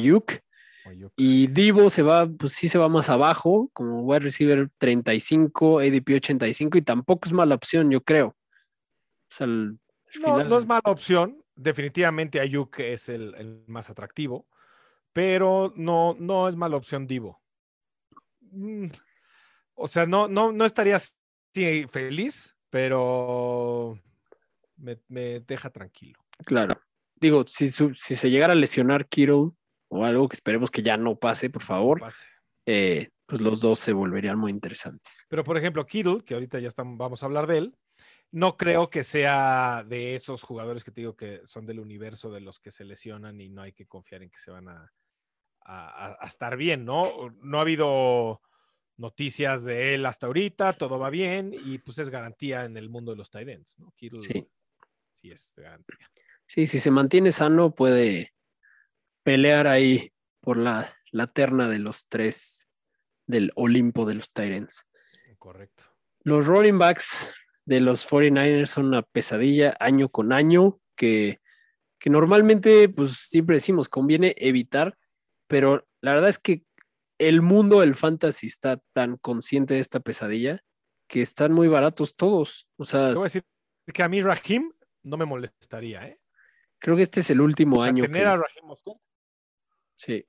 Y 1.15 1.48
Divo 1.48 1.89
se 1.89 2.02
va, 2.04 2.28
pues 2.28 2.54
sí 2.54 2.69
se 2.69 2.78
va 2.78 2.89
más 2.89 3.10
abajo, 3.10 3.69
como 3.74 4.02
wide 4.04 4.19
receiver 4.19 4.69
35, 4.78 5.80
ADP 5.80 6.15
85, 6.15 6.78
y 6.78 6.82
tampoco 6.82 7.28
es 7.28 7.34
mala 7.34 7.56
opción, 7.56 7.89
yo 7.91 8.02
creo. 8.02 8.28
O 8.28 8.36
sea, 9.30 9.45
al 9.45 9.71
No, 9.71 9.80
final- 10.36 10.50
no 10.50 10.58
es 10.58 10.65
mala 10.65 10.82
opción. 10.86 11.41
Definitivamente 11.56 12.39
Ayuk 12.39 12.80
es 12.80 13.08
el, 13.10 13.34
el 13.36 13.63
más 13.67 13.89
atractivo, 13.89 14.45
pero 15.13 15.71
no, 15.78 16.15
no 16.19 16.50
es 16.50 16.56
mala 16.56 16.76
opción 16.76 17.08
Divo. 17.08 17.41
Mm, 18.52 18.88
O 19.76 19.88
sea, 19.88 20.06
no, 20.06 20.28
no, 20.28 20.52
no 20.52 20.65
estaría 20.65 20.98
feliz, 21.89 22.56
pero 22.69 23.98
me, 24.78 25.00
me 25.08 25.39
deja 25.39 25.69
tranquilo. 25.69 26.19
Claro. 26.45 26.80
Digo, 27.15 27.45
si, 27.48 27.69
si 27.69 28.15
se 28.15 28.30
llegara 28.30 28.54
a 28.54 28.58
lesionar 28.58 29.08
Kittle 29.08 29.52
o 29.89 30.04
algo 30.04 30.28
que 30.30 30.36
esperemos 30.36 30.71
que 30.71 30.82
ya 30.84 30.98
no 30.98 31.15
pase, 31.17 31.50
por 31.50 31.63
favor, 31.63 32.00
Pase. 32.00 32.26
eh, 32.65 33.10
pues 33.26 33.41
los 33.41 33.60
dos 33.62 33.80
se 33.80 33.93
volverían 33.93 34.38
muy 34.38 34.52
interesantes. 34.52 35.26
Pero, 35.30 35.43
por 35.43 35.58
ejemplo, 35.58 35.86
Kittle, 35.86 36.24
que 36.24 36.34
ahorita 36.36 36.60
ya 36.60 36.67
estamos, 36.67 36.98
vamos 36.98 37.24
a 37.24 37.26
hablar 37.26 37.48
de 37.48 37.58
él, 37.60 37.76
no 38.32 38.58
creo 38.58 38.89
que 38.89 39.04
sea 39.04 39.84
de 39.88 40.15
esos 40.15 40.43
jugadores 40.43 40.84
que 40.84 40.91
te 40.91 41.02
digo 41.02 41.15
que 41.15 41.41
son 41.45 41.65
del 41.65 41.80
universo 41.80 42.32
de 42.32 42.41
los 42.41 42.60
que 42.60 42.71
se 42.71 42.84
lesionan 42.84 43.39
y 43.39 43.50
no 43.50 43.62
hay 43.62 43.74
que 43.74 43.86
confiar 43.88 44.24
en 44.24 44.30
que 44.30 44.38
se 44.39 44.52
van 44.52 44.67
a, 44.67 44.91
a, 45.62 46.17
a 46.19 46.28
estar 46.28 46.58
bien, 46.58 46.86
¿no? 46.86 47.32
No 47.41 47.58
ha 47.60 47.62
habido 47.62 48.41
noticias 48.98 49.63
de 49.63 49.93
él 49.93 50.06
hasta 50.06 50.28
ahorita, 50.28 50.74
todo 50.74 51.00
va 51.00 51.10
bien 51.10 51.54
y 51.54 51.80
pues 51.80 51.98
es 51.98 52.10
garantía 52.10 52.65
en 52.65 52.78
el 52.78 52.89
mundo 52.89 53.12
de 53.12 53.17
los 53.17 53.30
Tyrants, 53.30 53.78
¿no? 53.80 53.91
Kittle 53.95 54.19
Sí. 54.21 54.48
sí 55.13 55.32
es 55.32 55.54
garantía. 55.56 55.98
Sí, 56.45 56.65
si 56.67 56.80
se 56.80 56.91
mantiene 56.91 57.32
sano, 57.32 57.74
puede 57.74 58.34
pelear 59.30 59.66
ahí 59.68 60.14
por 60.40 60.58
la, 60.58 60.96
la 61.12 61.26
terna 61.26 61.68
de 61.68 61.80
los 61.80 62.08
tres 62.08 62.70
del 63.26 63.52
Olimpo 63.56 64.06
de 64.06 64.14
los 64.14 64.32
Tyrants. 64.32 64.86
Correcto. 65.40 65.84
Los 66.22 66.46
running 66.46 66.78
backs 66.78 67.36
de 67.66 67.80
los 67.80 68.08
49ers 68.08 68.68
son 68.68 68.86
una 68.86 69.02
pesadilla 69.02 69.76
año 69.80 70.10
con 70.10 70.32
año 70.32 70.80
que, 70.96 71.42
que 72.00 72.10
normalmente, 72.12 72.88
pues 72.90 73.18
siempre 73.18 73.56
decimos, 73.56 73.90
conviene 73.90 74.36
evitar, 74.38 74.96
pero 75.48 75.88
la 76.02 76.14
verdad 76.14 76.30
es 76.30 76.38
que 76.38 76.64
el 77.18 77.42
mundo 77.42 77.80
del 77.80 77.96
fantasy 77.96 78.46
está 78.48 78.80
tan 78.94 79.18
consciente 79.18 79.74
de 79.74 79.80
esta 79.80 80.00
pesadilla 80.00 80.64
que 81.08 81.22
están 81.24 81.52
muy 81.52 81.68
baratos 81.68 82.16
todos. 82.16 82.68
O 82.78 82.86
sea, 82.86 83.10
Te 83.10 83.16
voy 83.16 83.24
a 83.24 83.26
decir 83.26 83.44
que 83.92 84.04
a 84.04 84.10
mí 84.10 84.22
Raheem 84.22 84.72
no 85.04 85.18
me 85.18 85.26
molestaría, 85.26 86.08
¿eh? 86.08 86.20
creo 86.78 86.96
que 86.96 87.04
este 87.04 87.22
es 87.22 87.30
el 87.32 87.42
último 87.42 87.80
O 87.80 87.84
sea, 87.84 87.90
año. 87.92 88.04
tener 88.04 88.22
que- 88.24 88.28
a 88.28 88.36
Raheem 88.38 88.66
Mostert, 88.66 88.98
sí, 89.96 90.26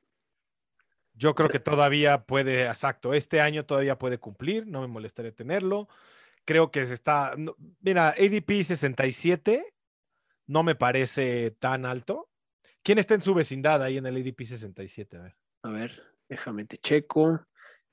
yo 1.14 1.34
creo 1.34 1.48
Sí. 1.48 1.52
que 1.52 1.60
todavía 1.60 2.24
puede, 2.24 2.66
exacto, 2.66 3.14
este 3.14 3.40
año 3.40 3.64
todavía 3.64 3.98
puede 3.98 4.18
cumplir, 4.18 4.66
no 4.66 4.80
me 4.82 4.86
molestaría 4.86 5.32
tenerlo. 5.34 5.88
Creo 6.44 6.70
que 6.70 6.84
se 6.84 6.94
está, 6.94 7.34
no- 7.38 7.56
mira, 7.80 8.10
ADP 8.10 8.62
67 8.64 9.74
no 10.46 10.62
me 10.62 10.74
parece 10.74 11.50
tan 11.52 11.86
alto. 11.86 12.28
¿Quién 12.82 12.98
está 12.98 13.14
en 13.14 13.22
su 13.22 13.34
vecindad 13.34 13.82
ahí 13.82 13.96
en 13.96 14.06
el 14.06 14.16
ADP 14.16 14.44
67? 14.44 15.16
A 15.16 15.22
ver. 15.22 15.36
a 15.62 15.68
ver, 15.70 16.02
déjame 16.28 16.64
te 16.66 16.76
checo. 16.76 17.44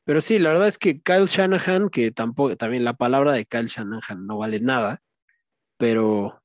Pero 0.04 0.20
sí, 0.20 0.38
la 0.38 0.50
verdad 0.52 0.68
es 0.68 0.78
que 0.78 1.02
Kyle 1.02 1.26
Shanahan, 1.28 1.90
que 1.90 2.12
tampoco, 2.12 2.58
también 2.58 2.84
la 2.84 2.94
palabra 2.94 3.32
de 3.32 3.46
Kyle 3.46 3.68
Shanahan 3.68 4.28
no 4.28 4.38
vale 4.38 4.60
nada, 4.60 5.02
pero 5.78 6.44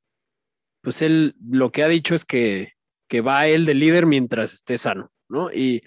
pues 0.80 1.02
él 1.02 1.34
lo 1.44 1.72
que 1.72 1.82
ha 1.82 1.88
dicho 1.88 2.14
es 2.14 2.24
que, 2.24 2.74
que 3.08 3.20
va 3.20 3.48
él 3.48 3.66
de 3.66 3.74
líder 3.74 4.06
mientras 4.06 4.52
esté 4.54 4.78
sano, 4.78 5.10
¿no? 5.28 5.52
Y 5.52 5.82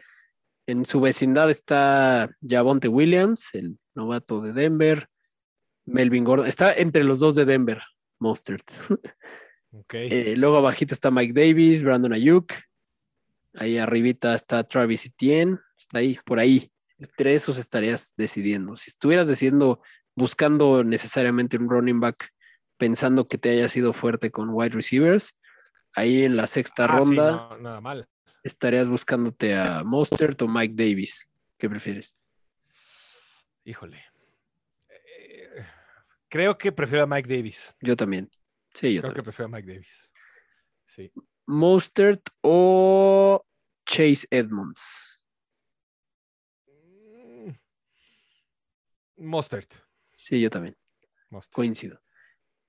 en 0.68 0.86
su 0.86 1.02
vecindad 1.02 1.50
está 1.50 2.30
Javonte 2.48 2.88
Williams, 2.88 3.50
el 3.54 3.78
novato 3.96 4.42
de 4.42 4.54
Denver, 4.54 5.08
Melvin 5.86 6.24
Gordon, 6.24 6.48
está 6.48 6.74
entre 6.74 7.04
los 7.04 7.20
dos 7.20 7.36
de 7.36 7.46
Denver, 7.46 7.82
Mostert. 8.20 8.70
Ok. 9.74 9.94
Eh, 9.94 10.36
luego 10.36 10.58
abajito 10.58 10.94
está 10.94 11.12
Mike 11.12 11.34
Davis, 11.34 11.82
Brandon 11.82 12.12
Ayuk. 12.12 12.52
Ahí 13.54 13.78
arribita 13.78 14.36
está 14.36 14.64
Travis 14.64 15.06
Etienne. 15.06 15.60
Está 15.78 16.00
ahí, 16.00 16.20
por 16.26 16.40
ahí. 16.40 16.70
Entre 16.98 17.34
esos 17.36 17.58
estarías 17.58 18.14
decidiendo. 18.18 18.76
Si 18.76 18.90
estuvieras 18.90 19.28
decidiendo, 19.28 19.82
buscando 20.16 20.84
necesariamente 20.84 21.58
un 21.58 21.70
running 21.70 22.00
back, 22.00 22.30
pensando 22.78 23.28
que 23.28 23.38
te 23.38 23.52
haya 23.52 23.70
sido 23.70 23.94
fuerte 23.94 24.30
con 24.30 24.50
wide 24.52 24.72
receivers, 24.72 25.38
ahí 25.96 26.24
en 26.24 26.36
la 26.36 26.48
sexta 26.48 26.86
Ah, 26.86 26.88
sí, 26.90 26.98
ronda 26.98 27.32
no, 27.32 27.58
nada 27.58 27.82
mal. 27.82 28.08
Estarías 28.44 28.90
buscándote 28.90 29.54
a 29.56 29.84
Mostert 29.84 30.42
o 30.42 30.48
Mike 30.48 30.74
Davis. 30.76 31.32
¿Qué 31.58 31.70
prefieres? 31.70 32.20
Híjole. 33.64 34.04
Eh, 34.90 35.66
creo 36.28 36.58
que 36.58 36.72
prefiero 36.72 37.04
a 37.04 37.08
Mike 37.08 37.34
Davis. 37.36 37.76
Yo 37.82 37.96
también. 37.96 38.30
Sí, 38.74 38.94
yo 38.94 39.02
Creo 39.02 39.14
que 39.14 39.22
también. 39.22 39.24
prefiero 39.24 39.46
a 39.46 39.50
Mike 39.50 39.72
Davis. 39.74 40.10
Sí. 40.88 41.12
Mostert 41.46 42.30
o 42.42 43.46
Chase 43.86 44.26
Edmonds. 44.32 45.22
Mm. 46.68 47.52
Mostert. 49.18 49.74
Sí, 50.14 50.42
yo 50.42 50.50
también. 50.50 50.76
Mostert. 51.30 51.54
Coincido. 51.56 52.02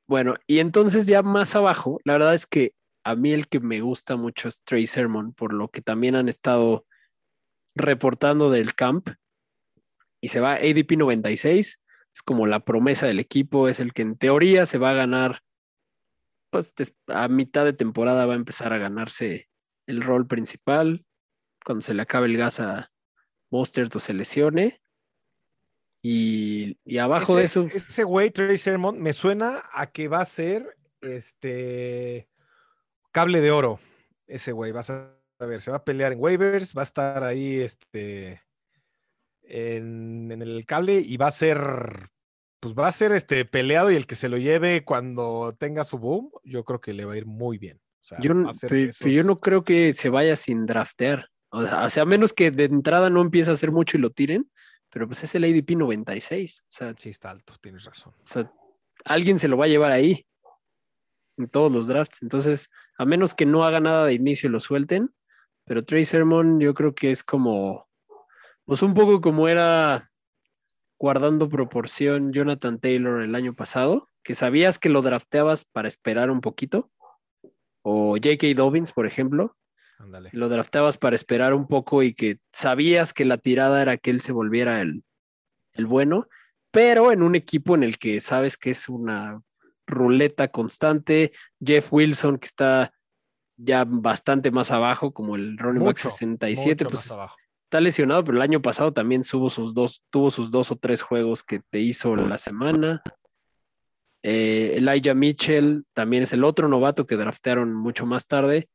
Bueno, 0.06 0.34
y 0.46 0.58
entonces 0.58 1.06
ya 1.06 1.22
más 1.22 1.54
abajo, 1.56 2.00
la 2.04 2.14
verdad 2.14 2.34
es 2.34 2.46
que 2.46 2.74
a 3.04 3.16
mí 3.16 3.32
el 3.32 3.48
que 3.48 3.60
me 3.60 3.80
gusta 3.80 4.16
mucho 4.16 4.48
es 4.48 4.62
Trey 4.62 4.86
Sermon, 4.86 5.32
por 5.32 5.52
lo 5.52 5.68
que 5.68 5.80
también 5.80 6.14
han 6.14 6.28
estado 6.28 6.86
reportando 7.74 8.50
del 8.50 8.74
camp. 8.74 9.10
Y 10.20 10.28
se 10.28 10.40
va 10.40 10.54
ADP 10.54 10.96
96, 10.96 11.82
es 12.14 12.22
como 12.22 12.46
la 12.46 12.60
promesa 12.60 13.06
del 13.06 13.18
equipo, 13.18 13.68
es 13.68 13.80
el 13.80 13.92
que 13.92 14.02
en 14.02 14.16
teoría 14.16 14.66
se 14.66 14.78
va 14.78 14.90
a 14.90 14.94
ganar, 14.94 15.40
pues 16.50 16.74
a 17.08 17.28
mitad 17.28 17.64
de 17.64 17.72
temporada 17.72 18.26
va 18.26 18.34
a 18.34 18.36
empezar 18.36 18.72
a 18.72 18.78
ganarse 18.78 19.48
el 19.86 20.00
rol 20.00 20.26
principal, 20.26 21.04
cuando 21.64 21.82
se 21.82 21.94
le 21.94 22.02
acabe 22.02 22.26
el 22.26 22.36
gas 22.36 22.60
a 22.60 22.92
Mostert 23.50 23.94
o 23.96 23.98
se 23.98 24.14
lesione. 24.14 24.80
Y, 26.02 26.78
y 26.84 26.98
abajo 26.98 27.36
de 27.36 27.44
eso, 27.44 27.66
Ese 27.72 28.04
güey, 28.04 28.30
Trey 28.30 28.58
Sermon, 28.58 29.00
me 29.00 29.12
suena 29.12 29.62
a 29.72 29.88
que 29.88 30.08
va 30.08 30.20
a 30.20 30.24
ser 30.24 30.76
este 31.00 32.28
cable 33.12 33.40
de 33.40 33.50
oro. 33.50 33.78
Ese 34.26 34.52
güey, 34.52 34.72
vas 34.72 34.90
a 34.90 35.14
ver, 35.38 35.60
se 35.60 35.70
va 35.70 35.78
a 35.78 35.84
pelear 35.84 36.12
en 36.12 36.20
waivers, 36.20 36.76
va 36.76 36.82
a 36.82 36.84
estar 36.84 37.24
ahí 37.24 37.60
este 37.60 38.42
en, 39.42 40.30
en 40.32 40.42
el 40.42 40.64
cable 40.66 41.00
y 41.00 41.16
va 41.16 41.26
a 41.26 41.32
ser, 41.32 42.10
pues 42.60 42.74
va 42.74 42.88
a 42.88 42.92
ser 42.92 43.12
este 43.12 43.44
peleado 43.44 43.90
y 43.90 43.96
el 43.96 44.06
que 44.06 44.16
se 44.16 44.28
lo 44.28 44.38
lleve 44.38 44.84
cuando 44.84 45.54
tenga 45.58 45.84
su 45.84 45.98
boom, 45.98 46.30
yo 46.44 46.64
creo 46.64 46.80
que 46.80 46.92
le 46.94 47.04
va 47.04 47.14
a 47.14 47.16
ir 47.18 47.26
muy 47.26 47.58
bien. 47.58 47.78
O 48.00 48.04
sea, 48.04 48.18
Yo, 48.20 48.34
yo 49.08 49.24
no 49.24 49.40
creo 49.40 49.62
que 49.62 49.94
se 49.94 50.08
vaya 50.08 50.34
sin 50.36 50.66
draftear. 50.66 51.28
O 51.50 51.62
sea, 51.62 51.84
o 51.84 51.90
sea, 51.90 52.02
a 52.04 52.06
menos 52.06 52.32
que 52.32 52.50
de 52.50 52.64
entrada 52.64 53.10
no 53.10 53.20
empiece 53.20 53.50
a 53.50 53.54
hacer 53.54 53.70
mucho 53.70 53.96
y 53.96 54.00
lo 54.00 54.10
tiren, 54.10 54.50
pero 54.90 55.06
pues 55.06 55.22
es 55.22 55.34
el 55.34 55.44
ADP 55.44 55.76
96. 55.76 56.62
O 56.62 56.66
sea, 56.68 56.94
Sí, 56.98 57.10
está 57.10 57.30
alto, 57.30 57.54
tienes 57.60 57.84
razón. 57.84 58.14
o 58.14 58.26
sea, 58.26 58.50
alguien 59.04 59.38
se 59.38 59.48
lo 59.48 59.56
va 59.56 59.66
a 59.66 59.68
llevar 59.68 59.92
ahí 59.92 60.24
en 61.36 61.48
todos 61.48 61.70
los 61.70 61.86
drafts. 61.86 62.22
Entonces, 62.22 62.68
a 63.02 63.06
menos 63.06 63.34
que 63.34 63.46
no 63.46 63.64
haga 63.64 63.80
nada 63.80 64.06
de 64.06 64.14
inicio 64.14 64.48
y 64.48 64.52
lo 64.52 64.60
suelten, 64.60 65.12
pero 65.64 65.84
Trey 65.84 66.04
Sermon 66.04 66.60
yo 66.60 66.74
creo 66.74 66.94
que 66.94 67.10
es 67.10 67.22
como, 67.22 67.88
pues 68.64 68.82
un 68.82 68.94
poco 68.94 69.20
como 69.20 69.48
era 69.48 70.04
guardando 70.98 71.48
proporción 71.48 72.32
Jonathan 72.32 72.78
Taylor 72.78 73.22
el 73.22 73.34
año 73.34 73.54
pasado, 73.54 74.08
que 74.22 74.34
sabías 74.34 74.78
que 74.78 74.88
lo 74.88 75.02
drafteabas 75.02 75.64
para 75.64 75.88
esperar 75.88 76.30
un 76.30 76.40
poquito, 76.40 76.90
o 77.82 78.12
J.K. 78.12 78.54
Dobbins, 78.54 78.92
por 78.92 79.06
ejemplo, 79.06 79.56
Ándale. 79.98 80.30
lo 80.32 80.48
drafteabas 80.48 80.98
para 80.98 81.16
esperar 81.16 81.54
un 81.54 81.66
poco 81.66 82.04
y 82.04 82.14
que 82.14 82.38
sabías 82.52 83.12
que 83.12 83.24
la 83.24 83.38
tirada 83.38 83.82
era 83.82 83.96
que 83.96 84.10
él 84.10 84.20
se 84.20 84.30
volviera 84.32 84.80
el, 84.80 85.04
el 85.72 85.86
bueno, 85.86 86.28
pero 86.70 87.10
en 87.10 87.22
un 87.22 87.34
equipo 87.34 87.74
en 87.74 87.82
el 87.82 87.98
que 87.98 88.20
sabes 88.20 88.56
que 88.56 88.70
es 88.70 88.88
una 88.88 89.42
ruleta 89.86 90.48
constante, 90.48 91.32
Jeff 91.64 91.92
Wilson 91.92 92.38
que 92.38 92.46
está 92.46 92.92
ya 93.56 93.84
bastante 93.86 94.50
más 94.50 94.70
abajo 94.70 95.12
como 95.12 95.36
el 95.36 95.56
running 95.58 95.84
back 95.84 95.96
Mucho, 95.98 96.10
67, 96.10 96.84
mucho 96.84 96.90
pues 96.90 97.16
está 97.72 97.80
lesionado, 97.80 98.24
pero 98.24 98.36
el 98.36 98.42
año 98.42 98.60
pasado 98.60 98.92
también 98.92 99.22
tuvo 99.22 99.48
sus 99.48 99.72
dos, 99.72 100.02
tuvo 100.10 100.30
sus 100.30 100.50
dos 100.50 100.70
o 100.70 100.76
tres 100.76 101.02
juegos 101.02 101.42
que 101.42 101.60
te 101.70 101.80
hizo 101.80 102.14
la 102.16 102.36
semana. 102.36 103.02
Eh, 104.22 104.74
Elijah 104.76 105.14
Mitchell 105.14 105.84
también 105.94 106.22
es 106.22 106.32
el 106.32 106.44
otro 106.44 106.68
novato 106.68 107.06
que 107.06 107.16
draftearon 107.16 107.72
mucho 107.72 108.04
más 108.04 108.26
tarde, 108.26 108.68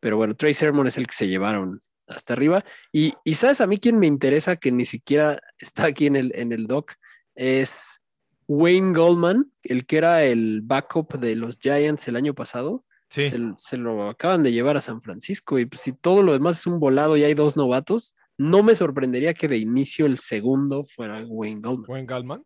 pero 0.00 0.16
bueno, 0.16 0.36
Trey 0.36 0.54
Sermon 0.54 0.86
es 0.86 0.96
el 0.96 1.06
que 1.06 1.14
se 1.14 1.28
llevaron 1.28 1.82
hasta 2.06 2.34
arriba. 2.34 2.64
Y, 2.92 3.14
y 3.24 3.34
sabes 3.34 3.60
a 3.60 3.66
mí 3.66 3.78
quién 3.78 3.98
me 3.98 4.06
interesa 4.06 4.56
que 4.56 4.70
ni 4.70 4.84
siquiera 4.84 5.40
está 5.58 5.86
aquí 5.86 6.06
en 6.06 6.16
el, 6.16 6.32
en 6.34 6.52
el 6.52 6.66
doc 6.66 6.92
es 7.34 8.00
Wayne 8.48 8.96
Goldman, 8.96 9.52
el 9.62 9.86
que 9.86 9.98
era 9.98 10.24
el 10.24 10.60
backup 10.62 11.18
de 11.18 11.36
los 11.36 11.58
Giants 11.58 12.08
el 12.08 12.16
año 12.16 12.34
pasado. 12.34 12.84
Sí. 13.08 13.28
Se, 13.28 13.38
se 13.56 13.76
lo 13.76 14.08
acaban 14.08 14.42
de 14.42 14.52
llevar 14.52 14.76
a 14.76 14.80
San 14.80 15.00
Francisco 15.00 15.58
y 15.58 15.66
pues, 15.66 15.82
si 15.82 15.92
todo 15.92 16.22
lo 16.22 16.32
demás 16.32 16.58
es 16.58 16.66
un 16.66 16.80
volado 16.80 17.16
y 17.16 17.22
hay 17.22 17.34
dos 17.34 17.56
novatos, 17.56 18.16
no 18.38 18.62
me 18.62 18.74
sorprendería 18.74 19.34
que 19.34 19.48
de 19.48 19.58
inicio 19.58 20.06
el 20.06 20.18
segundo 20.18 20.84
fuera 20.84 21.24
Wayne 21.26 21.60
Goldman. 21.60 21.86
Buen 21.86 22.06
Galman. 22.06 22.44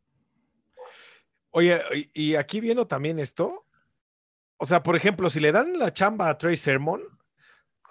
Oye, 1.51 1.80
y 2.12 2.36
aquí 2.36 2.61
viendo 2.61 2.86
también 2.86 3.18
esto, 3.18 3.66
o 4.57 4.66
sea, 4.66 4.82
por 4.82 4.94
ejemplo, 4.94 5.30
si 5.30 5.40
le 5.40 5.53
dan 5.53 5.78
la 5.78 5.92
chamba 5.92 6.28
a 6.28 6.38
Trey 6.38 6.57
Sermon, 6.57 7.03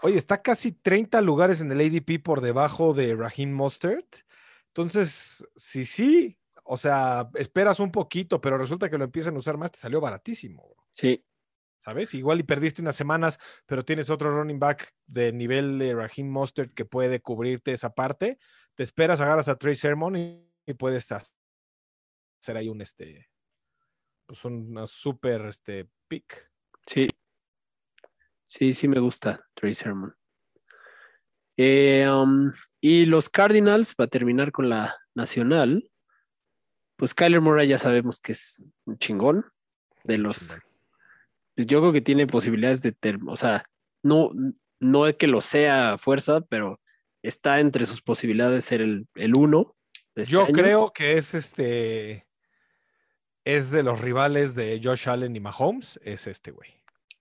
oye, 0.02 0.16
está 0.16 0.42
casi 0.42 0.72
30 0.72 1.20
lugares 1.22 1.60
en 1.60 1.72
el 1.72 1.82
ADP 1.82 2.24
por 2.24 2.40
debajo 2.42 2.94
de 2.94 3.16
Raheem 3.16 3.52
Mostert. 3.52 4.20
Entonces, 4.68 5.46
sí, 5.56 5.84
sí, 5.84 6.38
o 6.72 6.78
sea, 6.78 7.28
esperas 7.34 7.80
un 7.80 7.92
poquito, 7.92 8.40
pero 8.40 8.56
resulta 8.56 8.92
que 8.92 8.98
lo 9.00 9.04
empiezan 9.04 9.36
a 9.36 9.40
usar 9.40 9.58
más, 9.58 9.72
te 9.72 9.80
salió 9.80 10.00
baratísimo. 10.00 10.68
bro. 10.68 10.86
Sí, 10.94 11.26
¿sabes? 11.80 12.14
Igual 12.14 12.42
y 12.42 12.44
perdiste 12.44 12.84
unas 12.84 12.96
semanas, 12.96 13.40
pero 13.66 13.84
tienes 13.84 14.12
otro 14.12 14.32
running 14.32 14.60
back 14.60 14.94
de 15.08 15.34
nivel 15.34 15.80
de 15.80 15.96
Raheem 15.96 16.30
Mostert 16.30 16.72
que 16.74 16.86
puede 16.86 17.22
cubrirte 17.22 17.74
esa 17.74 17.96
parte. 17.96 18.38
Te 18.76 18.84
esperas, 18.84 19.20
agarras 19.20 19.50
a 19.50 19.58
Trey 19.58 19.76
Sermon 19.76 20.16
y, 20.16 20.48
y 20.68 20.74
puedes 20.76 21.12
hacer 21.12 22.56
ahí 22.56 22.70
un 22.70 22.82
este, 22.82 23.32
pues 24.28 24.46
una 24.46 24.86
super 24.86 25.48
este 25.48 25.90
pick. 26.08 26.52
Sí. 26.86 27.10
Sí, 28.46 28.74
sí 28.74 28.88
me 28.88 29.00
gusta 29.00 29.44
Trey 29.56 29.74
Sermon. 29.74 30.16
Eh, 31.58 32.08
um, 32.08 32.52
y 32.80 33.08
los 33.08 33.28
Cardinals, 33.28 33.96
para 33.96 34.08
terminar 34.08 34.52
con 34.52 34.70
la 34.70 34.96
nacional, 35.16 35.90
pues 37.00 37.14
Kyler 37.14 37.40
Murray 37.40 37.70
ya 37.70 37.78
sabemos 37.78 38.20
que 38.20 38.34
es 38.34 38.62
un 38.86 38.98
chingón 38.98 39.46
de 40.04 40.18
los. 40.18 40.60
Pues 41.56 41.66
Yo 41.66 41.80
creo 41.80 41.94
que 41.94 42.02
tiene 42.02 42.28
posibilidades 42.28 42.82
de, 42.82 42.94
o 43.26 43.38
sea, 43.38 43.64
no, 44.04 44.32
no 44.82 45.08
es 45.08 45.16
que 45.16 45.28
lo 45.28 45.40
sea 45.40 45.94
a 45.94 45.98
fuerza, 45.98 46.42
pero 46.42 46.80
está 47.24 47.62
entre 47.62 47.86
sus 47.86 48.02
posibilidades 48.02 48.56
de 48.56 48.62
ser 48.62 48.82
el, 48.82 49.08
el 49.16 49.34
uno. 49.34 49.78
de 50.14 50.24
este 50.24 50.34
Yo 50.34 50.44
año. 50.44 50.54
creo 50.54 50.92
que 50.94 51.18
es 51.18 51.34
este. 51.34 52.28
Es 53.46 53.72
de 53.72 53.82
los 53.82 54.02
rivales 54.02 54.54
de 54.54 54.82
Josh 54.84 55.08
Allen 55.08 55.36
y 55.36 55.40
Mahomes, 55.40 56.00
es 56.04 56.28
este 56.28 56.52
güey. 56.52 56.70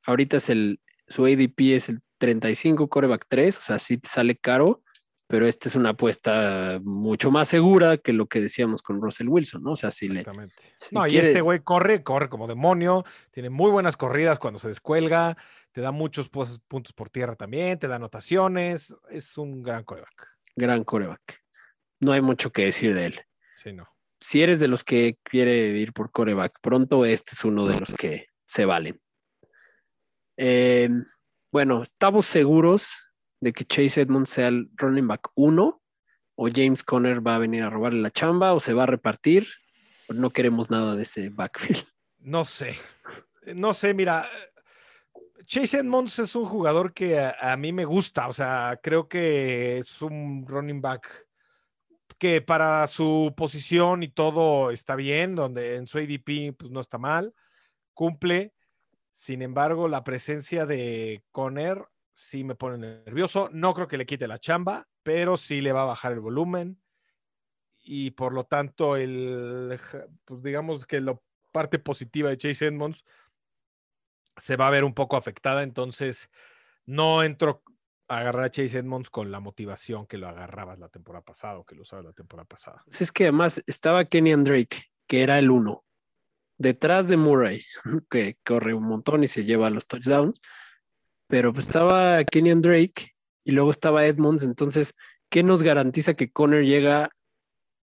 Ahorita 0.04 0.38
es 0.38 0.50
el, 0.50 0.80
su 1.06 1.24
ADP 1.24 1.76
es 1.76 1.88
el 1.88 2.00
35, 2.18 2.88
coreback 2.88 3.26
3, 3.28 3.56
o 3.56 3.62
sea, 3.62 3.78
sí 3.78 3.96
te 3.96 4.08
sale 4.08 4.36
caro, 4.36 4.82
pero 5.28 5.46
esta 5.46 5.68
es 5.68 5.76
una 5.76 5.90
apuesta 5.90 6.80
mucho 6.82 7.30
más 7.30 7.48
segura 7.48 7.98
que 7.98 8.14
lo 8.14 8.26
que 8.26 8.40
decíamos 8.40 8.80
con 8.80 9.00
Russell 9.00 9.28
Wilson, 9.28 9.62
¿no? 9.62 9.72
O 9.72 9.76
sea, 9.76 9.90
si 9.90 10.08
le. 10.08 10.20
Exactamente. 10.20 10.54
si 10.78 10.94
no, 10.94 11.06
y 11.06 11.18
este 11.18 11.42
güey 11.42 11.60
corre, 11.60 12.02
corre 12.02 12.30
como 12.30 12.46
demonio, 12.46 13.04
tiene 13.30 13.50
muy 13.50 13.70
buenas 13.70 13.98
corridas 13.98 14.38
cuando 14.38 14.58
se 14.58 14.68
descuelga, 14.68 15.36
te 15.72 15.82
da 15.82 15.92
muchos 15.92 16.30
puntos 16.30 16.92
por 16.94 17.10
tierra 17.10 17.36
también, 17.36 17.78
te 17.78 17.88
da 17.88 17.96
anotaciones, 17.96 18.96
es 19.10 19.36
un 19.36 19.62
gran 19.62 19.84
coreback. 19.84 20.28
Gran 20.56 20.82
coreback. 20.82 21.44
No 22.00 22.12
hay 22.12 22.22
mucho 22.22 22.50
que 22.50 22.64
decir 22.64 22.94
de 22.94 23.06
él. 23.06 23.20
Sí, 23.54 23.74
no. 23.74 23.86
Si 24.20 24.42
eres 24.42 24.60
de 24.60 24.68
los 24.68 24.82
que 24.82 25.18
quiere 25.22 25.68
ir 25.78 25.92
por 25.92 26.10
coreback 26.10 26.58
pronto, 26.62 27.04
este 27.04 27.32
es 27.34 27.44
uno 27.44 27.66
de 27.66 27.78
los 27.78 27.92
que 27.92 28.28
se 28.46 28.64
valen. 28.64 28.98
Eh, 30.38 30.88
bueno, 31.52 31.82
estamos 31.82 32.24
seguros 32.24 33.07
de 33.40 33.52
que 33.52 33.64
Chase 33.64 34.02
Edmonds 34.02 34.30
sea 34.30 34.48
el 34.48 34.70
running 34.76 35.06
back 35.06 35.30
1 35.34 35.82
o 36.34 36.48
James 36.52 36.82
Conner 36.82 37.26
va 37.26 37.36
a 37.36 37.38
venir 37.38 37.62
a 37.62 37.70
robarle 37.70 38.00
la 38.00 38.10
chamba 38.10 38.52
o 38.54 38.60
se 38.60 38.74
va 38.74 38.84
a 38.84 38.86
repartir. 38.86 39.46
No 40.08 40.30
queremos 40.30 40.70
nada 40.70 40.94
de 40.94 41.02
ese 41.02 41.28
backfield. 41.28 41.84
No 42.18 42.44
sé. 42.44 42.76
No 43.54 43.74
sé, 43.74 43.94
mira. 43.94 44.26
Chase 45.46 45.78
Edmonds 45.78 46.18
es 46.18 46.34
un 46.36 46.44
jugador 46.44 46.92
que 46.92 47.18
a, 47.18 47.36
a 47.40 47.56
mí 47.56 47.72
me 47.72 47.84
gusta. 47.84 48.28
O 48.28 48.32
sea, 48.32 48.78
creo 48.82 49.08
que 49.08 49.78
es 49.78 50.02
un 50.02 50.46
running 50.46 50.80
back 50.80 51.28
que 52.18 52.42
para 52.42 52.86
su 52.86 53.32
posición 53.36 54.02
y 54.02 54.08
todo 54.08 54.70
está 54.70 54.96
bien, 54.96 55.34
donde 55.34 55.76
en 55.76 55.86
su 55.86 55.98
ADP 55.98 56.56
pues 56.58 56.70
no 56.70 56.80
está 56.80 56.98
mal, 56.98 57.32
cumple. 57.94 58.52
Sin 59.12 59.40
embargo, 59.40 59.88
la 59.88 60.04
presencia 60.04 60.66
de 60.66 61.22
Conner 61.30 61.84
sí 62.18 62.42
me 62.42 62.56
pone 62.56 62.78
nervioso. 63.04 63.48
No 63.52 63.72
creo 63.74 63.86
que 63.86 63.96
le 63.96 64.04
quite 64.04 64.26
la 64.26 64.38
chamba, 64.38 64.88
pero 65.04 65.36
sí 65.36 65.60
le 65.60 65.72
va 65.72 65.82
a 65.82 65.86
bajar 65.86 66.12
el 66.12 66.20
volumen. 66.20 66.82
Y 67.84 68.10
por 68.10 68.34
lo 68.34 68.44
tanto, 68.44 68.96
el, 68.96 69.78
pues 70.24 70.42
digamos 70.42 70.84
que 70.84 71.00
la 71.00 71.18
parte 71.52 71.78
positiva 71.78 72.28
de 72.28 72.36
Chase 72.36 72.66
Edmonds 72.66 73.04
se 74.36 74.56
va 74.56 74.66
a 74.66 74.70
ver 74.70 74.82
un 74.82 74.94
poco 74.94 75.16
afectada. 75.16 75.62
Entonces, 75.62 76.28
no 76.86 77.22
entro 77.22 77.62
a 78.08 78.18
agarrar 78.18 78.46
a 78.46 78.50
Chase 78.50 78.78
Edmonds 78.78 79.10
con 79.10 79.30
la 79.30 79.38
motivación 79.38 80.06
que 80.06 80.18
lo 80.18 80.28
agarrabas 80.28 80.80
la 80.80 80.88
temporada 80.88 81.24
pasada 81.24 81.58
o 81.58 81.64
que 81.64 81.76
lo 81.76 81.82
usabas 81.82 82.04
la 82.04 82.12
temporada 82.12 82.46
pasada. 82.46 82.82
Pues 82.84 83.00
es 83.00 83.12
que 83.12 83.24
además 83.24 83.62
estaba 83.66 84.04
Kenny 84.04 84.34
Drake, 84.34 84.90
que 85.06 85.22
era 85.22 85.38
el 85.38 85.50
1, 85.50 85.84
detrás 86.56 87.08
de 87.08 87.16
Murray, 87.16 87.62
que 88.10 88.38
corre 88.44 88.74
un 88.74 88.84
montón 88.84 89.22
y 89.22 89.28
se 89.28 89.44
lleva 89.44 89.70
los 89.70 89.86
touchdowns. 89.86 90.40
Pero 91.28 91.52
pues 91.52 91.66
estaba 91.66 92.24
Kenny 92.24 92.54
Drake 92.54 93.14
y 93.44 93.52
luego 93.52 93.70
estaba 93.70 94.04
Edmonds. 94.06 94.42
Entonces, 94.42 94.94
¿qué 95.30 95.42
nos 95.42 95.62
garantiza 95.62 96.14
que 96.14 96.32
Conner 96.32 96.64
llega 96.64 97.10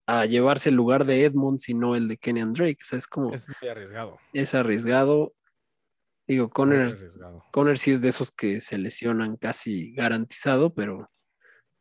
a 0.07 0.25
llevarse 0.25 0.69
el 0.69 0.75
lugar 0.75 1.05
de 1.05 1.23
Edmonds 1.23 1.69
y 1.69 1.73
no 1.73 1.95
el 1.95 2.07
de 2.07 2.17
Kenny 2.17 2.41
Drake? 2.41 2.77
O 2.81 2.85
sea, 2.85 2.97
es 2.97 3.07
como, 3.07 3.33
Es 3.33 3.47
muy 3.47 3.69
arriesgado. 3.69 4.17
es 4.33 4.55
arriesgado. 4.55 5.33
Digo, 6.27 6.49
Conner. 6.49 7.11
Conner 7.51 7.77
sí 7.77 7.91
es 7.91 8.01
de 8.01 8.09
esos 8.09 8.31
que 8.31 8.59
se 8.61 8.79
lesionan 8.79 9.37
casi 9.37 9.93
garantizado, 9.93 10.73
pero 10.73 11.05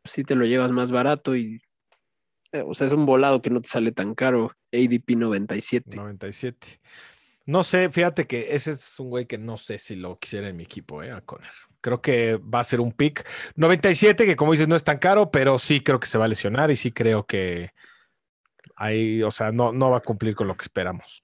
sí 0.03 0.23
te 0.23 0.35
lo 0.35 0.45
llevas 0.45 0.71
más 0.71 0.91
barato 0.91 1.35
y, 1.35 1.61
eh, 2.51 2.63
o 2.65 2.75
sea, 2.75 2.85
es 2.85 2.93
un 2.93 3.07
volado 3.07 3.41
que 3.41 3.49
no 3.49 3.59
te 3.59 3.69
sale 3.69 3.91
tan 3.91 4.13
caro. 4.13 4.51
ADP 4.71 5.15
97. 5.15 5.97
97. 5.97 6.79
No 7.45 7.63
sé, 7.63 7.89
fíjate 7.89 8.25
que 8.25 8.55
ese 8.55 8.71
es 8.71 8.99
un 8.99 9.09
güey 9.09 9.25
que 9.25 9.37
no 9.37 9.57
sé 9.57 9.77
si 9.77 9.95
lo 9.95 10.17
quisiera 10.17 10.49
en 10.49 10.57
mi 10.57 10.63
equipo, 10.63 11.03
¿eh? 11.03 11.11
A 11.11 11.21
Conner. 11.21 11.51
Creo 11.81 12.01
que 12.01 12.37
va 12.37 12.61
a 12.61 12.63
ser 12.63 12.79
un 12.81 12.91
pick. 12.91 13.27
97, 13.55 14.25
que 14.25 14.35
como 14.35 14.51
dices, 14.51 14.67
no 14.67 14.75
es 14.75 14.83
tan 14.83 14.97
caro, 14.97 15.29
pero 15.29 15.59
sí 15.59 15.81
creo 15.81 15.99
que 15.99 16.07
se 16.07 16.17
va 16.17 16.25
a 16.25 16.29
lesionar 16.29 16.71
y 16.71 16.75
sí 16.75 16.91
creo 16.91 17.25
que 17.27 17.71
ahí, 18.75 19.21
o 19.21 19.29
sea, 19.29 19.51
no, 19.51 19.71
no 19.71 19.91
va 19.91 19.97
a 19.97 20.01
cumplir 20.01 20.35
con 20.35 20.47
lo 20.47 20.55
que 20.55 20.63
esperamos. 20.63 21.23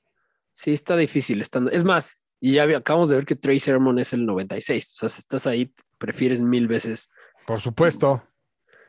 Sí, 0.53 0.73
está 0.73 0.95
difícil. 0.95 1.41
Estando... 1.41 1.71
Es 1.71 1.83
más, 1.83 2.27
y 2.39 2.53
ya 2.53 2.63
acabamos 2.77 3.09
de 3.09 3.15
ver 3.15 3.25
que 3.25 3.35
Trey 3.35 3.59
Sermon 3.59 3.97
es 3.97 4.13
el 4.13 4.25
96. 4.25 4.93
O 4.93 4.97
sea, 4.97 5.09
si 5.09 5.19
estás 5.19 5.47
ahí, 5.47 5.73
prefieres 5.97 6.41
mil 6.41 6.67
veces. 6.67 7.09
Por 7.47 7.59
supuesto, 7.59 8.23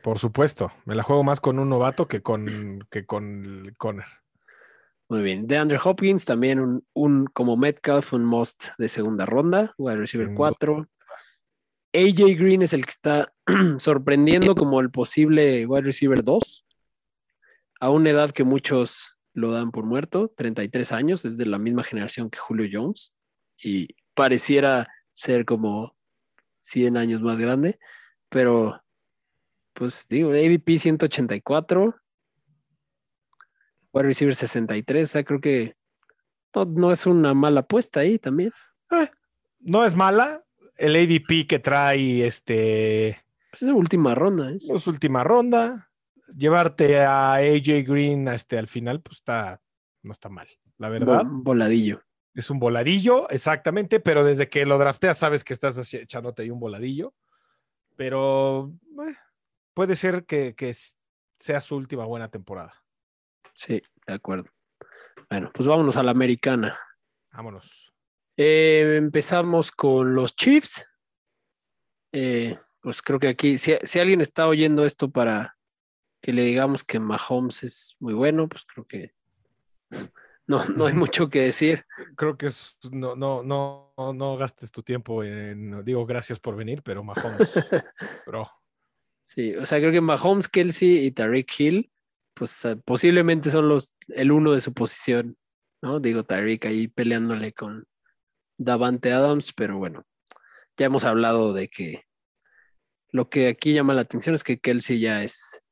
por 0.03 0.19
supuesto. 0.19 0.71
Me 0.85 0.95
la 0.95 1.03
juego 1.03 1.23
más 1.23 1.39
con 1.39 1.57
un 1.57 1.69
novato 1.69 2.07
que 2.07 2.21
con, 2.21 2.85
que 2.91 3.05
con 3.05 3.73
Conner. 3.77 4.05
Muy 5.09 5.21
bien. 5.21 5.47
De 5.47 5.57
Andrew 5.57 5.79
Hopkins, 5.83 6.25
también 6.25 6.59
un, 6.59 6.85
un 6.93 7.25
como 7.25 7.57
Metcalf, 7.57 8.13
un 8.13 8.25
must 8.25 8.69
de 8.77 8.89
segunda 8.89 9.25
ronda, 9.25 9.73
wide 9.77 9.97
receiver 9.97 10.27
Sin 10.27 10.35
4. 10.35 10.87
AJ 11.93 12.37
Green 12.37 12.63
es 12.63 12.73
el 12.73 12.85
que 12.85 12.89
está 12.89 13.33
sorprendiendo 13.77 14.55
como 14.55 14.79
el 14.79 14.89
posible 14.89 15.65
wide 15.65 15.83
receiver 15.83 16.23
2, 16.23 16.65
a 17.79 17.89
una 17.89 18.09
edad 18.09 18.31
que 18.31 18.43
muchos 18.43 19.19
lo 19.33 19.51
dan 19.51 19.71
por 19.71 19.85
muerto, 19.85 20.31
33 20.35 20.91
años, 20.91 21.25
es 21.25 21.37
de 21.37 21.45
la 21.45 21.57
misma 21.57 21.83
generación 21.83 22.29
que 22.29 22.39
Julio 22.39 22.69
Jones 22.71 23.13
y 23.61 23.89
pareciera 24.13 24.87
ser 25.11 25.45
como 25.45 25.95
100 26.59 26.97
años 26.97 27.21
más 27.21 27.39
grande, 27.39 27.79
pero 28.29 28.81
pues 29.73 30.05
digo, 30.07 30.31
ADP 30.31 30.77
184, 30.77 31.95
wide 33.93 34.07
receiver 34.07 34.35
63, 34.35 35.03
o 35.03 35.11
sea, 35.11 35.23
creo 35.23 35.39
que 35.39 35.75
no, 36.55 36.65
no 36.65 36.91
es 36.91 37.05
una 37.05 37.33
mala 37.33 37.61
apuesta 37.61 38.01
ahí 38.01 38.19
también. 38.19 38.51
No 39.59 39.85
es 39.85 39.95
mala. 39.95 40.43
El 40.75 40.95
ADP 40.95 41.47
que 41.47 41.59
trae 41.59 42.25
este 42.27 43.23
Pues 43.51 43.61
es 43.63 43.69
última 43.69 44.13
ronda, 44.15 44.51
¿eh? 44.51 44.57
es 44.57 44.87
última 44.87 45.23
ronda. 45.23 45.89
Llevarte 46.35 46.99
a 47.01 47.35
AJ 47.35 47.83
Green 47.87 48.27
este, 48.27 48.57
al 48.57 48.67
final, 48.67 49.01
pues 49.01 49.17
está, 49.17 49.61
no 50.01 50.11
está 50.11 50.29
mal. 50.29 50.47
La 50.79 50.89
verdad, 50.89 51.21
Vol- 51.23 51.43
voladillo. 51.43 52.01
es 52.33 52.49
un 52.49 52.59
voladillo, 52.59 53.29
exactamente, 53.29 53.99
pero 53.99 54.23
desde 54.23 54.49
que 54.49 54.65
lo 54.65 54.77
drafteas 54.79 55.17
sabes 55.19 55.43
que 55.43 55.53
estás 55.53 55.93
echándote 55.93 56.41
ahí 56.41 56.49
un 56.49 56.59
voladillo. 56.59 57.13
Pero 57.95 58.73
eh, 59.07 59.15
puede 59.75 59.95
ser 59.95 60.25
que, 60.25 60.55
que 60.55 60.75
sea 61.37 61.61
su 61.61 61.75
última 61.75 62.05
buena 62.05 62.29
temporada. 62.29 62.73
Sí, 63.53 63.81
de 64.07 64.13
acuerdo. 64.13 64.49
Bueno, 65.29 65.51
pues 65.53 65.67
vámonos 65.67 65.95
a 65.97 66.03
la 66.03 66.11
americana. 66.11 66.77
Vámonos. 67.31 67.91
Eh, 68.37 68.95
empezamos 68.97 69.71
con 69.71 70.15
los 70.15 70.35
Chiefs. 70.35 70.87
Eh, 72.11 72.57
pues 72.81 73.01
creo 73.01 73.19
que 73.19 73.27
aquí, 73.29 73.57
si, 73.57 73.73
si 73.83 73.99
alguien 73.99 74.21
está 74.21 74.47
oyendo 74.47 74.85
esto 74.85 75.09
para 75.09 75.57
que 76.21 76.33
le 76.33 76.43
digamos 76.43 76.83
que 76.83 76.99
Mahomes 76.99 77.63
es 77.63 77.95
muy 77.99 78.13
bueno, 78.13 78.47
pues 78.47 78.65
creo 78.65 78.85
que 78.85 79.13
no, 80.47 80.65
no 80.65 80.85
hay 80.85 80.93
mucho 80.93 81.29
que 81.29 81.41
decir. 81.41 81.85
Creo 82.15 82.37
que 82.37 82.47
es- 82.47 82.77
no, 82.91 83.15
no, 83.15 83.43
no, 83.43 83.93
no 83.97 84.37
gastes 84.37 84.71
tu 84.71 84.83
tiempo 84.83 85.23
en, 85.23 85.83
digo, 85.83 86.05
gracias 86.05 86.39
por 86.39 86.55
venir, 86.55 86.81
pero 86.83 87.03
Mahomes, 87.03 87.53
bro. 88.27 88.49
Sí, 89.25 89.55
o 89.55 89.65
sea, 89.65 89.79
creo 89.79 89.91
que 89.91 90.01
Mahomes, 90.01 90.47
Kelsey 90.49 91.05
y 91.05 91.11
Tariq 91.11 91.59
Hill, 91.59 91.91
pues 92.33 92.65
eh, 92.65 92.75
posiblemente 92.75 93.49
son 93.49 93.67
los 93.67 93.95
el 94.09 94.31
uno 94.31 94.53
de 94.53 94.61
su 94.61 94.73
posición, 94.73 95.37
¿no? 95.81 95.99
Digo, 95.99 96.23
Tariq 96.23 96.65
ahí 96.65 96.87
peleándole 96.87 97.53
con 97.53 97.85
Davante 98.57 99.11
Adams, 99.11 99.53
pero 99.53 99.77
bueno, 99.77 100.05
ya 100.77 100.87
hemos 100.87 101.05
hablado 101.05 101.53
de 101.53 101.67
que 101.67 102.03
lo 103.11 103.29
que 103.29 103.47
aquí 103.47 103.73
llama 103.73 103.93
la 103.93 104.01
atención 104.01 104.33
es 104.35 104.43
que 104.43 104.59
Kelsey 104.59 104.99
ya 104.99 105.23
es 105.23 105.63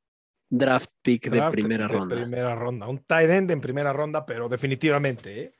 draft 0.49 0.91
pick 1.01 1.29
de 1.29 1.41
primera 1.51 1.87
de 1.87 1.93
ronda. 1.93 2.15
Primera 2.15 2.55
ronda. 2.55 2.87
Un 2.87 3.03
tight 3.05 3.29
end 3.29 3.51
en 3.51 3.61
primera 3.61 3.93
ronda, 3.93 4.25
pero 4.25 4.47
definitivamente, 4.47 5.41
¿eh? 5.41 5.53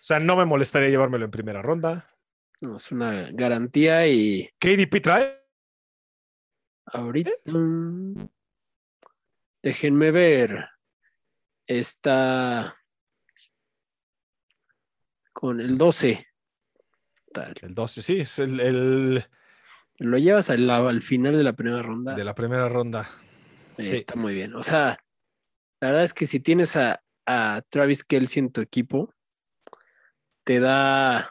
O 0.00 0.02
sea, 0.02 0.18
no 0.18 0.36
me 0.36 0.44
molestaría 0.44 0.88
llevármelo 0.88 1.24
en 1.24 1.30
primera 1.30 1.60
ronda. 1.60 2.08
No, 2.60 2.76
es 2.76 2.90
una 2.90 3.30
garantía 3.32 4.06
y 4.08 4.48
KDP 4.58 5.00
trae. 5.02 5.44
ahorita. 6.86 7.30
mm, 7.46 8.14
Déjenme 9.68 10.10
ver. 10.12 10.66
Está 11.66 12.74
con 15.34 15.60
el 15.60 15.76
12. 15.76 16.26
Tal. 17.34 17.52
El 17.60 17.74
12, 17.74 18.00
sí, 18.00 18.20
es 18.20 18.38
el, 18.38 18.60
el 18.60 19.24
Lo 19.98 20.16
llevas 20.16 20.48
al, 20.48 20.70
al 20.70 21.02
final 21.02 21.36
de 21.36 21.44
la 21.44 21.52
primera 21.52 21.82
ronda. 21.82 22.14
de 22.14 22.24
la 22.24 22.34
primera 22.34 22.66
ronda. 22.70 23.10
Eh, 23.76 23.84
sí. 23.84 23.92
Está 23.92 24.16
muy 24.16 24.32
bien. 24.32 24.54
O 24.54 24.62
sea, 24.62 25.04
la 25.82 25.88
verdad 25.88 26.04
es 26.04 26.14
que 26.14 26.26
si 26.26 26.40
tienes 26.40 26.74
a, 26.76 27.02
a 27.26 27.60
Travis 27.68 28.04
Kelsey 28.04 28.44
en 28.44 28.50
tu 28.50 28.62
equipo, 28.62 29.12
te 30.44 30.60
da. 30.60 31.28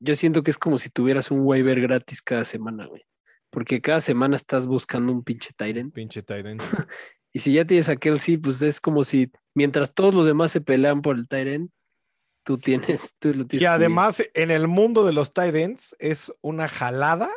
Yo 0.00 0.16
siento 0.16 0.42
que 0.42 0.52
es 0.52 0.58
como 0.58 0.78
si 0.78 0.88
tuvieras 0.88 1.30
un 1.30 1.40
waiver 1.42 1.82
gratis 1.82 2.22
cada 2.22 2.46
semana, 2.46 2.86
güey. 2.86 3.04
Porque 3.50 3.82
cada 3.82 4.00
semana 4.00 4.36
estás 4.36 4.66
buscando 4.66 5.12
un 5.12 5.22
pinche 5.22 5.50
Tyrant. 5.54 5.92
Pinche 5.92 6.22
Tyrant. 6.22 6.62
Y 7.38 7.40
si 7.40 7.52
ya 7.52 7.64
tienes 7.64 7.88
a 7.88 7.94
Kelsey, 7.94 8.36
pues 8.36 8.60
es 8.62 8.80
como 8.80 9.04
si 9.04 9.30
mientras 9.54 9.94
todos 9.94 10.12
los 10.12 10.26
demás 10.26 10.50
se 10.50 10.60
pelean 10.60 11.02
por 11.02 11.14
el 11.14 11.28
Tyrant, 11.28 11.70
tú 12.42 12.58
tienes, 12.58 13.14
tú 13.20 13.32
lo 13.32 13.46
tienes. 13.46 13.62
Y 13.62 13.66
además, 13.66 14.20
en 14.34 14.50
el 14.50 14.66
mundo 14.66 15.04
de 15.04 15.12
los 15.12 15.32
tight 15.32 15.54
ends 15.54 15.94
es 16.00 16.32
una 16.40 16.68
jalada 16.68 17.30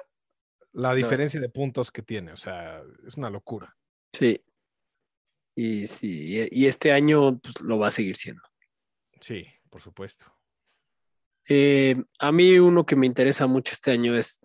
la 0.72 0.96
diferencia 0.96 1.40
de 1.40 1.50
puntos 1.50 1.92
que 1.92 2.02
tiene. 2.02 2.32
O 2.32 2.36
sea, 2.36 2.82
es 3.06 3.16
una 3.16 3.30
locura. 3.30 3.78
Sí. 4.12 4.44
Y 5.56 5.86
sí, 5.86 6.48
y 6.50 6.66
este 6.66 6.92
año 6.92 7.38
pues, 7.38 7.62
lo 7.62 7.78
va 7.78 7.90
a 7.90 7.92
seguir 7.92 8.18
siendo. 8.18 8.42
Sí, 9.20 9.46
por 9.70 9.84
supuesto. 9.84 10.26
Eh, 11.48 11.96
a 12.18 12.32
mí 12.32 12.58
uno 12.58 12.88
que 12.88 12.96
me 12.96 13.06
interesa 13.06 13.46
mucho 13.46 13.74
este 13.74 13.92
año 13.92 14.16
es 14.16 14.40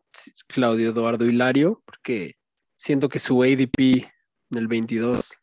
Claudio 0.49 0.91
Eduardo 0.91 1.25
Hilario, 1.25 1.83
porque 1.87 2.37
siento 2.77 3.09
que 3.09 3.21
su 3.21 3.43
ADP 3.43 4.07
del 4.51 4.69
22 4.69 5.41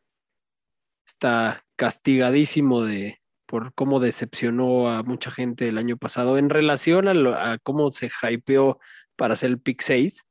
está 1.06 1.64
castigadísimo 1.76 2.82
de, 2.82 3.18
por 3.46 3.74
cómo 3.74 4.00
decepcionó 4.00 4.90
a 4.90 5.02
mucha 5.02 5.30
gente 5.30 5.68
el 5.68 5.78
año 5.78 5.96
pasado 5.96 6.38
en 6.38 6.50
relación 6.50 7.08
a, 7.08 7.14
lo- 7.14 7.34
a 7.38 7.58
cómo 7.58 7.90
se 7.92 8.10
hypeó 8.30 8.78
para 9.16 9.34
hacer 9.34 9.50
el 9.50 9.60
pick 9.60 9.80
6, 9.82 10.26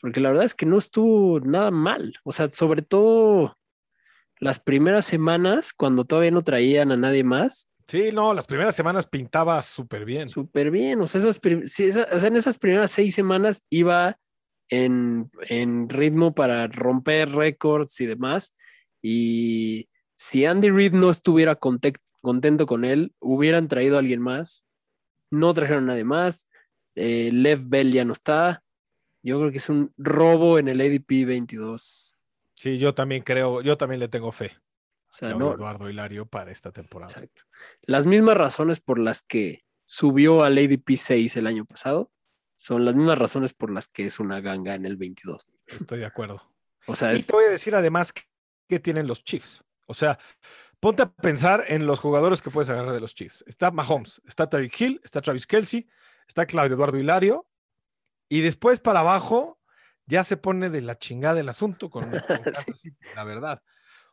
porque 0.00 0.20
la 0.20 0.30
verdad 0.30 0.44
es 0.44 0.54
que 0.54 0.66
no 0.66 0.78
estuvo 0.78 1.40
nada 1.40 1.70
mal. 1.70 2.14
O 2.24 2.32
sea, 2.32 2.50
sobre 2.50 2.82
todo 2.82 3.56
las 4.38 4.58
primeras 4.58 5.04
semanas, 5.06 5.72
cuando 5.72 6.04
todavía 6.04 6.30
no 6.30 6.42
traían 6.42 6.92
a 6.92 6.96
nadie 6.96 7.24
más, 7.24 7.68
Sí, 7.86 8.10
no, 8.12 8.32
las 8.32 8.46
primeras 8.46 8.76
semanas 8.76 9.04
pintaba 9.08 9.60
súper 9.64 10.04
bien. 10.04 10.28
Súper 10.28 10.70
bien. 10.70 11.00
O 11.00 11.08
sea, 11.08 11.18
esas 11.20 11.40
sí, 11.64 11.86
esa- 11.86 12.06
o 12.12 12.20
sea, 12.20 12.28
en 12.28 12.36
esas 12.36 12.56
primeras 12.56 12.92
seis 12.92 13.16
semanas 13.16 13.64
iba 13.68 14.16
en, 14.68 15.28
en 15.48 15.88
ritmo 15.88 16.32
para 16.32 16.68
romper 16.68 17.30
récords 17.32 18.00
y 18.00 18.06
demás. 18.06 18.54
Y 19.02 19.88
si 20.22 20.44
Andy 20.44 20.68
Reid 20.70 20.92
no 20.92 21.08
estuviera 21.08 21.56
conte- 21.58 21.94
contento 22.20 22.66
con 22.66 22.84
él, 22.84 23.14
hubieran 23.20 23.68
traído 23.68 23.96
a 23.96 24.00
alguien 24.00 24.20
más. 24.20 24.66
No 25.30 25.54
trajeron 25.54 25.84
a 25.84 25.86
nadie 25.94 26.04
más. 26.04 26.46
Eh, 26.94 27.30
Lev 27.32 27.62
Bell 27.64 27.90
ya 27.90 28.04
no 28.04 28.12
está. 28.12 28.62
Yo 29.22 29.38
creo 29.38 29.50
que 29.50 29.56
es 29.56 29.70
un 29.70 29.94
robo 29.96 30.58
en 30.58 30.68
el 30.68 30.78
ADP 30.82 31.24
22. 31.24 32.14
Sí, 32.54 32.76
yo 32.76 32.94
también 32.94 33.22
creo, 33.22 33.62
yo 33.62 33.78
también 33.78 33.98
le 34.00 34.08
tengo 34.08 34.30
fe. 34.30 34.50
O 35.08 35.12
sea, 35.12 35.32
no, 35.32 35.54
Eduardo 35.54 35.88
Hilario 35.88 36.26
para 36.26 36.52
esta 36.52 36.70
temporada. 36.70 37.12
Exacto. 37.12 37.42
Las 37.86 38.06
mismas 38.06 38.36
razones 38.36 38.80
por 38.80 38.98
las 38.98 39.22
que 39.22 39.64
subió 39.86 40.42
al 40.42 40.58
ADP 40.58 40.96
6 40.98 41.34
el 41.38 41.46
año 41.46 41.64
pasado 41.64 42.12
son 42.56 42.84
las 42.84 42.94
mismas 42.94 43.16
razones 43.18 43.54
por 43.54 43.70
las 43.72 43.88
que 43.88 44.04
es 44.04 44.20
una 44.20 44.42
ganga 44.42 44.74
en 44.74 44.84
el 44.84 44.98
22. 44.98 45.50
Estoy 45.66 46.00
de 46.00 46.04
acuerdo. 46.04 46.42
O 46.86 46.94
sea, 46.94 47.14
Y 47.14 47.22
te 47.22 47.32
voy 47.32 47.44
a 47.46 47.48
decir 47.50 47.74
además 47.74 48.12
que, 48.12 48.22
que 48.68 48.78
tienen 48.80 49.06
los 49.06 49.24
Chiefs. 49.24 49.64
O 49.90 49.94
sea, 49.94 50.18
ponte 50.78 51.02
a 51.02 51.12
pensar 51.12 51.64
en 51.66 51.86
los 51.86 51.98
jugadores 51.98 52.40
que 52.40 52.50
puedes 52.50 52.70
agarrar 52.70 52.92
de 52.92 53.00
los 53.00 53.14
Chiefs. 53.14 53.44
Está 53.46 53.72
Mahomes, 53.72 54.22
está 54.24 54.48
Tyreek 54.48 54.80
Hill, 54.80 55.00
está 55.02 55.20
Travis 55.20 55.46
Kelsey, 55.46 55.88
está 56.28 56.46
Claudio 56.46 56.76
Eduardo 56.76 56.96
Hilario. 56.96 57.48
Y 58.28 58.40
después 58.40 58.78
para 58.78 59.00
abajo 59.00 59.58
ya 60.06 60.22
se 60.22 60.36
pone 60.36 60.70
de 60.70 60.80
la 60.80 60.94
chingada 60.94 61.40
el 61.40 61.48
asunto 61.48 61.90
con, 61.90 62.04
Sí. 62.54 62.90
La 63.16 63.24
verdad. 63.24 63.62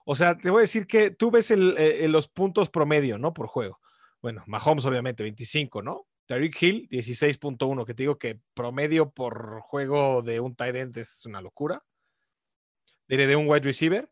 O 0.04 0.16
sea, 0.16 0.36
te 0.36 0.50
voy 0.50 0.60
a 0.60 0.62
decir 0.62 0.88
que 0.88 1.12
tú 1.12 1.30
ves 1.30 1.52
el, 1.52 1.78
eh, 1.78 2.06
eh, 2.06 2.08
los 2.08 2.28
puntos 2.28 2.70
promedio, 2.70 3.20
¿no? 3.20 3.34
Por 3.34 3.48
juego. 3.48 3.80
Bueno, 4.22 4.44
Mahomes 4.48 4.86
obviamente 4.86 5.22
25, 5.22 5.84
¿no? 5.84 6.08
Tyreek 6.26 6.62
Hill 6.62 6.90
16.1, 6.90 7.86
que 7.86 7.94
te 7.94 8.04
digo 8.04 8.18
que 8.18 8.40
promedio 8.56 9.12
por 9.12 9.62
juego 9.62 10.24
de 10.24 10.40
un 10.40 10.56
tight 10.56 10.76
end 10.76 10.98
es 10.98 11.26
una 11.26 11.40
locura. 11.40 11.84
Diré 13.08 13.28
de 13.28 13.36
un 13.36 13.48
wide 13.48 13.62
receiver. 13.62 14.10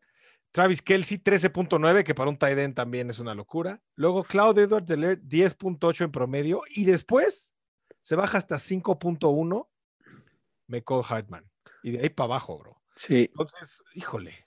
Travis 0.56 0.80
Kelsey 0.80 1.18
13.9, 1.18 2.02
que 2.02 2.14
para 2.14 2.30
un 2.30 2.38
tight 2.38 2.56
end 2.56 2.74
también 2.74 3.10
es 3.10 3.18
una 3.18 3.34
locura. 3.34 3.82
Luego 3.94 4.24
Claudio 4.24 4.64
Edwards 4.64 4.88
Deler 4.88 5.20
10.8 5.20 6.06
en 6.06 6.10
promedio 6.10 6.62
y 6.70 6.86
después 6.86 7.52
se 8.00 8.16
baja 8.16 8.38
hasta 8.38 8.54
5.1 8.54 9.68
McCall 10.68 11.04
Hartman. 11.06 11.44
Y 11.82 11.90
de 11.90 12.00
ahí 12.00 12.08
para 12.08 12.28
abajo, 12.28 12.58
bro. 12.58 12.82
sí, 12.94 13.26
Entonces, 13.28 13.82
híjole. 13.92 14.46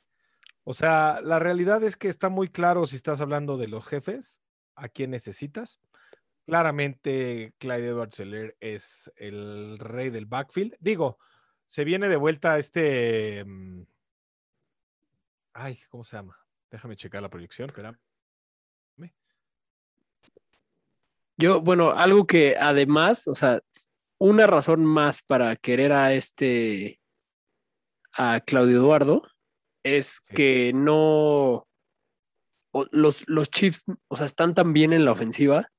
O 0.64 0.74
sea, 0.74 1.22
la 1.22 1.38
realidad 1.38 1.84
es 1.84 1.96
que 1.96 2.08
está 2.08 2.30
muy 2.30 2.48
claro 2.48 2.88
si 2.88 2.96
estás 2.96 3.22
hablando 3.22 3.56
de 3.58 3.68
los 3.68 3.86
jefes, 3.86 4.42
a 4.74 4.90
quién 4.90 5.12
necesitas. 5.12 5.80
Claramente, 6.48 7.54
Clyde 7.60 7.90
Edwards 7.90 8.16
Seller 8.16 8.58
es 8.62 9.12
el 9.16 9.78
rey 9.78 10.10
del 10.10 10.26
backfield. 10.26 10.76
Digo, 10.80 11.20
se 11.68 11.84
viene 11.84 12.10
de 12.10 12.16
vuelta 12.16 12.58
este. 12.58 13.46
mm, 13.46 13.84
Ay, 15.54 15.80
¿cómo 15.90 16.04
se 16.04 16.16
llama? 16.16 16.38
Déjame 16.72 16.96
checar 16.96 17.22
la 17.22 17.30
proyección, 17.30 17.68
espera. 17.68 17.98
yo, 21.38 21.62
bueno, 21.62 21.92
algo 21.92 22.28
que 22.28 22.58
además, 22.60 23.26
o 23.30 23.34
sea, 23.34 23.62
una 24.18 24.46
razón 24.46 24.84
más 24.84 25.22
para 25.22 25.56
querer 25.56 25.94
a 25.94 26.14
este, 26.14 27.00
a 28.12 28.42
Claudio 28.42 28.76
Eduardo, 28.80 29.24
es 29.82 30.22
Sí. 30.28 30.36
que 30.36 30.72
no, 30.74 31.66
los, 32.92 33.24
los 33.30 33.50
Chiefs, 33.50 33.86
o 34.10 34.18
sea, 34.18 34.26
están 34.26 34.54
tan 34.54 34.74
bien 34.74 34.92
en 34.92 35.06
la 35.06 35.14
ofensiva 35.14 35.72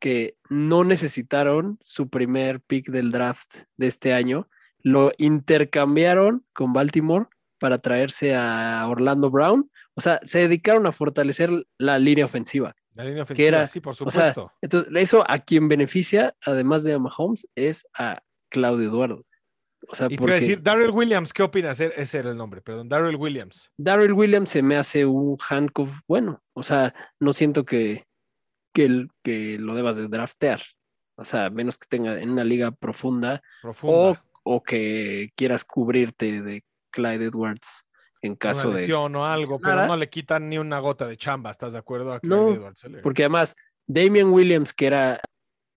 que 0.00 0.36
no 0.50 0.82
necesitaron 0.82 1.78
su 1.80 2.10
primer 2.10 2.60
pick 2.60 2.88
del 2.90 3.12
draft 3.12 3.62
de 3.76 3.86
este 3.86 4.12
año. 4.12 4.48
Lo 4.82 5.12
intercambiaron 5.18 6.44
con 6.52 6.72
Baltimore 6.72 7.26
para 7.58 7.78
traerse 7.78 8.34
a 8.34 8.86
Orlando 8.88 9.30
Brown. 9.30 9.70
O 9.94 10.00
sea, 10.00 10.20
se 10.24 10.40
dedicaron 10.40 10.86
a 10.86 10.92
fortalecer 10.92 11.50
la 11.78 11.98
línea 11.98 12.24
ofensiva. 12.24 12.74
La 12.94 13.04
línea 13.04 13.22
ofensiva, 13.24 13.48
era- 13.48 13.66
sí, 13.66 13.80
por 13.80 13.92
O 13.92 13.94
sea, 14.10 14.32
supuesto. 14.32 14.52
entonces, 14.62 14.92
eso 14.96 15.24
a 15.28 15.38
quien 15.38 15.68
beneficia, 15.68 16.34
además 16.44 16.82
de 16.84 16.94
a 16.94 16.98
Mahomes, 16.98 17.46
es 17.54 17.86
a 17.96 18.20
Claudio 18.50 18.88
Eduardo. 18.88 19.24
O 19.88 19.94
sea, 19.94 20.06
y 20.06 20.08
te 20.08 20.14
iba 20.14 20.20
porque 20.20 20.32
a 20.32 20.40
decir, 20.40 20.62
Darrell 20.62 20.90
Williams, 20.90 21.32
¿qué 21.32 21.42
opinas? 21.42 21.78
E- 21.80 21.92
Ese 21.96 22.18
era 22.18 22.30
el 22.30 22.36
nombre, 22.36 22.60
perdón. 22.62 22.88
Darrell 22.88 23.16
Williams. 23.16 23.70
Darrell 23.76 24.12
Williams 24.12 24.50
se 24.50 24.62
me 24.62 24.76
hace 24.76 25.04
un 25.04 25.36
handcuff 25.48 26.00
bueno. 26.08 26.42
O 26.54 26.62
sea, 26.62 26.94
no 27.20 27.32
siento 27.32 27.64
que, 27.64 28.02
que, 28.74 29.06
que 29.22 29.58
lo 29.58 29.74
debas 29.74 29.96
de 29.96 30.08
draftear. 30.08 30.60
O 31.18 31.24
sea, 31.24 31.50
menos 31.50 31.78
que 31.78 31.86
tenga 31.88 32.20
en 32.20 32.30
una 32.30 32.44
liga 32.44 32.70
profunda 32.72 33.42
o, 33.58 33.62
Profunda. 33.62 34.24
o 34.42 34.62
que 34.62 35.30
quieras 35.36 35.64
cubrirte 35.64 36.42
de 36.42 36.64
Clyde 36.96 37.26
Edwards 37.26 37.84
en 38.22 38.34
caso 38.34 38.70
una 38.70 38.78
de. 38.80 38.92
o 38.94 39.24
algo, 39.24 39.60
pero 39.60 39.86
no 39.86 39.96
le 39.96 40.08
quitan 40.08 40.48
ni 40.48 40.58
una 40.58 40.80
gota 40.80 41.06
de 41.06 41.16
chamba, 41.16 41.50
¿estás 41.50 41.74
de 41.74 41.78
acuerdo? 41.78 42.12
A 42.12 42.20
No, 42.22 42.46
Clyde 42.46 42.58
Edwards-Helaire? 42.60 43.02
Porque 43.02 43.22
además, 43.22 43.54
Damian 43.86 44.30
Williams, 44.30 44.72
que 44.72 44.86
era 44.86 45.20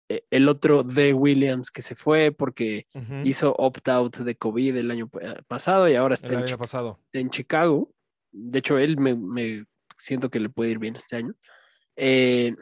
eh, 0.07 0.23
el 0.31 0.47
otro 0.47 0.81
de 0.83 1.13
Williams 1.13 1.69
que 1.69 1.81
se 1.81 1.93
fue 1.95 2.31
porque 2.31 2.87
hizo 3.23 3.53
opt-out 3.57 4.17
de 4.17 4.35
COVID 4.35 4.77
el 4.77 4.89
año 4.89 5.07
pa- 5.09 5.43
pasado 5.47 5.87
y 5.89 5.95
ahora 5.95 6.15
está 6.15 6.27
el 6.33 6.39
en, 6.39 6.43
año 6.47 6.57
pasado. 6.57 6.99
en 7.13 7.29
Chicago. 7.29 7.91
De 8.31 8.59
hecho, 8.59 8.77
él 8.79 8.97
me, 8.97 9.15
me 9.15 9.65
siento 9.97 10.29
que 10.29 10.39
le 10.39 10.49
puede 10.49 10.71
ir 10.71 10.79
bien 10.79 10.95
este 10.95 11.17
año. 11.17 11.33
Eh, 11.95 12.55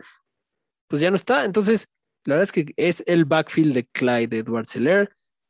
pues 0.87 1.01
ya 1.01 1.09
no 1.09 1.15
está. 1.15 1.45
Entonces, 1.45 1.87
la 2.25 2.35
verdad 2.35 2.43
es 2.43 2.51
que 2.51 2.73
es 2.75 3.03
el 3.07 3.23
backfield 3.25 3.73
de 3.73 3.85
Clyde 3.87 4.39
Edwards 4.39 4.75
Helaire. 4.75 5.09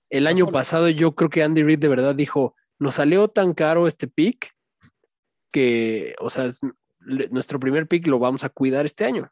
El 0.09 0.27
año 0.27 0.47
pasado 0.51 0.89
yo 0.89 1.15
creo 1.15 1.29
que 1.29 1.41
Andy 1.43 1.63
Reid 1.63 1.79
de 1.79 1.87
verdad 1.87 2.13
dijo, 2.15 2.55
nos 2.79 2.95
salió 2.95 3.27
tan 3.27 3.53
caro 3.53 3.87
este 3.87 4.07
pick 4.07 4.51
que, 5.51 6.15
o 6.19 6.29
sea, 6.29 6.45
es- 6.45 6.61
le- 6.99 7.29
nuestro 7.29 7.59
primer 7.59 7.87
pick 7.87 8.07
lo 8.07 8.19
vamos 8.19 8.43
a 8.43 8.49
cuidar 8.49 8.85
este 8.85 9.05
año. 9.05 9.31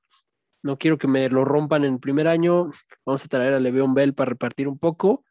No 0.63 0.77
quiero 0.77 0.97
que 0.97 1.07
me 1.07 1.29
lo 1.29 1.45
rompan 1.45 1.83
en 1.83 1.93
el 1.95 1.99
primer 1.99 2.27
año. 2.27 2.69
Vamos 3.05 3.23
a 3.23 3.27
traer 3.27 3.53
a 3.53 3.59
Le'Veon 3.59 3.93
Bell 3.93 4.13
para 4.15 4.29
repartir 4.29 4.67
un 4.67 4.79
poco. 4.79 5.23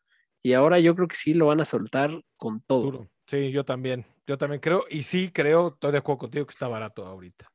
Y 0.42 0.52
ahora 0.52 0.78
yo 0.78 0.94
creo 0.94 1.08
que 1.08 1.16
sí 1.16 1.34
lo 1.34 1.46
van 1.46 1.60
a 1.60 1.64
soltar 1.64 2.22
con 2.36 2.60
todo. 2.60 3.08
Sí, 3.26 3.50
yo 3.50 3.64
también. 3.64 4.04
Yo 4.26 4.38
también 4.38 4.60
creo. 4.60 4.84
Y 4.90 5.02
sí, 5.02 5.30
creo, 5.32 5.68
estoy 5.68 5.92
de 5.92 5.98
acuerdo 5.98 6.18
contigo 6.20 6.46
que 6.46 6.52
está 6.52 6.68
barato 6.68 7.04
ahorita. 7.04 7.50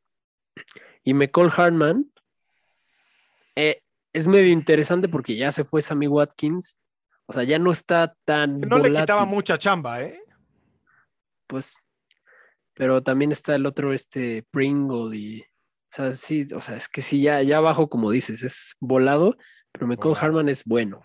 Y 1.04 1.14
McCall 1.14 1.52
Hartman 1.56 2.12
eh, 3.56 3.82
es 4.14 4.28
medio 4.28 4.52
interesante 4.52 5.08
porque 5.08 5.36
ya 5.36 5.52
se 5.52 5.64
fue 5.64 5.82
Sammy 5.82 6.08
Watkins. 6.08 6.78
O 7.28 7.34
sea, 7.34 7.44
ya 7.44 7.60
no 7.60 7.72
está 7.72 8.16
tan. 8.26 8.60
No 8.62 8.80
le 8.80 8.92
quitaba 8.92 9.26
mucha 9.26 9.58
chamba, 9.58 10.02
¿eh? 10.04 10.20
Pues. 11.50 11.78
Pero 12.76 13.02
también 13.02 13.32
está 13.32 13.56
el 13.56 13.66
otro, 13.66 13.92
este 13.92 14.46
Pringle 14.52 15.18
y. 15.18 15.42
O 15.42 15.92
sea, 15.92 16.12
sí, 16.12 16.48
o 16.56 16.62
sea, 16.62 16.78
es 16.78 16.88
que 16.88 17.02
sí, 17.02 17.24
ya, 17.24 17.42
ya 17.42 17.58
abajo, 17.58 17.90
como 17.90 18.12
dices, 18.12 18.44
es 18.44 18.76
volado, 18.80 19.36
pero 19.72 19.88
Volado. 19.88 20.16
Harman 20.16 20.48
es 20.48 20.64
bueno. 20.64 21.02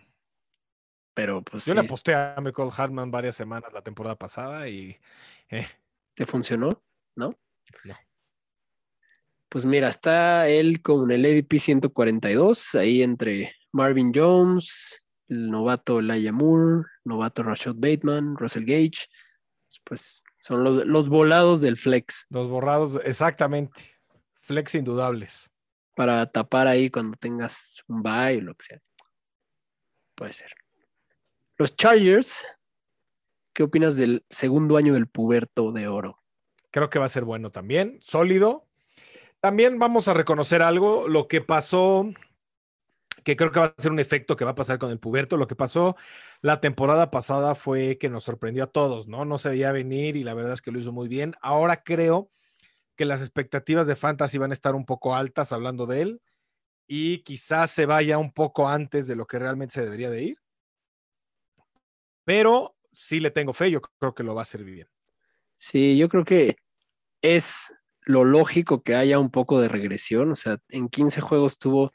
Pero 1.14 1.42
pues 1.42 1.64
Yo 1.64 1.72
sí, 1.72 1.78
le 1.78 1.86
aposté 1.86 2.14
a 2.14 2.36
Michael 2.42 2.70
Hartman 2.76 3.10
varias 3.10 3.36
semanas 3.36 3.72
la 3.72 3.82
temporada 3.82 4.16
pasada 4.16 4.68
y 4.68 4.98
eh, 5.48 5.66
¿te 6.14 6.26
funcionó? 6.26 6.68
¿No? 7.16 7.30
No. 7.84 7.94
Pues 9.48 9.64
mira, 9.64 9.88
está 9.88 10.48
él 10.48 10.82
con 10.82 11.10
el 11.12 11.24
ADP 11.24 11.58
142, 11.58 12.74
ahí 12.74 13.02
entre 13.02 13.54
Marvin 13.72 14.10
Jones, 14.12 15.06
el 15.28 15.48
novato 15.48 16.00
Elijah 16.00 16.32
Moore, 16.32 16.86
novato 17.04 17.44
Rashad 17.44 17.76
Bateman, 17.76 18.36
Russell 18.36 18.64
Gage. 18.64 19.06
Pues 19.84 20.23
son 20.44 20.62
los, 20.62 20.84
los 20.84 21.08
volados 21.08 21.62
del 21.62 21.78
flex 21.78 22.26
los 22.28 22.50
borrados, 22.50 23.00
exactamente. 23.06 23.82
Flex 24.34 24.74
indudables. 24.74 25.50
para 25.96 26.30
tapar 26.30 26.66
ahí 26.66 26.90
cuando 26.90 27.16
tengas 27.16 27.82
un 27.88 28.02
bye 28.02 28.36
o 28.36 28.40
lo 28.42 28.54
que 28.54 28.66
sea. 28.66 28.80
Puede 30.14 30.34
ser. 30.34 30.52
Los 31.56 31.74
Chargers, 31.76 32.44
¿qué 33.54 33.62
opinas 33.62 33.96
del 33.96 34.22
segundo 34.28 34.76
año 34.76 34.92
del 34.92 35.06
puberto 35.06 35.72
de 35.72 35.88
oro? 35.88 36.22
Creo 36.70 36.90
que 36.90 36.98
va 36.98 37.06
a 37.06 37.08
ser 37.08 37.24
bueno 37.24 37.50
también, 37.50 37.98
sólido. 38.02 38.66
También 39.40 39.78
vamos 39.78 40.08
a 40.08 40.14
reconocer 40.14 40.60
algo, 40.60 41.08
lo 41.08 41.26
que 41.26 41.40
pasó, 41.40 42.12
que 43.22 43.36
creo 43.36 43.52
que 43.52 43.60
va 43.60 43.66
a 43.66 43.82
ser 43.82 43.92
un 43.92 44.00
efecto 44.00 44.36
que 44.36 44.44
va 44.44 44.52
a 44.52 44.56
pasar 44.56 44.78
con 44.78 44.90
el 44.90 44.98
puberto. 44.98 45.36
Lo 45.36 45.46
que 45.46 45.56
pasó 45.56 45.96
la 46.40 46.60
temporada 46.60 47.10
pasada 47.10 47.54
fue 47.54 47.98
que 47.98 48.08
nos 48.08 48.24
sorprendió 48.24 48.64
a 48.64 48.68
todos, 48.68 49.08
¿no? 49.08 49.24
No 49.24 49.38
se 49.38 49.50
veía 49.50 49.72
venir 49.72 50.16
y 50.16 50.24
la 50.24 50.34
verdad 50.34 50.54
es 50.54 50.62
que 50.62 50.72
lo 50.72 50.78
hizo 50.78 50.92
muy 50.92 51.08
bien. 51.08 51.34
Ahora 51.40 51.82
creo 51.82 52.30
que 52.96 53.04
las 53.04 53.20
expectativas 53.20 53.86
de 53.86 53.96
Fantasy 53.96 54.38
van 54.38 54.50
a 54.50 54.54
estar 54.54 54.74
un 54.74 54.84
poco 54.84 55.14
altas 55.14 55.52
hablando 55.52 55.86
de 55.86 56.02
él 56.02 56.22
y 56.86 57.22
quizás 57.22 57.70
se 57.70 57.86
vaya 57.86 58.18
un 58.18 58.32
poco 58.32 58.68
antes 58.68 59.06
de 59.06 59.16
lo 59.16 59.26
que 59.26 59.38
realmente 59.38 59.74
se 59.74 59.82
debería 59.82 60.10
de 60.10 60.22
ir. 60.22 60.38
Pero 62.24 62.76
sí 62.92 63.20
le 63.20 63.30
tengo 63.30 63.52
fe, 63.52 63.70
yo 63.70 63.80
creo 63.80 64.14
que 64.14 64.22
lo 64.22 64.34
va 64.34 64.42
a 64.42 64.42
hacer 64.42 64.64
bien. 64.64 64.88
Sí, 65.56 65.96
yo 65.96 66.08
creo 66.08 66.24
que 66.24 66.56
es 67.22 67.74
lo 68.02 68.24
lógico 68.24 68.82
que 68.82 68.94
haya 68.94 69.18
un 69.18 69.30
poco 69.30 69.60
de 69.60 69.68
regresión. 69.68 70.30
O 70.30 70.34
sea, 70.34 70.58
en 70.68 70.88
15 70.88 71.20
juegos 71.20 71.58
tuvo 71.58 71.92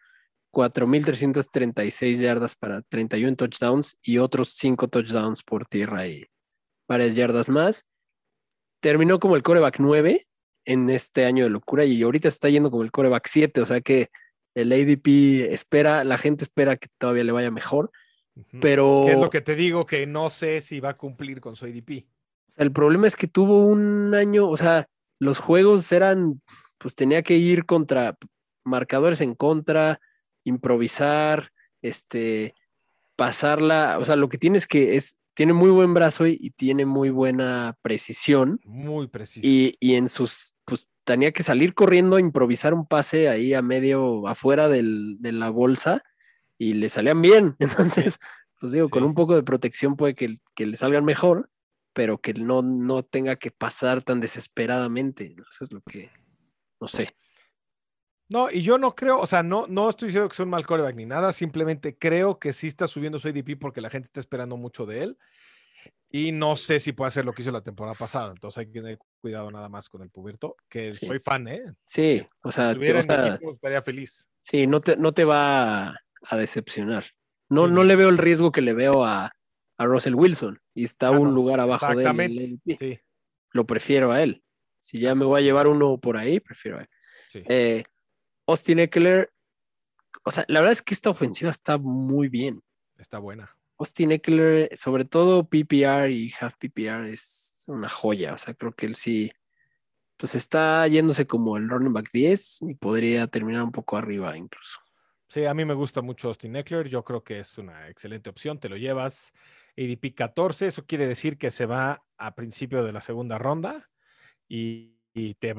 4.336 0.51 2.19
yardas 2.19 2.55
para 2.55 2.81
31 2.81 3.35
touchdowns 3.35 3.97
y 4.01 4.17
otros 4.17 4.49
5 4.55 4.87
touchdowns 4.87 5.43
por 5.43 5.65
tierra 5.65 6.07
y 6.07 6.25
varias 6.87 7.15
yardas 7.15 7.49
más. 7.49 7.85
Terminó 8.81 9.19
como 9.19 9.35
el 9.35 9.43
coreback 9.43 9.79
9 9.79 10.27
en 10.65 10.89
este 10.89 11.25
año 11.25 11.43
de 11.43 11.49
locura 11.49 11.85
y 11.85 12.01
ahorita 12.01 12.27
está 12.27 12.49
yendo 12.49 12.71
como 12.71 12.83
el 12.83 12.91
coreback 12.91 13.27
7. 13.27 13.61
O 13.61 13.65
sea 13.65 13.81
que 13.81 14.09
el 14.55 14.71
ADP 14.71 15.51
espera, 15.53 16.03
la 16.03 16.17
gente 16.17 16.43
espera 16.43 16.77
que 16.77 16.87
todavía 16.97 17.23
le 17.23 17.31
vaya 17.31 17.51
mejor. 17.51 17.91
Ujú. 18.35 18.59
Pero 18.61 19.03
Que 19.05 19.13
es 19.13 19.19
lo 19.19 19.29
que 19.29 19.41
te 19.41 19.55
digo, 19.55 19.85
que 19.85 20.07
no 20.07 20.29
sé 20.29 20.61
si 20.61 20.79
va 20.79 20.89
a 20.89 20.97
cumplir 20.97 21.41
con 21.41 21.55
su 21.55 21.65
ADP. 21.65 22.05
el 22.57 22.71
problema 22.71 23.07
es 23.07 23.15
que 23.15 23.27
tuvo 23.27 23.65
un 23.65 24.13
año, 24.15 24.49
o 24.49 24.57
sea, 24.57 24.87
los 25.19 25.39
juegos 25.39 25.91
eran, 25.91 26.41
pues 26.77 26.95
tenía 26.95 27.21
que 27.21 27.35
ir 27.35 27.65
contra 27.65 28.17
marcadores 28.63 29.21
en 29.21 29.35
contra, 29.35 29.99
improvisar, 30.43 31.51
este, 31.81 32.55
pasarla, 33.15 33.97
o 33.99 34.05
sea, 34.05 34.15
lo 34.15 34.29
que 34.29 34.37
tiene 34.37 34.57
es 34.57 34.67
que 34.67 34.95
es, 34.95 35.17
tiene 35.33 35.53
muy 35.53 35.69
buen 35.69 35.93
brazo 35.93 36.27
y, 36.27 36.37
y 36.39 36.51
tiene 36.51 36.85
muy 36.85 37.09
buena 37.09 37.77
precisión 37.81 38.59
Muy 38.65 39.07
preciso. 39.07 39.45
y, 39.45 39.75
y 39.79 39.95
en 39.95 40.09
sus, 40.09 40.55
pues 40.65 40.89
tenía 41.03 41.31
que 41.31 41.43
salir 41.43 41.73
corriendo, 41.73 42.19
improvisar 42.19 42.73
un 42.73 42.85
pase 42.85 43.29
ahí 43.29 43.53
a 43.53 43.61
medio, 43.61 44.27
afuera 44.27 44.67
del- 44.69 45.17
de 45.19 45.31
la 45.31 45.49
bolsa 45.49 46.03
y 46.57 46.73
le 46.73 46.89
salían 46.89 47.21
bien. 47.21 47.55
Entonces, 47.59 48.19
pues 48.59 48.71
digo, 48.73 48.89
con 48.89 49.03
un 49.03 49.13
poco 49.13 49.35
de 49.35 49.43
protección 49.43 49.95
puede 49.95 50.15
que, 50.15 50.35
que 50.55 50.65
le 50.65 50.75
salgan 50.75 51.05
mejor, 51.05 51.49
pero 51.93 52.19
que 52.19 52.33
no, 52.33 52.61
no 52.61 53.03
tenga 53.03 53.37
que 53.37 53.51
pasar 53.51 54.03
tan 54.03 54.19
desesperadamente. 54.21 55.35
Eso 55.49 55.63
es 55.63 55.71
lo 55.73 55.81
que, 55.81 56.09
no 56.79 56.87
sé. 56.87 57.07
No, 58.29 58.51
y 58.51 58.61
yo 58.61 58.77
no 58.77 58.95
creo, 58.95 59.19
o 59.19 59.25
sea, 59.25 59.41
no, 59.41 59.65
no 59.67 59.89
estoy 59.89 60.07
diciendo 60.09 60.29
que 60.29 60.35
sea 60.35 60.45
un 60.45 60.51
mal 60.51 60.65
coreback 60.65 60.95
ni 60.95 61.05
nada, 61.07 61.33
simplemente 61.33 61.97
creo 61.97 62.37
que 62.37 62.53
sí 62.53 62.67
está 62.67 62.87
subiendo 62.87 63.17
su 63.17 63.27
ADP 63.27 63.57
porque 63.59 63.81
la 63.81 63.89
gente 63.89 64.05
está 64.05 64.19
esperando 64.19 64.55
mucho 64.55 64.85
de 64.85 65.03
él. 65.03 65.17
Y 66.11 66.31
no 66.31 66.55
sé 66.55 66.79
si 66.79 66.91
puede 66.91 67.09
hacer 67.09 67.23
lo 67.25 67.33
que 67.33 67.43
hizo 67.43 67.51
la 67.51 67.61
temporada 67.61 67.95
pasada. 67.95 68.31
Entonces 68.31 68.57
hay 68.59 68.65
que 68.67 68.71
tener 68.81 68.99
cuidado 69.21 69.49
nada 69.51 69.69
más 69.69 69.89
con 69.89 70.01
el 70.01 70.09
puberto, 70.09 70.55
que 70.67 70.91
Sí. 70.93 71.05
soy 71.05 71.19
fan, 71.19 71.47
¿eh? 71.47 71.63
Sí, 71.85 72.25
o 72.41 72.51
sea, 72.51 72.73
Si 72.73 72.79
o 72.91 73.03
sea, 73.03 73.27
equipo, 73.35 73.51
estaría 73.51 73.81
feliz. 73.81 74.27
sí, 74.41 74.65
no 74.67 74.81
te, 74.81 74.97
no 74.97 75.11
te 75.11 75.23
va 75.23 75.89
a, 76.23 76.37
decepcionar. 76.37 77.05
No, 77.47 77.67
Sí, 77.67 77.73
no 77.73 77.83
le 77.83 77.95
veo 77.95 78.09
el 78.09 78.17
riesgo 78.17 78.51
que 78.51 78.61
le 78.61 78.73
veo 78.73 79.05
a, 79.05 79.31
a 79.77 79.85
Russell 79.85 80.15
Wilson 80.15 80.59
y 80.73 80.83
está 80.83 81.07
Ah, 81.07 81.11
un 81.11 81.33
lugar 81.33 81.59
abajo 81.59 81.95
de 81.95 82.05
él. 82.05 82.59
Sí, 82.77 82.99
lo 83.51 83.65
prefiero 83.65 84.11
a 84.11 84.21
él. 84.21 84.43
Si 84.79 84.97
ya 84.99 85.15
me 85.15 85.25
voy 85.25 85.41
a 85.41 85.43
llevar 85.43 85.67
uno 85.67 85.97
por 85.99 86.17
ahí, 86.17 86.39
prefiero 86.39 86.77
a 86.77 86.81
él. 86.81 86.89
sí. 87.31 87.43
Eh, 87.47 87.83
Austin 88.49 88.79
Eckler, 88.79 89.31
o 90.23 90.31
sea, 90.31 90.43
la 90.47 90.61
verdad 90.61 90.73
es 90.73 90.81
que 90.81 90.95
esta 90.95 91.11
ofensiva 91.11 91.51
está 91.51 91.77
muy 91.77 92.29
bien. 92.29 92.63
Está 92.97 93.19
buena. 93.19 93.55
Austin 93.77 94.11
Eckler, 94.11 94.75
sobre 94.75 95.05
todo 95.05 95.47
PPR 95.47 96.09
y 96.09 96.33
half 96.39 96.55
PPR, 96.57 97.07
es 97.07 97.63
una 97.67 97.89
joya. 97.89 98.33
O 98.33 98.37
sea, 98.37 98.55
creo 98.55 98.73
que 98.73 98.87
él 98.87 98.95
sí, 98.95 99.31
pues 100.17 100.33
está 100.33 100.87
yéndose 100.87 101.27
como 101.27 101.57
el 101.57 101.69
running 101.69 101.93
back 101.93 102.09
10 102.11 102.63
y 102.63 102.73
podría 102.73 103.27
terminar 103.27 103.61
un 103.61 103.71
poco 103.71 103.97
arriba 103.97 104.35
incluso. 104.35 104.79
Sí, 105.27 105.45
a 105.45 105.53
mí 105.53 105.63
me 105.63 105.75
gusta 105.75 106.01
mucho 106.01 106.29
Austin 106.29 106.55
Eckler. 106.55 106.89
Yo 106.89 107.03
creo 107.05 107.23
que 107.23 107.39
es 107.39 107.55
una 107.59 107.87
excelente 107.87 108.31
opción. 108.31 108.59
Te 108.59 108.67
lo 108.67 108.77
llevas 108.77 109.31
ADP 109.77 110.15
14. 110.15 110.65
Eso 110.65 110.87
quiere 110.87 111.07
decir 111.07 111.37
que 111.37 111.51
se 111.51 111.67
va 111.67 112.03
a 112.17 112.33
principio 112.33 112.83
de 112.83 112.93
la 112.93 113.01
segunda 113.01 113.37
ronda 113.37 113.87
y, 114.47 114.97
y 115.13 115.35
te 115.35 115.53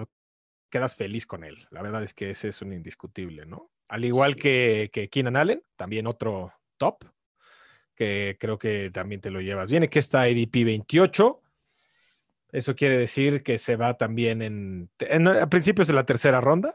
quedas 0.70 0.96
feliz 0.96 1.26
con 1.26 1.44
él. 1.44 1.66
La 1.70 1.82
verdad 1.82 2.02
es 2.02 2.14
que 2.14 2.30
ese 2.30 2.48
es 2.48 2.62
un 2.62 2.72
indiscutible, 2.72 3.44
¿no? 3.46 3.70
Al 3.88 4.04
igual 4.04 4.34
Sí. 4.34 4.40
que, 4.40 4.90
que 4.92 5.08
Keenan 5.08 5.36
Allen, 5.36 5.62
también 5.76 6.06
otro 6.06 6.52
top, 6.78 7.04
que 7.94 8.36
creo 8.40 8.58
que 8.58 8.90
también 8.90 9.20
te 9.20 9.30
lo 9.30 9.40
llevas. 9.40 9.68
Viene 9.68 9.90
que 9.90 9.98
está 9.98 10.22
ADP 10.22 10.64
28. 10.64 11.42
Eso 12.52 12.74
quiere 12.74 12.96
decir 12.96 13.42
que 13.42 13.58
se 13.58 13.76
va 13.76 13.96
también 13.96 14.42
en, 14.42 14.90
en- 15.00 15.28
a 15.28 15.48
principios 15.50 15.86
de 15.86 15.92
la 15.94 16.06
tercera 16.06 16.40
ronda. 16.40 16.74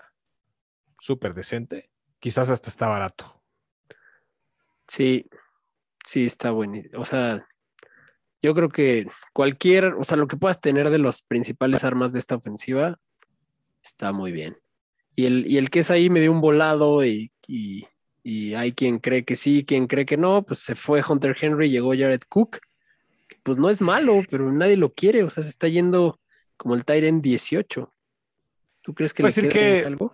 Súper 0.99 1.33
decente. 1.33 1.89
Quizás 2.19 2.49
hasta 2.49 2.69
está 2.69 2.87
barato. 2.87 3.41
Sí, 4.87 5.27
sí, 6.03 6.25
está 6.25 6.51
bueno. 6.51 6.81
O 6.95 7.05
sea, 7.05 7.47
yo 8.41 8.53
creo 8.53 8.69
que 8.69 9.07
cualquier, 9.33 9.85
o 9.95 10.03
sea, 10.03 10.17
lo 10.17 10.27
que 10.27 10.37
puedas 10.37 10.61
tener 10.61 10.89
de 10.89 10.99
las 10.99 11.23
principales 11.23 11.83
armas 11.83 12.13
de 12.13 12.19
esta 12.19 12.35
ofensiva 12.35 12.99
está 13.85 14.11
muy 14.11 14.31
bien. 14.31 14.57
Y 15.15 15.25
el, 15.25 15.47
y 15.47 15.57
el 15.57 15.69
que 15.69 15.79
es 15.79 15.91
ahí 15.91 16.09
me 16.09 16.19
dio 16.21 16.31
un 16.31 16.41
volado 16.41 17.05
y, 17.05 17.31
y, 17.47 17.87
y 18.23 18.53
hay 18.55 18.73
quien 18.73 18.99
cree 18.99 19.23
que 19.23 19.35
sí, 19.35 19.63
quien 19.65 19.87
cree 19.87 20.05
que 20.05 20.17
no, 20.17 20.43
pues 20.43 20.59
se 20.59 20.75
fue 20.75 21.01
Hunter 21.07 21.35
Henry, 21.39 21.69
llegó 21.69 21.91
Jared 21.91 22.21
Cook, 22.27 22.59
que 23.27 23.37
pues 23.43 23.57
no 23.57 23.69
es 23.69 23.81
malo, 23.81 24.21
pero 24.29 24.51
nadie 24.51 24.75
lo 24.77 24.93
quiere, 24.93 25.23
o 25.23 25.29
sea, 25.29 25.43
se 25.43 25.49
está 25.49 25.67
yendo 25.67 26.19
como 26.57 26.75
el 26.75 26.83
Tyrant 26.83 27.23
18. 27.23 27.91
¿Tú 28.81 28.93
crees 28.93 29.13
que 29.13 29.23
le 29.23 29.29
decir 29.29 29.49
queda 29.49 29.81
que- 29.81 29.85
algo? 29.87 30.13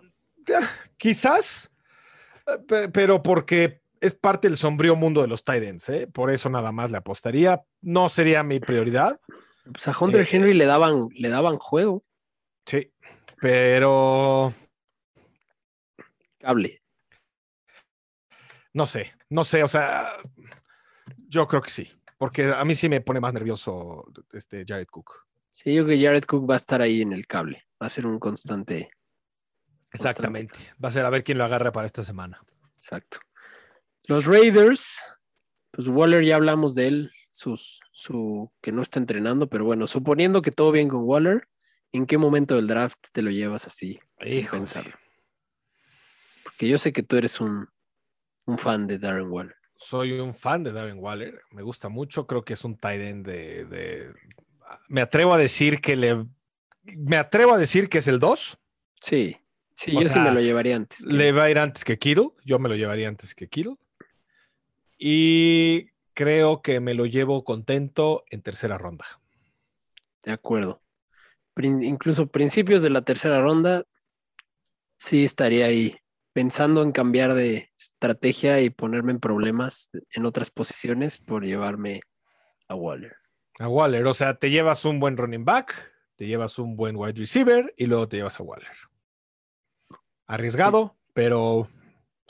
Quizás, 0.96 1.70
eh, 2.46 2.58
pe- 2.66 2.88
pero 2.88 3.22
porque 3.22 3.80
es 4.00 4.14
parte 4.14 4.48
del 4.48 4.56
sombrío 4.56 4.96
mundo 4.96 5.20
de 5.22 5.28
los 5.28 5.44
Titans, 5.44 5.88
¿eh? 5.88 6.06
Por 6.12 6.30
eso 6.30 6.48
nada 6.48 6.72
más 6.72 6.90
le 6.90 6.96
apostaría. 6.96 7.62
No 7.80 8.08
sería 8.08 8.42
mi 8.42 8.60
prioridad, 8.60 9.20
Pues 9.64 9.86
a 9.88 9.94
Hunter 9.98 10.22
eh, 10.22 10.28
Henry 10.30 10.54
le 10.54 10.66
daban, 10.66 11.08
le 11.14 11.28
daban 11.28 11.58
juego, 11.58 12.04
sí, 12.66 12.91
pero 13.42 14.54
cable. 16.38 16.80
no 18.72 18.86
sé, 18.86 19.12
no 19.30 19.42
sé, 19.42 19.64
o 19.64 19.68
sea, 19.68 20.12
yo 21.26 21.48
creo 21.48 21.60
que 21.60 21.70
sí, 21.70 21.90
porque 22.18 22.52
a 22.52 22.64
mí 22.64 22.76
sí 22.76 22.88
me 22.88 23.00
pone 23.00 23.18
más 23.18 23.34
nervioso 23.34 24.04
este 24.32 24.64
Jared 24.64 24.86
Cook. 24.86 25.26
Sí, 25.50 25.74
yo 25.74 25.84
creo 25.84 25.98
que 25.98 26.04
Jared 26.04 26.24
Cook 26.24 26.48
va 26.48 26.54
a 26.54 26.56
estar 26.56 26.80
ahí 26.80 27.02
en 27.02 27.12
el 27.12 27.26
cable. 27.26 27.66
Va 27.82 27.86
a 27.86 27.90
ser 27.90 28.06
un 28.06 28.18
constante. 28.18 28.90
Exactamente. 29.92 30.54
Va 30.82 30.88
a 30.88 30.92
ser 30.92 31.04
a 31.04 31.10
ver 31.10 31.24
quién 31.24 31.36
lo 31.36 31.44
agarra 31.44 31.72
para 31.72 31.86
esta 31.86 32.04
semana. 32.04 32.40
Exacto. 32.76 33.18
Los 34.04 34.24
Raiders, 34.24 35.18
pues 35.72 35.88
Waller 35.88 36.24
ya 36.24 36.36
hablamos 36.36 36.74
de 36.74 36.86
él, 36.86 37.12
sus, 37.30 37.80
su 37.90 38.50
que 38.62 38.72
no 38.72 38.82
está 38.82 38.98
entrenando, 38.98 39.48
pero 39.48 39.64
bueno, 39.64 39.86
suponiendo 39.86 40.42
que 40.42 40.52
todo 40.52 40.72
bien 40.72 40.88
con 40.88 41.02
Waller, 41.02 41.48
¿en 41.92 42.06
qué 42.06 42.18
momento 42.18 42.56
del 42.56 42.66
draft 42.66 42.98
te 43.12 43.22
lo 43.22 43.30
llevas 43.30 43.66
así, 43.66 44.00
sin 44.24 44.46
pensarlo? 44.46 44.94
Porque 46.44 46.68
yo 46.68 46.78
sé 46.78 46.92
que 46.92 47.02
tú 47.02 47.16
eres 47.16 47.40
un, 47.40 47.68
un 48.46 48.58
fan 48.58 48.86
de 48.86 48.98
Darren 48.98 49.30
Waller. 49.30 49.56
soy 49.76 50.12
un 50.18 50.34
fan 50.34 50.62
de 50.62 50.72
Darren 50.72 50.98
Waller. 50.98 51.40
Me 51.50 51.62
gusta 51.62 51.88
mucho. 51.88 52.26
Creo 52.26 52.44
que 52.44 52.54
es 52.54 52.64
un 52.64 52.76
tight 52.76 53.00
end 53.00 53.26
de, 53.26 53.64
de- 53.66 54.12
Me 54.88 55.00
atrevo 55.00 55.34
a 55.34 55.38
decir 55.38 55.80
que 55.80 55.96
le. 55.96 56.24
Me 56.84 57.16
atrevo 57.16 57.52
a 57.54 57.58
decir 57.58 57.88
que 57.88 57.98
es 57.98 58.08
el 58.08 58.18
2. 58.18 58.58
Sí, 59.00 59.36
sí, 59.74 59.96
O 59.96 60.02
yo 60.02 60.08
sí 60.08 60.18
me 60.18 60.32
lo 60.32 60.40
llevaría 60.40 60.76
antes. 60.76 61.04
que- 61.04 61.12
Le 61.14 61.32
va 61.32 61.44
a 61.44 61.50
ir 61.50 61.58
antes 61.58 61.84
que 61.84 61.98
Kittle. 61.98 62.30
Yo 62.44 62.58
me 62.58 62.68
lo 62.68 62.74
llevaría 62.76 63.08
antes 63.08 63.34
que 63.34 63.48
Kittle. 63.48 63.76
Y 64.98 65.88
creo 66.14 66.62
que 66.62 66.80
me 66.80 66.94
lo 66.94 67.06
llevo 67.06 67.44
contento 67.44 68.24
en 68.30 68.42
tercera 68.42 68.78
ronda. 68.78 69.04
De 70.22 70.32
acuerdo. 70.32 70.80
Incluso 71.56 72.28
principios 72.28 72.82
de 72.82 72.90
la 72.90 73.02
tercera 73.02 73.40
ronda, 73.40 73.84
sí 74.98 75.24
estaría 75.24 75.66
ahí 75.66 75.96
pensando 76.32 76.82
en 76.82 76.92
cambiar 76.92 77.34
de 77.34 77.70
estrategia 77.78 78.60
y 78.60 78.70
ponerme 78.70 79.12
en 79.12 79.20
problemas 79.20 79.90
en 80.12 80.24
otras 80.24 80.50
posiciones 80.50 81.18
por 81.18 81.44
llevarme 81.44 82.00
a 82.68 82.74
Waller. 82.74 83.16
A 83.58 83.68
Waller. 83.68 84.06
O 84.06 84.14
sea, 84.14 84.38
te 84.38 84.50
llevas 84.50 84.84
un 84.84 84.98
buen 84.98 85.16
running 85.16 85.44
back, 85.44 85.92
te 86.16 86.26
llevas 86.26 86.58
un 86.58 86.76
buen 86.76 86.96
wide 86.96 87.14
receiver 87.14 87.74
y 87.76 87.86
luego 87.86 88.08
te 88.08 88.16
llevas 88.16 88.40
a 88.40 88.42
Waller. 88.42 88.72
Arriesgado, 90.26 90.96
pero 91.12 91.68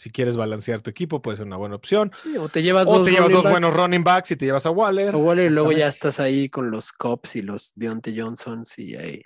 si 0.03 0.11
quieres 0.11 0.37
balancear 0.37 0.81
tu 0.81 0.91
equipo, 0.91 1.23
puede 1.23 1.37
ser 1.37 1.47
una 1.47 1.57
buena 1.57 1.77
opción. 1.77 2.11
Sí, 2.21 2.37
o 2.37 2.49
te 2.49 2.63
llevas 2.63 2.89
O 2.89 2.99
dos, 2.99 3.05
te 3.07 3.13
llevas 3.13 3.27
running 3.29 3.37
dos 3.37 3.45
backs 3.45 3.53
buenos 3.53 3.77
running 3.77 4.05
backs 4.05 4.31
y 4.33 4.37
te 4.37 4.45
llevas 4.47 4.67
a 4.67 4.71
Waller. 4.71 5.15
a 5.15 5.17
Waller 5.17 5.47
y 5.47 5.51
luego 5.51 5.71
ya 5.73 5.87
estás 5.87 6.19
ahí 6.19 6.49
con 6.49 6.71
los 6.71 6.93
Cops 6.93 7.37
y 7.37 7.43
los 7.43 7.73
Deontay 7.77 8.19
Johnsons 8.19 8.79
y 8.79 8.97
ahí. 8.97 9.23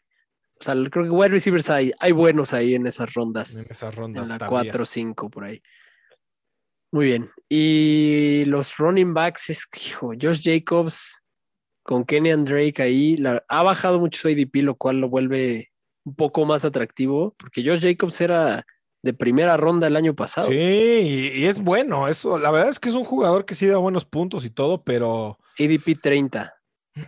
O 0.60 0.64
sea, 0.64 0.74
creo 0.90 1.04
que 1.04 1.10
wide 1.10 1.28
receivers 1.30 1.70
hay, 1.70 1.92
hay 1.98 2.12
buenos 2.12 2.52
ahí 2.52 2.74
en 2.74 2.86
esas 2.86 3.14
rondas. 3.14 3.54
en 3.54 3.60
esas 3.60 3.82
en 3.82 3.92
rondas. 3.92 4.28
la 4.28 4.38
tardías. 4.38 4.64
4 4.64 4.82
o 4.82 4.86
5 4.86 5.30
por 5.30 5.44
ahí. 5.44 5.62
Muy 6.92 7.06
bien. 7.06 7.30
Y 7.48 8.44
los 8.46 8.76
running 8.76 9.12
backs 9.14 9.50
es 9.50 9.66
que, 9.66 9.80
hijo, 9.88 10.12
Josh 10.20 10.40
Jacobs 10.42 11.22
con 11.82 12.04
Kenny 12.04 12.30
and 12.30 12.48
Drake 12.48 12.82
ahí 12.82 13.16
la- 13.16 13.44
ha 13.48 13.62
bajado 13.62 13.98
mucho 14.00 14.20
su 14.20 14.28
ADP, 14.28 14.62
lo 14.62 14.74
cual 14.76 15.00
lo 15.00 15.08
vuelve 15.08 15.72
un 16.04 16.14
poco 16.14 16.44
más 16.44 16.64
atractivo, 16.64 17.34
porque 17.38 17.64
Josh 17.64 17.80
Jacobs 17.82 18.20
era 18.20 18.64
de 19.06 19.14
primera 19.14 19.56
ronda 19.56 19.86
el 19.86 19.96
año 19.96 20.14
pasado. 20.14 20.48
Sí, 20.48 20.54
y, 20.54 21.28
y 21.38 21.46
es 21.46 21.58
bueno. 21.58 22.08
Eso, 22.08 22.38
la 22.38 22.50
verdad 22.50 22.68
es 22.68 22.78
que 22.78 22.90
es 22.90 22.94
un 22.94 23.04
jugador 23.04 23.46
que 23.46 23.54
sí 23.54 23.66
da 23.66 23.78
buenos 23.78 24.04
puntos 24.04 24.44
y 24.44 24.50
todo, 24.50 24.82
pero 24.84 25.38
ADP 25.58 25.94
30. 26.02 26.52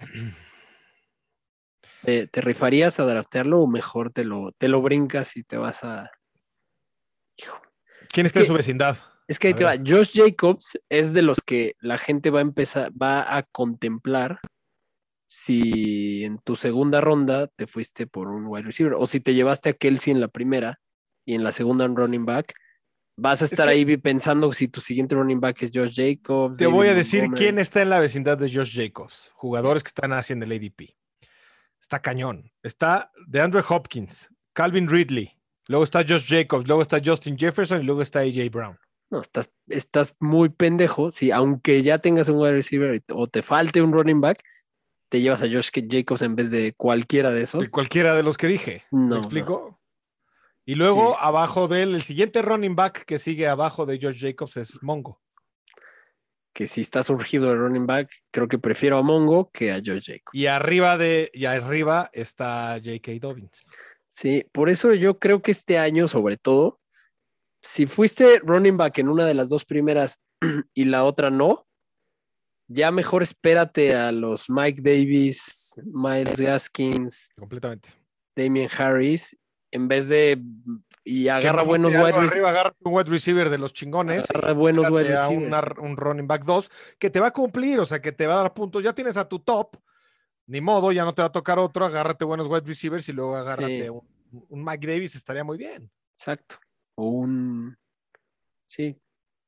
¿Te, 2.05 2.27
te 2.29 2.41
rifarías 2.41 3.01
a 3.01 3.05
draftearlo 3.05 3.61
o 3.61 3.67
mejor 3.67 4.11
te 4.13 4.25
lo, 4.25 4.53
te 4.53 4.69
lo 4.69 4.81
brincas 4.81 5.37
y 5.37 5.43
te 5.43 5.57
vas 5.59 5.85
a... 5.85 6.11
Hijo, 7.37 7.61
¿quién 8.13 8.25
Es 8.27 8.31
está 8.31 8.41
en 8.41 8.45
que- 8.45 8.49
su 8.49 8.55
vecindad? 8.55 8.97
Es 9.27 9.39
que 9.39 9.49
ahí 9.49 9.55
te 9.55 9.65
va. 9.65 9.75
Josh 9.77 10.13
Jacobs 10.15 10.79
es 10.89 11.13
de 11.13 11.21
los 11.21 11.43
que 11.43 11.75
la 11.81 11.99
gente 11.99 12.31
va 12.31 12.39
a 12.39 12.43
empezar, 12.43 12.91
va 12.93 13.37
a 13.37 13.43
contemplar 13.43 14.39
si 15.27 16.25
en 16.25 16.39
tu 16.39 16.57
segunda 16.57 17.03
ronda 17.03 17.49
te 17.49 17.67
fuiste 17.67 18.07
por 18.07 18.29
un 18.29 18.47
wide 18.47 18.63
receiver 18.65 18.95
o 18.95 19.07
si 19.07 19.21
te 19.21 19.35
llevaste 19.35 19.69
a 19.69 19.73
Kelsey 19.75 20.15
en 20.15 20.23
la 20.23 20.29
primera 20.29 20.81
y 21.29 21.35
en 21.35 21.45
la 21.45 21.53
segunda 21.53 21.85
un 21.85 21.95
running 21.95 22.25
back. 22.25 22.55
Vas 23.21 23.43
a 23.43 23.45
estar 23.45 23.67
que- 23.67 23.75
ahí 23.75 23.85
vi- 23.85 24.01
si 24.53 24.69
tu 24.69 24.81
siguiente 24.81 25.15
running 25.15 25.41
back 25.41 25.61
es 25.63 25.71
Josh 25.75 25.95
Jacobs. 25.95 26.57
Te 26.57 26.67
voy 26.67 26.89
a 26.89 26.95
decir 26.95 27.21
Montgomery. 27.21 27.45
quién 27.45 27.59
está 27.59 27.83
en 27.83 27.91
la 27.91 28.01
vecindad 28.01 28.39
de 28.39 28.51
Josh 28.51 28.75
Jacobs. 28.75 29.31
Jugadores 29.35 29.83
que 29.83 29.89
están 29.89 30.13
haciendo 30.15 30.47
el 30.47 30.53
ADP. 30.53 30.97
Está 31.81 32.01
cañón. 32.01 32.51
Está 32.63 33.11
de 33.27 33.41
Andrew 33.43 33.63
Hopkins, 33.69 34.31
Calvin 34.55 34.89
Ridley, 34.89 35.33
luego 35.67 35.85
está 35.85 36.01
Josh 36.09 36.27
Jacobs, 36.29 36.67
luego 36.67 36.81
está 36.81 36.99
Justin 37.05 37.37
Jefferson 37.37 37.83
y 37.83 37.85
luego 37.85 38.01
está 38.01 38.21
AJ 38.21 38.49
Brown. 38.51 38.79
No, 39.11 39.21
estás, 39.21 39.51
estás 39.69 40.15
muy 40.21 40.49
pendejo. 40.49 41.11
Si 41.11 41.31
aunque 41.31 41.83
ya 41.83 41.99
tengas 41.99 42.29
un 42.31 42.39
wide 42.39 42.53
receiver 42.53 43.03
o 43.13 43.27
te 43.27 43.43
falte 43.43 43.83
un 43.83 43.93
running 43.93 44.21
back, 44.23 44.43
te 45.11 45.21
llevas 45.21 45.43
a 45.43 45.47
Josh 45.47 45.71
Jacobs 45.91 46.23
en 46.23 46.37
vez 46.37 46.51
de 46.51 46.73
cualquiera 46.75 47.31
de 47.33 47.43
esos. 47.43 47.63
De 47.65 47.71
cualquiera 47.71 48.15
de 48.15 48.23
los 48.23 48.37
que 48.39 48.47
dije. 48.47 48.85
No, 48.91 49.17
¿Me 49.17 49.41
no. 49.41 49.78
Y 50.69 50.75
luego 50.75 51.13
Sí. 51.13 51.17
abajo 51.23 51.67
de 51.67 51.83
él, 51.83 51.95
el 51.95 52.03
siguiente 52.03 52.43
running 52.43 52.77
back 52.77 53.07
que 53.07 53.19
sigue 53.19 53.49
abajo 53.49 53.87
de 53.87 53.99
Josh 54.01 54.21
Jacobs 54.21 54.59
es 54.59 54.83
Mongo. 54.83 55.19
que 56.53 56.67
si 56.67 56.81
está 56.81 57.03
surgido 57.05 57.49
de 57.49 57.55
running 57.55 57.87
back, 57.87 58.11
creo 58.33 58.49
que 58.49 58.59
prefiero 58.59 58.99
a 58.99 59.03
Mongo 59.03 59.49
que 59.53 59.71
a 59.73 59.77
Josh 59.77 60.07
Jacobs. 60.07 60.35
Y 60.35 60.47
arriba 60.47 60.99
de 60.99 61.31
y 61.33 61.45
arriba 61.45 62.11
está 62.13 62.81
J.K. 62.85 63.13
Dobbins. 63.21 63.65
Sí, 64.11 64.45
por 64.51 64.69
eso 64.69 64.93
yo 64.93 65.19
creo 65.21 65.41
que 65.41 65.53
este 65.53 65.79
año, 65.79 66.09
sobre 66.09 66.37
todo, 66.37 66.81
si 67.63 67.87
fuiste 67.87 68.41
running 68.41 68.77
back 68.77 68.99
en 68.99 69.09
una 69.09 69.25
de 69.25 69.35
las 69.35 69.49
dos 69.49 69.65
primeras 69.65 70.21
y 70.75 70.85
la 70.87 71.05
otra 71.05 71.31
no, 71.31 71.65
ya 72.67 72.91
mejor 72.91 73.23
espérate 73.23 73.95
a 73.95 74.11
los 74.13 74.51
Mike 74.51 74.83
Davis, 74.83 75.81
Miles 75.85 76.41
Gaskins, 76.41 77.31
Completamente. 77.39 77.89
Damien 78.37 78.69
Harris, 78.77 79.35
en 79.71 79.89
vez 79.89 80.09
de 80.09 80.41
y 81.05 81.29
agarra 81.29 81.63
Que 81.63 81.67
buenos 81.69 81.93
wide 81.93 82.03
receivers. 82.05 82.33
arriba 82.33 82.49
agarra 82.51 82.75
un 82.85 82.95
wide 82.95 83.09
receiver 83.11 83.49
de 83.51 83.59
los 83.59 83.73
chingones. 83.73 84.31
Agarra 84.31 84.53
buenos 84.53 84.91
wide 84.91 85.09
receivers. 85.09 85.47
una- 85.47 85.83
un 85.83 85.97
running 85.97 86.27
back 86.27 86.45
2 86.45 86.71
que 86.99 87.11
te 87.11 87.21
va 87.21 87.29
a 87.29 87.33
cumplir, 87.33 87.81
o 87.81 87.87
sea, 87.87 88.01
que 88.01 88.13
te 88.13 88.27
va 88.27 88.35
a 88.35 88.43
dar 88.43 88.55
puntos. 88.55 88.85
Ya 88.85 88.93
tienes 88.95 89.17
a 89.17 89.29
tu 89.29 89.39
top, 89.39 89.77
ni 90.47 90.61
modo, 90.61 90.93
ya 90.93 91.05
no 91.05 91.15
te 91.15 91.23
va 91.23 91.29
a 91.29 91.33
tocar 91.33 91.59
otro, 91.59 91.85
agárrate 91.87 92.25
buenos 92.25 92.47
wide 92.47 92.67
receivers 92.67 93.09
y 93.09 93.13
luego 93.13 93.37
agárrate 93.37 93.85
Sí. 93.85 93.89
un, 93.89 94.03
un 94.49 94.65
Mike 94.65 94.87
Davis, 94.87 95.15
estaría 95.15 95.45
muy 95.45 95.57
bien. 95.59 95.91
Exacto. 96.15 96.57
O 96.95 97.09
un. 97.09 97.77
Sí. 98.67 98.97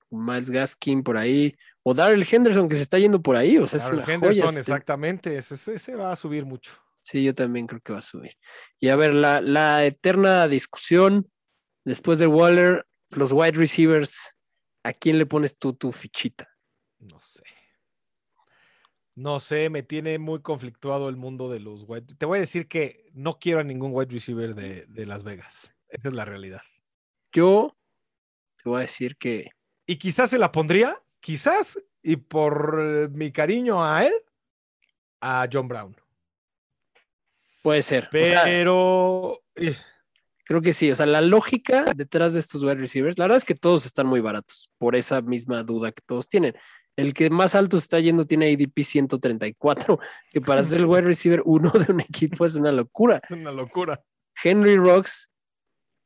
Un 0.09 0.25
Miles 0.25 0.51
Gaskin 0.51 1.03
por 1.03 1.17
ahí. 1.17 1.55
O 1.83 1.95
Darrell 1.95 2.27
Henderson 2.31 2.69
que 2.69 2.75
se 2.75 2.83
está 2.83 2.99
yendo 2.99 3.21
por 3.23 3.37
ahí. 3.37 3.59
O 3.59 3.67
sea, 3.67 3.77
es 3.79 3.85
Darrell 3.85 3.99
una 4.01 4.05
joya 4.07 4.15
Henderson, 4.15 4.49
este- 4.49 4.61
exactamente, 4.61 5.37
ese- 5.37 5.75
ese 5.75 5.95
va 5.97 6.11
a 6.13 6.17
subir 6.17 6.45
mucho. 6.45 6.73
Sí, 7.01 7.25
yo 7.25 7.35
también 7.35 7.67
creo 7.67 7.81
que 7.81 7.93
va 7.93 7.99
a 7.99 8.03
subir. 8.03 8.35
Y 8.79 8.89
a 8.89 8.97
ver, 8.97 9.15
la, 9.15 9.41
la 9.41 9.85
eterna 9.85 10.47
discusión 10.49 11.31
después 11.85 12.19
de 12.19 12.27
Waller, 12.27 12.87
los 13.11 13.33
wide 13.33 13.53
receivers, 13.53 14.37
¿a 14.85 14.93
quién 14.93 15.19
le 15.19 15.27
pones 15.27 15.59
tú 15.59 15.73
tu 15.73 15.93
fichita? 15.93 16.49
No 16.99 17.21
sé. 17.21 17.43
No 19.15 19.41
sé, 19.41 19.69
me 19.71 19.83
tiene 19.83 20.19
muy 20.19 20.41
conflictuado 20.41 21.09
el 21.09 21.17
mundo 21.17 21.51
de 21.51 21.61
los 21.61 21.85
wide. 21.87 22.15
Te 22.17 22.27
voy 22.27 22.39
a 22.39 22.41
decir 22.41 22.69
que 22.69 23.11
no 23.13 23.39
quiero 23.39 23.61
a 23.61 23.65
ningún 23.65 23.91
wide 23.93 24.13
receiver 24.13 24.55
de, 24.55 24.87
de 24.87 25.07
Las 25.07 25.25
Vegas. 25.25 25.75
Esa 25.89 26.09
es 26.09 26.15
la 26.15 26.25
realidad. 26.25 26.63
Yo 27.33 27.77
te 28.63 28.69
voy 28.69 28.79
a 28.79 28.81
decir 28.83 29.17
que 29.17 29.51
Y 29.87 29.97
quizás 29.97 30.31
se 30.31 30.39
la 30.39 30.53
pondría, 30.53 31.03
quizás, 31.21 31.79
y 32.03 32.17
por 32.17 32.79
eh, 32.81 33.09
mi 33.09 33.33
cariño 33.33 33.85
a 33.85 34.07
él, 34.07 34.15
a 35.21 35.49
John 35.53 35.69
Brown. 35.69 35.97
Puede 37.63 37.83
ser. 37.83 38.09
O 38.13 38.27
sea, 38.27 38.45
Pero 38.45 39.41
eh, 39.55 39.77
creo 40.45 40.61
que 40.63 40.73
sí. 40.73 40.91
O 40.91 40.97
sea, 40.97 41.07
la 41.07 41.21
lógica 41.21 41.85
detrás 41.95 42.33
de 42.33 42.41
estos 42.41 42.63
wide 42.63 42.75
receivers, 42.77 43.19
la 43.19 43.25
verdad 43.25 43.39
es 43.39 43.45
que 43.45 43.55
todos 43.55 43.87
están 43.87 44.07
muy 44.07 44.21
baratos, 44.21 44.71
por 44.79 44.97
esa 44.97 45.21
misma 45.23 45.63
duda 45.63 45.93
que 45.93 46.03
todos 46.05 46.29
tienen. 46.29 46.55
El 46.97 47.15
que 47.15 47.31
más 47.31 47.55
alto 47.55 47.79
se 47.79 47.85
está 47.85 48.01
yendo 48.01 48.25
tiene 48.25 48.53
ADP 48.53 48.83
134, 48.83 49.99
que 50.31 50.41
para 50.41 50.65
ser 50.65 50.81
el 50.81 50.87
wide 50.87 51.03
receiver 51.03 51.43
uno 51.45 51.71
de 51.71 51.93
un 51.93 52.01
equipo 52.01 52.45
es 52.45 52.57
una 52.57 52.73
locura. 52.73 53.21
es 53.29 53.31
una 53.31 53.53
locura. 53.53 54.03
Henry 54.43 54.77
Rocks, 54.77 55.31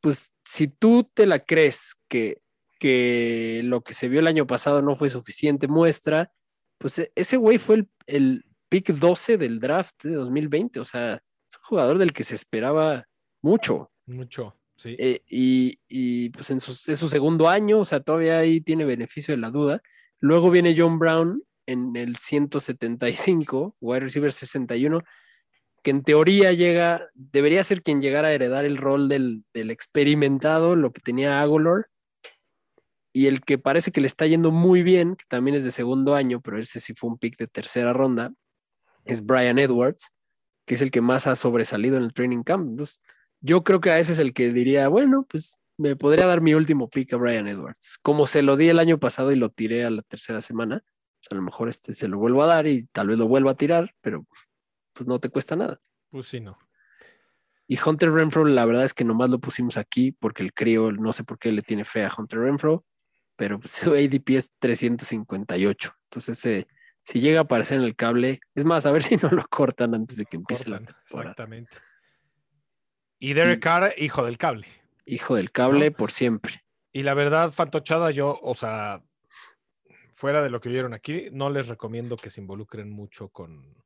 pues 0.00 0.34
si 0.44 0.68
tú 0.68 1.10
te 1.14 1.26
la 1.26 1.38
crees 1.38 1.96
que, 2.08 2.42
que 2.78 3.62
lo 3.64 3.82
que 3.82 3.94
se 3.94 4.08
vio 4.08 4.20
el 4.20 4.26
año 4.26 4.46
pasado 4.46 4.82
no 4.82 4.94
fue 4.94 5.08
suficiente 5.08 5.68
muestra, 5.68 6.30
pues 6.78 6.98
e- 6.98 7.12
ese 7.14 7.36
güey 7.38 7.58
fue 7.58 7.76
el, 7.76 7.88
el 8.06 8.44
pick 8.68 8.88
12 8.88 9.38
del 9.38 9.60
draft 9.60 10.02
de 10.02 10.14
2020, 10.14 10.80
o 10.80 10.84
sea, 10.84 11.22
jugador 11.62 11.98
del 11.98 12.12
que 12.12 12.24
se 12.24 12.34
esperaba 12.34 13.06
mucho. 13.42 13.90
Mucho, 14.06 14.56
sí. 14.76 14.96
Eh, 14.98 15.22
y, 15.28 15.78
y, 15.88 16.30
pues 16.30 16.50
en 16.50 16.60
su, 16.60 16.72
es 16.72 16.98
su 16.98 17.08
segundo 17.08 17.48
año, 17.48 17.80
o 17.80 17.84
sea, 17.84 18.00
todavía 18.00 18.38
ahí 18.38 18.60
tiene 18.60 18.84
beneficio 18.84 19.34
de 19.34 19.40
la 19.40 19.50
duda. 19.50 19.82
Luego 20.20 20.50
viene 20.50 20.74
John 20.76 20.98
Brown 20.98 21.42
en 21.66 21.96
el 21.96 22.16
175, 22.16 23.76
wide 23.80 24.00
receiver 24.00 24.32
61, 24.32 25.02
que 25.82 25.90
en 25.90 26.02
teoría 26.02 26.52
llega, 26.52 27.08
debería 27.14 27.64
ser 27.64 27.82
quien 27.82 28.00
llegara 28.00 28.28
a 28.28 28.32
heredar 28.32 28.64
el 28.64 28.76
rol 28.76 29.08
del, 29.08 29.44
del 29.52 29.70
experimentado, 29.70 30.76
lo 30.76 30.92
que 30.92 31.00
tenía 31.00 31.40
Agolor, 31.40 31.88
y 33.12 33.26
el 33.26 33.42
que 33.42 33.58
parece 33.58 33.92
que 33.92 34.00
le 34.00 34.06
está 34.06 34.26
yendo 34.26 34.50
muy 34.50 34.82
bien, 34.82 35.14
que 35.14 35.24
también 35.28 35.56
es 35.56 35.64
de 35.64 35.70
segundo 35.70 36.14
año, 36.14 36.40
pero 36.40 36.58
ese 36.58 36.80
sí 36.80 36.94
fue 36.94 37.10
un 37.10 37.18
pick 37.18 37.36
de 37.36 37.46
tercera 37.46 37.92
ronda, 37.92 38.32
es 39.04 39.24
Brian 39.24 39.58
Edwards, 39.58 40.10
que 40.64 40.74
es 40.74 40.82
el 40.82 40.90
que 40.90 41.00
más 41.00 41.26
ha 41.26 41.36
sobresalido 41.36 41.96
en 41.96 42.04
el 42.04 42.12
training 42.12 42.42
camp. 42.42 42.68
Entonces, 42.70 43.00
yo 43.40 43.64
creo 43.64 43.80
que 43.80 43.90
a 43.90 43.98
ese 43.98 44.12
es 44.12 44.18
el 44.18 44.32
que 44.32 44.52
diría, 44.52 44.88
bueno, 44.88 45.26
pues 45.28 45.58
me 45.76 45.96
podría 45.96 46.26
dar 46.26 46.40
mi 46.40 46.54
último 46.54 46.88
pick 46.88 47.12
a 47.12 47.16
Brian 47.16 47.48
Edwards. 47.48 47.98
Como 48.02 48.26
se 48.26 48.42
lo 48.42 48.56
di 48.56 48.68
el 48.68 48.78
año 48.78 48.98
pasado 48.98 49.32
y 49.32 49.36
lo 49.36 49.50
tiré 49.50 49.84
a 49.84 49.90
la 49.90 50.02
tercera 50.02 50.40
semana, 50.40 50.82
pues 51.20 51.28
a 51.30 51.34
lo 51.34 51.42
mejor 51.42 51.68
este 51.68 51.92
se 51.92 52.08
lo 52.08 52.18
vuelvo 52.18 52.42
a 52.42 52.46
dar 52.46 52.66
y 52.66 52.84
tal 52.86 53.08
vez 53.08 53.18
lo 53.18 53.28
vuelva 53.28 53.52
a 53.52 53.56
tirar, 53.56 53.94
pero 54.00 54.26
pues 54.92 55.06
no 55.06 55.18
te 55.18 55.28
cuesta 55.28 55.56
nada. 55.56 55.80
Pues 56.10 56.26
sí, 56.26 56.40
no. 56.40 56.56
Y 57.66 57.78
Hunter 57.84 58.12
Renfro, 58.12 58.44
la 58.44 58.64
verdad 58.66 58.84
es 58.84 58.94
que 58.94 59.04
nomás 59.04 59.30
lo 59.30 59.40
pusimos 59.40 59.76
aquí 59.76 60.12
porque 60.12 60.42
el 60.42 60.52
crío, 60.52 60.92
no 60.92 61.12
sé 61.12 61.24
por 61.24 61.38
qué 61.38 61.50
le 61.50 61.62
tiene 61.62 61.84
fe 61.84 62.04
a 62.04 62.12
Hunter 62.16 62.40
Renfro. 62.40 62.84
pero 63.36 63.58
pues, 63.58 63.72
su 63.72 63.92
ADP 63.92 64.36
es 64.36 64.52
358. 64.58 65.92
Entonces, 66.04 66.46
eh, 66.46 66.66
si 67.04 67.20
llega 67.20 67.40
a 67.40 67.42
aparecer 67.42 67.78
en 67.78 67.84
el 67.84 67.94
cable, 67.94 68.40
es 68.54 68.64
más, 68.64 68.86
a 68.86 68.90
ver 68.92 69.02
si 69.04 69.16
no 69.16 69.28
lo 69.28 69.46
cortan 69.46 69.94
antes 69.94 70.16
de 70.16 70.24
que 70.24 70.36
empiece 70.36 70.68
la 70.68 70.78
temporada. 70.78 71.30
exactamente. 71.30 71.76
Y 73.18 73.34
Derek 73.34 73.62
Carr, 73.62 73.94
hijo 73.98 74.24
del 74.24 74.38
cable. 74.38 74.66
Hijo 75.04 75.36
del 75.36 75.52
cable 75.52 75.90
¿No? 75.90 75.96
por 75.96 76.10
siempre. 76.10 76.64
Y 76.92 77.02
la 77.02 77.14
verdad, 77.14 77.52
Fantochada, 77.52 78.10
yo, 78.10 78.38
o 78.42 78.54
sea, 78.54 79.02
fuera 80.14 80.42
de 80.42 80.50
lo 80.50 80.60
que 80.60 80.68
vieron 80.68 80.94
aquí, 80.94 81.28
no 81.30 81.50
les 81.50 81.68
recomiendo 81.68 82.16
que 82.16 82.30
se 82.30 82.40
involucren 82.40 82.90
mucho 82.90 83.28
con, 83.28 83.82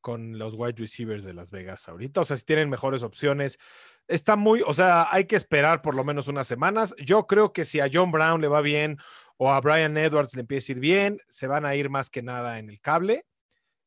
con 0.00 0.38
los 0.38 0.54
wide 0.54 0.74
receivers 0.76 1.24
de 1.24 1.34
Las 1.34 1.50
Vegas 1.50 1.88
ahorita. 1.88 2.20
O 2.20 2.24
sea, 2.24 2.36
si 2.36 2.44
tienen 2.44 2.70
mejores 2.70 3.02
opciones, 3.02 3.58
está 4.06 4.36
muy, 4.36 4.62
o 4.64 4.74
sea, 4.74 5.08
hay 5.10 5.24
que 5.24 5.36
esperar 5.36 5.82
por 5.82 5.94
lo 5.94 6.04
menos 6.04 6.28
unas 6.28 6.46
semanas. 6.46 6.94
Yo 6.98 7.26
creo 7.26 7.52
que 7.52 7.64
si 7.64 7.80
a 7.80 7.88
John 7.92 8.12
Brown 8.12 8.40
le 8.40 8.48
va 8.48 8.60
bien 8.60 8.98
o 9.38 9.50
a 9.50 9.60
Brian 9.60 9.96
Edwards 9.96 10.34
le 10.34 10.40
empieza 10.40 10.72
a 10.72 10.74
ir 10.74 10.80
bien, 10.80 11.20
se 11.28 11.46
van 11.46 11.64
a 11.66 11.74
ir 11.74 11.90
más 11.90 12.10
que 12.10 12.22
nada 12.22 12.58
en 12.58 12.70
el 12.70 12.80
cable 12.80 13.24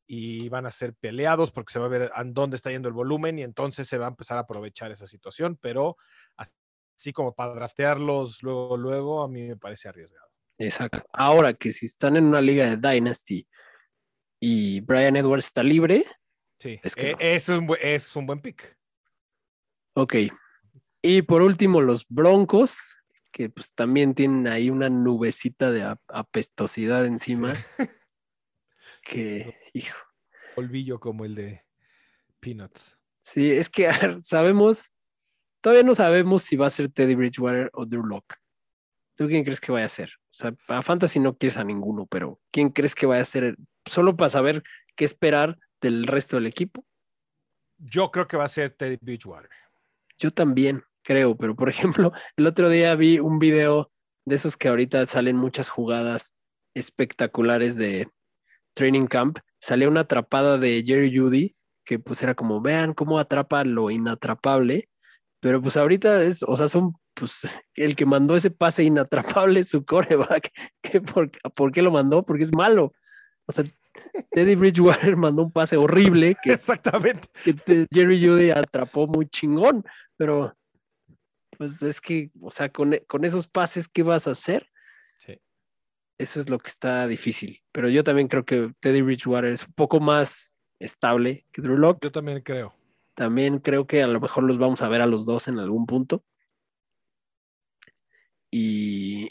y 0.07 0.49
van 0.49 0.65
a 0.65 0.71
ser 0.71 0.93
peleados 0.95 1.51
porque 1.51 1.73
se 1.73 1.79
va 1.79 1.85
a 1.85 1.89
ver 1.89 2.11
a 2.13 2.23
dónde 2.23 2.55
está 2.55 2.71
yendo 2.71 2.87
el 2.87 2.93
volumen 2.93 3.39
y 3.39 3.43
entonces 3.43 3.87
se 3.87 3.97
va 3.97 4.05
a 4.05 4.09
empezar 4.09 4.37
a 4.37 4.41
aprovechar 4.41 4.91
esa 4.91 5.07
situación, 5.07 5.57
pero 5.61 5.97
así 6.35 7.13
como 7.13 7.33
para 7.33 7.53
draftearlos 7.53 8.41
luego, 8.43 8.77
luego, 8.77 9.23
a 9.23 9.27
mí 9.27 9.47
me 9.47 9.57
parece 9.57 9.89
arriesgado. 9.89 10.27
Exacto. 10.57 11.03
Ahora 11.13 11.53
que 11.53 11.71
si 11.71 11.85
están 11.85 12.17
en 12.17 12.25
una 12.25 12.41
liga 12.41 12.75
de 12.75 12.77
Dynasty 12.77 13.47
y 14.39 14.81
Brian 14.81 15.15
Edwards 15.15 15.45
está 15.45 15.63
libre, 15.63 16.05
Sí, 16.59 16.77
Es 16.83 16.93
que 16.93 17.11
eh, 17.11 17.13
no. 17.13 17.17
eso 17.21 17.53
es 17.53 17.59
un, 17.59 17.77
es 17.79 18.15
un 18.15 18.25
buen 18.25 18.41
pick. 18.41 18.77
ok. 19.93 20.15
Y 21.01 21.21
por 21.21 21.41
último, 21.41 21.79
los 21.79 22.05
Broncos, 22.09 22.97
que 23.31 23.49
pues 23.49 23.73
también 23.73 24.15
tienen 24.15 24.47
ahí 24.47 24.69
una 24.69 24.89
nubecita 24.89 25.71
de 25.71 25.83
ap- 25.83 26.01
apestosidad 26.07 27.05
encima, 27.05 27.53
que, 29.03 29.55
hijo. 29.73 29.97
Polvillo 30.55 30.99
como 30.99 31.25
el 31.25 31.35
de 31.35 31.65
Peanuts. 32.39 32.97
Sí, 33.21 33.51
es 33.51 33.69
que 33.69 33.89
sabemos, 34.21 34.91
todavía 35.61 35.83
no 35.83 35.95
sabemos 35.95 36.43
si 36.43 36.55
va 36.55 36.67
a 36.67 36.71
ser 36.71 36.89
Teddy 36.89 37.15
Bridgewater 37.15 37.69
o 37.73 37.85
Drew 37.85 38.05
Lock. 38.05 38.35
¿Tú 39.15 39.27
quién 39.27 39.43
crees 39.43 39.59
que 39.59 39.71
vaya 39.71 39.85
a 39.85 39.89
ser? 39.89 40.11
O 40.17 40.27
sea, 40.31 40.55
a 40.67 40.81
Fantasy 40.81 41.19
no 41.19 41.37
quieres 41.37 41.57
a 41.57 41.63
ninguno, 41.63 42.05
pero 42.05 42.39
¿quién 42.51 42.69
crees 42.69 42.95
que 42.95 43.05
vaya 43.05 43.21
a 43.21 43.25
ser? 43.25 43.57
Solo 43.85 44.15
para 44.15 44.29
saber 44.29 44.63
qué 44.95 45.03
esperar 45.03 45.57
del 45.81 46.05
resto 46.07 46.37
del 46.37 46.47
equipo. 46.47 46.85
Yo 47.77 48.11
creo 48.11 48.27
que 48.27 48.37
va 48.37 48.45
a 48.45 48.49
ser 48.49 48.69
Teddy 48.71 48.97
Bridgewater. 49.01 49.49
Yo 50.17 50.31
también 50.31 50.83
creo, 51.03 51.35
pero 51.37 51.55
por 51.55 51.69
ejemplo, 51.69 52.11
el 52.37 52.47
otro 52.47 52.69
día 52.69 52.95
vi 52.95 53.19
un 53.19 53.39
video 53.39 53.91
de 54.25 54.35
esos 54.35 54.57
que 54.57 54.67
ahorita 54.67 55.05
salen 55.05 55.37
muchas 55.37 55.69
jugadas 55.69 56.35
espectaculares 56.75 57.75
de 57.75 58.09
Training 58.73 59.07
Camp. 59.07 59.39
Salió 59.59 59.89
una 59.89 60.01
atrapada 60.01 60.57
de 60.57 60.83
Jerry 60.85 61.15
Judy, 61.15 61.55
que 61.85 61.99
pues 61.99 62.21
era 62.23 62.35
como, 62.35 62.61
vean 62.61 62.93
cómo 62.93 63.19
atrapa 63.19 63.63
lo 63.63 63.89
inatrapable, 63.89 64.89
pero 65.39 65.61
pues 65.61 65.77
ahorita 65.77 66.23
es, 66.23 66.43
o 66.43 66.55
sea, 66.57 66.67
son, 66.67 66.93
pues 67.13 67.41
el 67.75 67.95
que 67.95 68.05
mandó 68.05 68.35
ese 68.35 68.51
pase 68.51 68.83
inatrapable 68.83 69.61
es 69.61 69.69
su 69.69 69.85
coreback. 69.85 70.51
¿Qué, 70.81 71.01
por, 71.01 71.31
¿Por 71.55 71.71
qué 71.71 71.81
lo 71.81 71.91
mandó? 71.91 72.23
Porque 72.23 72.43
es 72.43 72.53
malo. 72.53 72.93
O 73.47 73.51
sea, 73.51 73.65
Teddy 74.31 74.55
Bridgewater 74.55 75.15
mandó 75.17 75.43
un 75.43 75.51
pase 75.51 75.75
horrible 75.75 76.37
que 76.43 76.53
Exactamente. 76.53 77.27
que 77.43 77.87
Jerry 77.91 78.25
Judy 78.25 78.51
atrapó 78.51 79.07
muy 79.07 79.27
chingón, 79.27 79.83
pero 80.17 80.53
pues 81.59 81.81
es 81.81 81.99
que, 81.99 82.31
o 82.39 82.51
sea, 82.51 82.71
con, 82.71 82.93
e- 82.93 83.03
con 83.03 83.25
esos 83.25 83.49
pases, 83.49 83.89
¿qué 83.89 84.01
vas 84.01 84.27
a 84.27 84.31
hacer? 84.31 84.71
Sí. 85.19 85.37
Eso 86.17 86.39
es 86.39 86.49
lo 86.49 86.57
que 86.57 86.69
está 86.69 87.05
difícil. 87.05 87.61
Pero 87.73 87.89
yo 87.89 88.01
también 88.01 88.29
creo 88.29 88.45
que 88.45 88.71
Teddy 88.79 89.01
Bridgewater 89.01 89.51
es 89.51 89.67
un 89.67 89.73
poco 89.73 89.99
más 89.99 90.55
estable 90.79 91.45
que 91.51 91.61
Drew 91.61 91.75
Lock. 91.75 92.01
Yo 92.01 92.13
también 92.13 92.39
creo. 92.39 92.73
También 93.13 93.59
creo 93.59 93.85
que 93.87 94.01
a 94.01 94.07
lo 94.07 94.21
mejor 94.21 94.45
los 94.45 94.57
vamos 94.57 94.81
a 94.81 94.87
ver 94.87 95.01
a 95.01 95.05
los 95.05 95.25
dos 95.25 95.49
en 95.49 95.59
algún 95.59 95.85
punto. 95.85 96.23
Y 98.49 99.29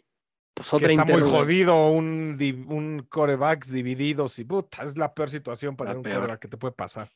pues 0.53 0.69
Que 0.69 0.77
otra 0.77 0.93
está 0.93 1.05
muy 1.07 1.23
jodido 1.23 1.91
un, 1.91 2.37
un 2.69 3.07
corebacks 3.09 3.73
divididos 3.73 4.39
y 4.39 4.45
puta, 4.45 4.83
es 4.83 4.99
la 4.99 5.15
peor 5.15 5.31
situación 5.31 5.77
para 5.77 5.97
un 5.97 6.03
coreback 6.03 6.41
que 6.41 6.49
te 6.49 6.59
puede 6.59 6.75
pasar. 6.75 7.11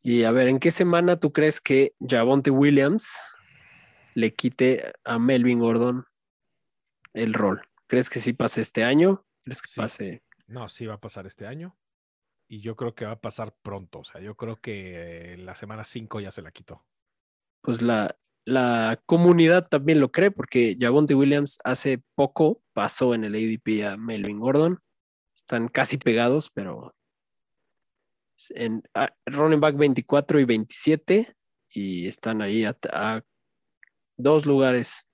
Y 0.00 0.24
a 0.24 0.32
ver, 0.32 0.48
¿en 0.48 0.58
qué 0.58 0.70
semana 0.70 1.20
tú 1.20 1.30
crees 1.30 1.60
que 1.60 1.94
Javonte 2.00 2.50
Williams 2.50 3.18
le 4.14 4.32
quite 4.34 4.92
a 5.04 5.18
Melvin 5.18 5.58
Gordon 5.60 6.04
el 7.12 7.34
rol? 7.34 7.62
¿Crees 7.86 8.08
que 8.10 8.18
sí 8.20 8.32
pase 8.32 8.60
este 8.60 8.84
año? 8.84 9.24
¿Crees 9.42 9.60
que 9.62 9.68
Sí. 9.70 9.80
pase? 9.80 10.22
No, 10.46 10.68
sí 10.68 10.86
va 10.86 10.94
a 10.94 11.00
pasar 11.00 11.26
este 11.26 11.46
año. 11.46 11.76
Y 12.48 12.60
yo 12.60 12.76
creo 12.76 12.94
que 12.94 13.04
va 13.06 13.12
a 13.12 13.20
pasar 13.20 13.54
pronto. 13.62 14.00
O 14.00 14.04
sea, 14.04 14.20
yo 14.20 14.34
creo 14.36 14.60
que 14.60 15.32
eh, 15.34 15.36
la 15.38 15.54
semana 15.54 15.84
5 15.84 16.20
ya 16.20 16.30
se 16.30 16.42
la 16.42 16.50
quitó. 16.50 16.84
Pues 17.62 17.80
la, 17.80 18.18
la 18.44 19.00
comunidad 19.06 19.68
también 19.68 20.00
lo 20.00 20.10
cree, 20.12 20.30
porque 20.30 20.76
Javonte 20.78 21.14
Williams 21.14 21.58
hace 21.64 22.02
poco 22.14 22.62
pasó 22.74 23.14
en 23.14 23.24
el 23.24 23.34
ADP 23.34 23.86
a 23.86 23.96
Melvin 23.96 24.38
Gordon. 24.40 24.80
Están 25.34 25.68
casi 25.68 25.96
pegados, 25.96 26.50
pero 26.50 26.94
en 28.50 28.82
a- 28.94 29.14
running 29.26 29.60
back 29.60 29.76
24 29.76 30.40
y 30.40 30.44
27 30.44 31.36
y 31.70 32.06
están 32.08 32.42
ahí 32.42 32.64
a, 32.64 32.76
a 32.92 33.22
dos 34.22 34.46
lugares 34.46 35.08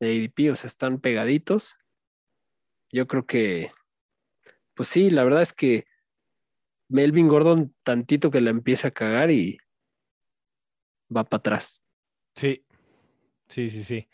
de 0.00 0.08
ADP, 0.08 0.50
o 0.50 0.56
sea, 0.56 0.68
están 0.68 0.98
pegaditos. 1.00 1.76
Yo 2.92 3.06
creo 3.06 3.24
que, 3.26 3.70
pues 4.74 4.88
sí, 4.88 5.10
la 5.10 5.24
verdad 5.24 5.42
es 5.42 5.52
que 5.52 5.86
Melvin 6.88 7.28
Gordon 7.28 7.74
tantito 7.82 8.30
que 8.30 8.40
la 8.40 8.50
empieza 8.50 8.88
a 8.88 8.90
cagar 8.90 9.30
y 9.30 9.58
va 11.14 11.24
para 11.24 11.38
atrás. 11.38 11.82
Sí, 12.36 12.64
sí, 13.48 13.68
sí, 13.68 13.84
sí. 13.84 14.08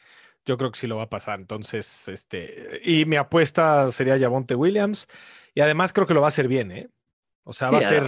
Yo 0.45 0.57
creo 0.57 0.71
que 0.71 0.79
sí 0.79 0.87
lo 0.87 0.97
va 0.97 1.05
a 1.05 1.11
pasar. 1.11 1.41
Entonces, 1.41 2.09
este, 2.09 2.81
y 2.85 3.05
mi 3.05 3.17
apuesta 3.17 3.91
sería 3.93 4.19
Javonte 4.19 4.55
Williams. 4.55 5.07
Y 5.55 5.61
además 5.61 5.93
creo 5.93 6.07
que 6.07 6.15
lo 6.15 6.21
va 6.21 6.29
a 6.29 6.29
hacer 6.29 6.49
bien, 6.49 6.71
¿eh? 6.71 6.89
O 7.45 7.53
sea, 7.53 7.69
Sí, 7.69 7.75
va 7.75 7.81
a 7.81 7.83
ser. 7.83 8.03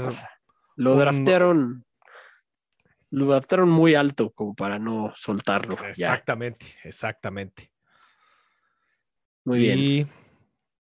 lo 0.77 0.93
un- 0.93 0.99
draftearon, 0.99 1.85
lo 3.11 3.27
draftearon 3.27 3.69
muy 3.69 3.95
alto 3.95 4.31
como 4.31 4.55
para 4.55 4.79
no 4.79 5.13
soltarlo. 5.15 5.77
Ya, 5.77 5.89
Exactamente, 5.89 6.67
exactamente. 6.85 7.71
muy 9.45 9.59
bien. 9.59 9.79
Y 9.79 10.07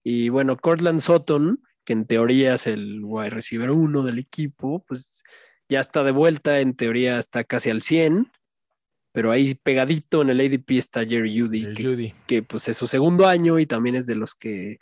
Y 0.02 0.28
bueno, 0.28 0.56
Cortland 0.56 1.00
Sutton, 1.00 1.62
que 1.84 1.94
en 1.94 2.06
teoría 2.06 2.54
es 2.54 2.66
el 2.66 3.00
wide 3.02 3.30
receiver 3.30 3.70
uno 3.70 4.02
del 4.02 4.18
equipo, 4.18 4.84
pues 4.86 5.22
ya 5.68 5.80
está 5.80 6.04
de 6.04 6.12
vuelta, 6.12 6.60
en 6.60 6.74
teoría 6.76 7.18
está 7.18 7.44
casi 7.44 7.70
al 7.70 7.80
100, 7.80 8.30
pero 9.12 9.30
ahí 9.30 9.54
pegadito 9.54 10.22
en 10.22 10.30
el 10.30 10.40
ADP 10.40 10.72
está 10.72 11.06
Jerry 11.06 11.40
Judy, 11.40 11.74
que, 11.74 11.82
Judy. 11.82 12.14
que, 12.26 12.42
pues 12.42 12.68
es 12.68 12.76
su 12.76 12.86
segundo 12.86 13.26
año 13.26 13.58
y 13.58 13.66
también 13.66 13.96
es 13.96 14.06
de 14.06 14.16
los 14.16 14.34
que 14.34 14.78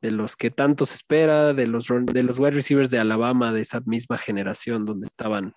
de 0.00 0.10
los 0.10 0.34
que 0.34 0.50
tanto 0.50 0.86
se 0.86 0.94
espera, 0.94 1.52
de 1.52 1.66
los, 1.66 1.88
de 1.88 2.22
los 2.22 2.38
wide 2.38 2.52
receivers 2.52 2.88
de 2.88 2.98
Alabama, 2.98 3.52
de 3.52 3.60
esa 3.60 3.80
misma 3.80 4.16
generación 4.16 4.86
donde 4.86 5.04
estaban 5.04 5.54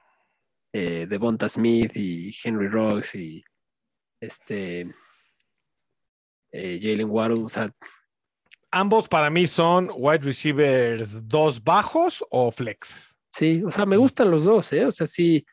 eh, 0.74 1.06
Devonta 1.08 1.48
Smith 1.48 1.96
y 1.96 2.32
Henry 2.44 2.68
Rocks 2.68 3.16
y 3.16 3.44
este 4.20 4.94
eh, 6.52 6.80
Jalen 6.82 7.10
Waddle, 7.10 7.44
o 7.44 7.50
sea, 7.50 7.72
Ambos 8.76 9.08
para 9.08 9.30
mí 9.30 9.46
son 9.46 9.92
wide 9.96 10.24
receivers 10.24 11.28
dos 11.28 11.64
bajos 11.64 12.26
o 12.32 12.52
flex. 12.52 13.16
Sí, 13.30 13.62
o 13.64 13.70
sea, 13.70 13.86
me 13.86 13.98
gustan 13.98 14.32
los 14.32 14.46
dos, 14.46 14.74
¿eh? 14.74 14.84
O 14.84 14.92
sea, 14.92 15.06
sí. 15.06 15.46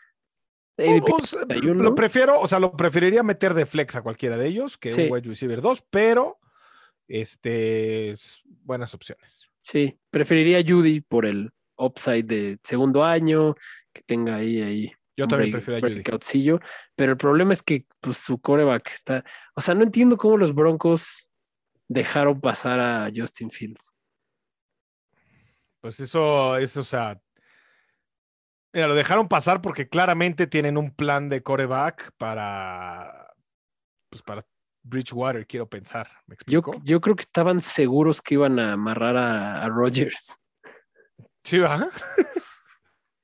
ADP 0.79 1.13
O 1.13 1.27
sea, 1.27 1.45
31. 1.47 1.83
lo 1.83 1.95
prefiero, 1.95 2.41
o 2.41 2.49
sea, 2.49 2.59
lo 2.59 2.75
preferiría 2.75 3.23
meter 3.23 3.53
de 3.53 3.67
flex 3.67 3.95
a 3.97 4.01
cualquiera 4.03 4.39
de 4.39 4.49
ellos 4.49 4.79
que 4.79 4.95
Sí. 4.95 5.03
un 5.03 5.13
wide 5.13 5.29
receiver 5.29 5.61
2, 5.61 5.85
pero 5.91 6.39
este 7.09 8.13
es 8.13 8.41
buenas 8.47 8.95
opciones. 8.95 9.51
Sí, 9.61 9.99
preferiría 10.11 10.65
Judy 10.67 11.03
por 11.03 11.27
el 11.27 11.51
upside 11.77 12.25
de 12.25 12.59
segundo 12.65 13.05
año, 13.05 13.55
que 13.93 14.01
tenga 14.03 14.37
ahí, 14.37 14.63
ahí 14.63 14.93
Yo 15.17 15.27
también 15.29 15.51
break- 15.51 15.53
prefiero 15.65 15.77
a 15.79 15.81
Judy. 15.81 16.03
pero 16.97 17.13
el 17.13 17.19
problema 17.19 17.53
es 17.53 17.63
que 17.63 17.87
pues, 18.01 18.17
su 18.19 18.41
coreback 18.41 18.91
está, 18.93 19.25
o 19.55 19.61
sea, 19.61 19.75
no 19.75 19.83
entiendo 19.83 20.17
cómo 20.17 20.37
los 20.37 20.55
Broncos 20.55 21.29
dejaron 21.89 22.41
pasar 22.41 22.81
a 22.81 23.11
Justin 23.15 23.51
Fields. 23.51 23.95
Pues 25.81 25.99
eso 26.01 26.57
es, 26.57 26.77
o 26.77 26.85
sea, 26.85 27.21
mira, 28.73 28.87
lo 28.87 28.95
dejaron 28.95 29.29
pasar 29.29 29.61
porque 29.61 29.89
claramente 29.89 30.47
tienen 30.47 30.77
un 30.77 30.95
plan 30.95 31.29
de 31.29 31.43
coreback 31.43 32.13
para, 32.17 33.33
pues 34.11 34.23
para 34.23 34.47
Bridgewater, 34.83 35.47
quiero 35.47 35.69
pensar. 35.69 36.09
¿Me 36.27 36.37
Yo, 36.47 36.61
explico? 36.61 36.81
yo 36.85 37.01
creo 37.01 37.17
que 37.17 37.23
estaban 37.23 37.61
seguros 37.61 38.23
que 38.23 38.35
iban 38.35 38.59
a 38.59 38.73
amarrar 38.75 39.17
a, 39.17 39.63
a 39.63 39.69
Rodgers 39.69 40.37
Sí, 41.43 41.59
¿verdad? 41.59 41.89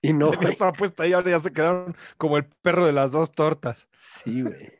y 0.02 0.12
no, 0.12 0.30
güey. 0.32 0.52
esa 0.52 0.68
apuesta 0.68 1.02
ahí, 1.02 1.12
ahora 1.12 1.30
ya 1.30 1.38
se 1.38 1.52
quedaron 1.52 1.96
como 2.16 2.36
el 2.36 2.44
perro 2.62 2.86
de 2.86 2.92
las 2.92 3.12
dos 3.12 3.32
tortas. 3.32 3.88
Sí, 3.98 4.42
güey. 4.42 4.72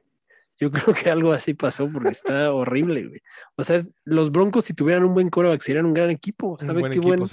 Yo 0.58 0.70
creo 0.94 0.94
que 0.94 1.10
algo 1.10 1.32
así 1.32 1.54
pasó 1.54 1.88
porque 1.92 2.10
está 2.10 2.52
horrible, 2.52 3.06
güey. 3.06 3.22
O 3.56 3.64
sea, 3.64 3.80
los 4.04 4.30
Broncos, 4.30 4.64
si 4.64 4.74
tuvieran 4.74 5.04
un 5.04 5.14
buen 5.14 5.30
coreback, 5.30 5.60
serían 5.62 5.86
un 5.86 5.94
gran 5.94 6.10
equipo. 6.10 6.56
¿Sabe 6.58 6.88
qué 6.90 7.00
buenos 7.00 7.32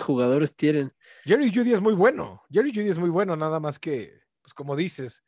jugadores 0.00 0.54
tienen? 0.54 0.92
Jerry 1.24 1.52
Judy 1.52 1.72
es 1.72 1.80
muy 1.80 1.94
bueno. 1.94 2.42
Jerry 2.50 2.72
Judy 2.72 2.88
es 2.88 2.98
muy 2.98 3.10
bueno, 3.10 3.36
nada 3.36 3.60
más 3.60 3.78
que, 3.78 4.20
pues 4.42 4.54
como 4.54 4.76
dices, 4.76 5.22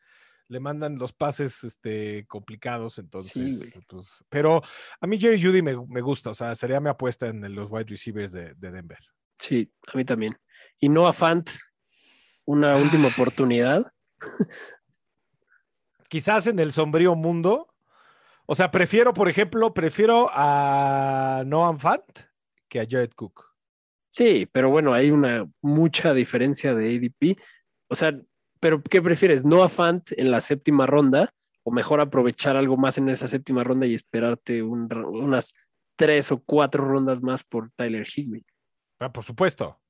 le 0.48 0.61
mandan 0.61 0.98
los 0.98 1.12
pases 1.12 1.64
este, 1.64 2.26
complicados, 2.26 2.98
entonces, 2.98 3.74
pues, 3.88 4.22
pero 4.28 4.62
a 5.00 5.07
mí 5.07 5.18
Jerry 5.18 5.42
Judy 5.42 5.62
me, 5.62 6.00
gusta, 6.00 6.30
o 6.30 6.34
sea, 6.34 6.55
sería 6.55 6.80
mi 6.80 6.90
apuesta 6.90 7.28
en 7.28 7.55
los 7.55 7.70
wide 7.70 7.86
receivers 7.88 8.32
de, 8.32 8.55
Denver. 8.55 8.98
Sí, 9.38 9.72
a 9.92 9.96
mí 9.96 10.05
también. 10.05 10.36
Y 10.78 10.88
Noah 10.88 11.12
Fant, 11.12 11.50
una 12.45 12.76
última 12.76 13.09
oportunidad. 13.09 13.93
Quizás 16.09 16.47
en 16.47 16.59
el 16.59 16.72
sombrío 16.72 17.14
mundo, 17.14 17.72
o 18.47 18.55
sea, 18.55 18.70
prefiero, 18.70 19.14
por 19.14 19.28
ejemplo, 19.28 19.72
prefiero 19.72 20.28
a 20.30 21.43
Noah 21.47 21.78
Fant 21.78 22.20
que 22.68 22.80
a 22.80 22.86
Jared 22.88 23.12
Cook. 23.14 23.53
Sí, 24.09 24.47
pero 24.51 24.70
bueno, 24.70 24.93
hay 24.93 25.11
una 25.11 25.49
mucha 25.62 26.12
diferencia 26.12 26.74
de 26.74 26.97
ADP. 26.97 27.38
O 27.88 27.97
sea, 27.97 28.14
pero 28.61 28.82
¿qué 28.82 29.01
prefieres? 29.01 29.45
¿No 29.45 29.62
a 29.62 29.68
Fant 29.68 30.12
en 30.16 30.30
la 30.30 30.40
séptima 30.40 30.86
ronda 30.86 31.32
o 31.62 31.70
mejor 31.70 32.01
aprovechar 32.01 32.57
algo 32.57 32.76
más 32.76 32.99
en 32.99 33.09
esa 33.09 33.26
séptima 33.26 33.64
ronda 33.64 33.86
y 33.86 33.95
esperarte 33.95 34.62
unas 34.62 35.55
tres 35.97 36.30
o 36.32 36.43
cuatro 36.43 36.84
rondas 36.84 37.22
más 37.22 37.45
por 37.45 37.70
Tyler 37.70 38.07
Higbee? 38.07 38.45
Ah, 38.99 39.12
por 39.12 39.24
supuesto, 39.24 39.80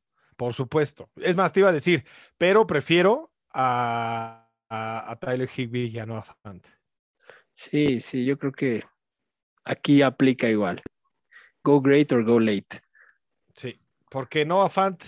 por 0.43 0.55
supuesto. 0.55 1.09
Es 1.15 1.37
más, 1.37 1.53
te 1.53 1.61
iba 1.61 1.69
a 1.69 1.73
decir, 1.73 2.05
pero 2.37 2.67
prefiero 2.67 3.31
a, 3.55 4.51
a, 4.69 5.17
Tyler 5.21 5.49
Higbee 5.49 5.87
y 5.87 6.01
a 6.01 6.05
Noah 6.05 6.25
Fant. 6.43 6.67
Sí, 7.55 8.01
sí, 8.01 8.25
yo 8.25 8.37
creo 8.37 8.51
que 8.51 8.83
aquí 9.63 10.03
aplica 10.03 10.49
igual. 10.49 10.83
Go 11.63 11.81
great 11.81 12.11
or 12.11 12.25
go 12.25 12.41
late. 12.41 12.81
Sí, 13.55 13.81
porque 14.11 14.45
Noah 14.45 14.69
Fant 14.69 15.01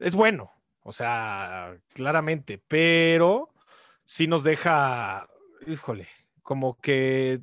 es 0.00 0.12
bueno, 0.16 0.50
o 0.82 0.90
sea, 0.90 1.78
claramente, 1.90 2.60
pero 2.66 3.54
sí 4.04 4.26
nos 4.26 4.42
deja, 4.42 5.28
híjole, 5.68 6.08
como 6.42 6.80
que 6.80 7.40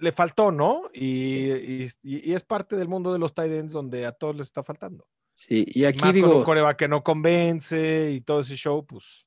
le 0.00 0.12
faltó, 0.12 0.52
¿no? 0.52 0.90
Y, 0.92 1.84
es 2.04 2.42
parte 2.42 2.76
del 2.76 2.88
mundo 2.88 3.10
de 3.10 3.18
los 3.18 3.32
tight 3.32 3.70
donde 3.70 4.04
a 4.04 4.12
todos 4.12 4.36
les 4.36 4.48
está 4.48 4.62
faltando. 4.62 5.08
Sí, 5.38 5.64
y 5.68 5.84
aquí 5.84 6.00
Más 6.00 6.14
digo. 6.16 6.30
Con 6.30 6.38
un 6.38 6.42
coreba 6.42 6.76
que 6.76 6.88
no 6.88 7.04
convence 7.04 8.10
y 8.10 8.20
todo 8.22 8.40
ese 8.40 8.56
show, 8.56 8.84
pues. 8.84 9.24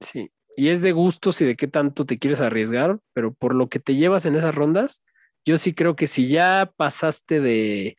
Sí, 0.00 0.28
y 0.56 0.70
es 0.70 0.82
de 0.82 0.90
gustos 0.90 1.40
y 1.40 1.44
de 1.44 1.54
qué 1.54 1.68
tanto 1.68 2.04
te 2.04 2.18
quieres 2.18 2.40
arriesgar, 2.40 2.98
pero 3.12 3.32
por 3.32 3.54
lo 3.54 3.68
que 3.68 3.78
te 3.78 3.94
llevas 3.94 4.26
en 4.26 4.34
esas 4.34 4.56
rondas, 4.56 5.04
yo 5.44 5.58
sí 5.58 5.72
creo 5.72 5.94
que 5.94 6.08
si 6.08 6.26
ya 6.26 6.72
pasaste 6.76 7.40
de 7.40 7.96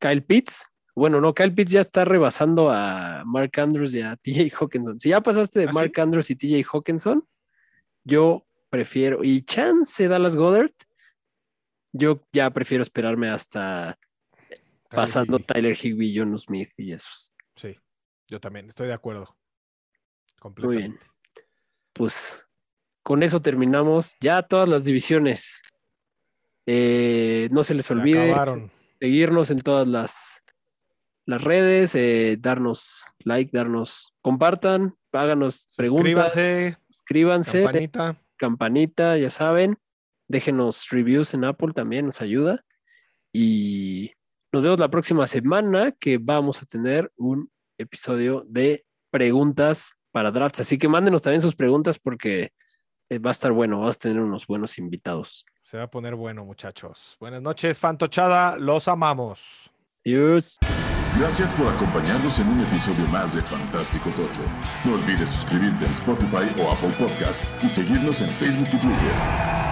Kyle 0.00 0.24
Pitts, 0.24 0.64
bueno, 0.94 1.20
no, 1.20 1.34
Kyle 1.34 1.52
Pitts 1.52 1.72
ya 1.72 1.82
está 1.82 2.06
rebasando 2.06 2.70
a 2.70 3.24
Mark 3.26 3.60
Andrews 3.60 3.94
y 3.94 4.00
a 4.00 4.16
TJ 4.22 4.48
Hawkinson. 4.58 4.98
Si 4.98 5.10
ya 5.10 5.20
pasaste 5.20 5.60
de 5.60 5.66
¿Ah, 5.68 5.72
Mark 5.74 5.92
Andrews 6.00 6.30
y 6.30 6.36
TJ 6.36 6.64
Hawkinson, 6.64 7.28
yo 8.04 8.46
prefiero, 8.70 9.22
y 9.22 9.42
chance 9.42 10.08
Dallas 10.08 10.34
Goddard, 10.34 10.72
yo 11.92 12.22
ya 12.32 12.48
prefiero 12.48 12.80
esperarme 12.80 13.28
hasta 13.28 13.98
pasando 14.94 15.38
Tyler 15.38 15.76
Higbee, 15.76 16.14
John 16.16 16.36
Smith 16.38 16.70
y 16.76 16.92
esos. 16.92 17.34
Sí, 17.56 17.76
yo 18.28 18.40
también, 18.40 18.68
estoy 18.68 18.88
de 18.88 18.94
acuerdo. 18.94 19.36
Completamente. 20.38 20.88
Muy 20.88 20.98
bien. 20.98 21.12
Pues 21.92 22.44
con 23.02 23.22
eso 23.22 23.40
terminamos 23.40 24.16
ya 24.20 24.42
todas 24.42 24.68
las 24.68 24.84
divisiones. 24.84 25.60
Eh, 26.66 27.48
no 27.50 27.62
se 27.62 27.74
les 27.74 27.90
olvide 27.90 28.34
seguirnos 29.00 29.50
en 29.50 29.58
todas 29.58 29.86
las 29.86 30.42
las 31.24 31.42
redes, 31.42 31.94
eh, 31.94 32.36
darnos 32.38 33.06
like, 33.20 33.56
darnos, 33.56 34.12
compartan, 34.22 34.96
háganos 35.12 35.70
preguntas, 35.76 36.32
suscríbanse, 36.88 37.62
campanita. 37.62 38.16
campanita, 38.36 39.16
ya 39.18 39.30
saben, 39.30 39.78
déjenos 40.28 40.88
reviews 40.90 41.34
en 41.34 41.44
Apple 41.44 41.72
también, 41.74 42.06
nos 42.06 42.20
ayuda. 42.20 42.64
Y 43.32 44.12
nos 44.52 44.62
vemos 44.62 44.78
la 44.78 44.90
próxima 44.90 45.26
semana 45.26 45.92
que 45.92 46.18
vamos 46.18 46.60
a 46.60 46.66
tener 46.66 47.10
un 47.16 47.50
episodio 47.78 48.44
de 48.46 48.84
preguntas 49.10 49.94
para 50.10 50.30
drafts. 50.30 50.60
Así 50.60 50.76
que 50.76 50.88
mándenos 50.88 51.22
también 51.22 51.40
sus 51.40 51.56
preguntas 51.56 51.98
porque 51.98 52.52
eh, 53.08 53.18
va 53.18 53.30
a 53.30 53.32
estar 53.32 53.50
bueno, 53.50 53.80
vas 53.80 53.96
a 53.96 54.00
tener 54.00 54.20
unos 54.20 54.46
buenos 54.46 54.76
invitados. 54.78 55.46
Se 55.62 55.78
va 55.78 55.84
a 55.84 55.90
poner 55.90 56.14
bueno, 56.16 56.44
muchachos. 56.44 57.16
Buenas 57.18 57.40
noches, 57.40 57.78
Fantochada, 57.78 58.58
los 58.58 58.88
amamos. 58.88 59.70
Adiós. 60.04 60.58
Gracias 61.18 61.52
por 61.52 61.68
acompañarnos 61.68 62.38
en 62.38 62.48
un 62.48 62.60
episodio 62.62 63.06
más 63.08 63.34
de 63.34 63.42
Fantástico 63.42 64.10
Tocho. 64.10 64.42
No 64.84 64.94
olvides 64.94 65.30
suscribirte 65.30 65.86
en 65.86 65.92
Spotify 65.92 66.48
o 66.58 66.70
Apple 66.70 66.92
Podcast 66.98 67.44
y 67.62 67.68
seguirnos 67.68 68.20
en 68.20 68.28
Facebook 68.30 68.68
y 68.68 68.78
Twitter. 68.78 69.71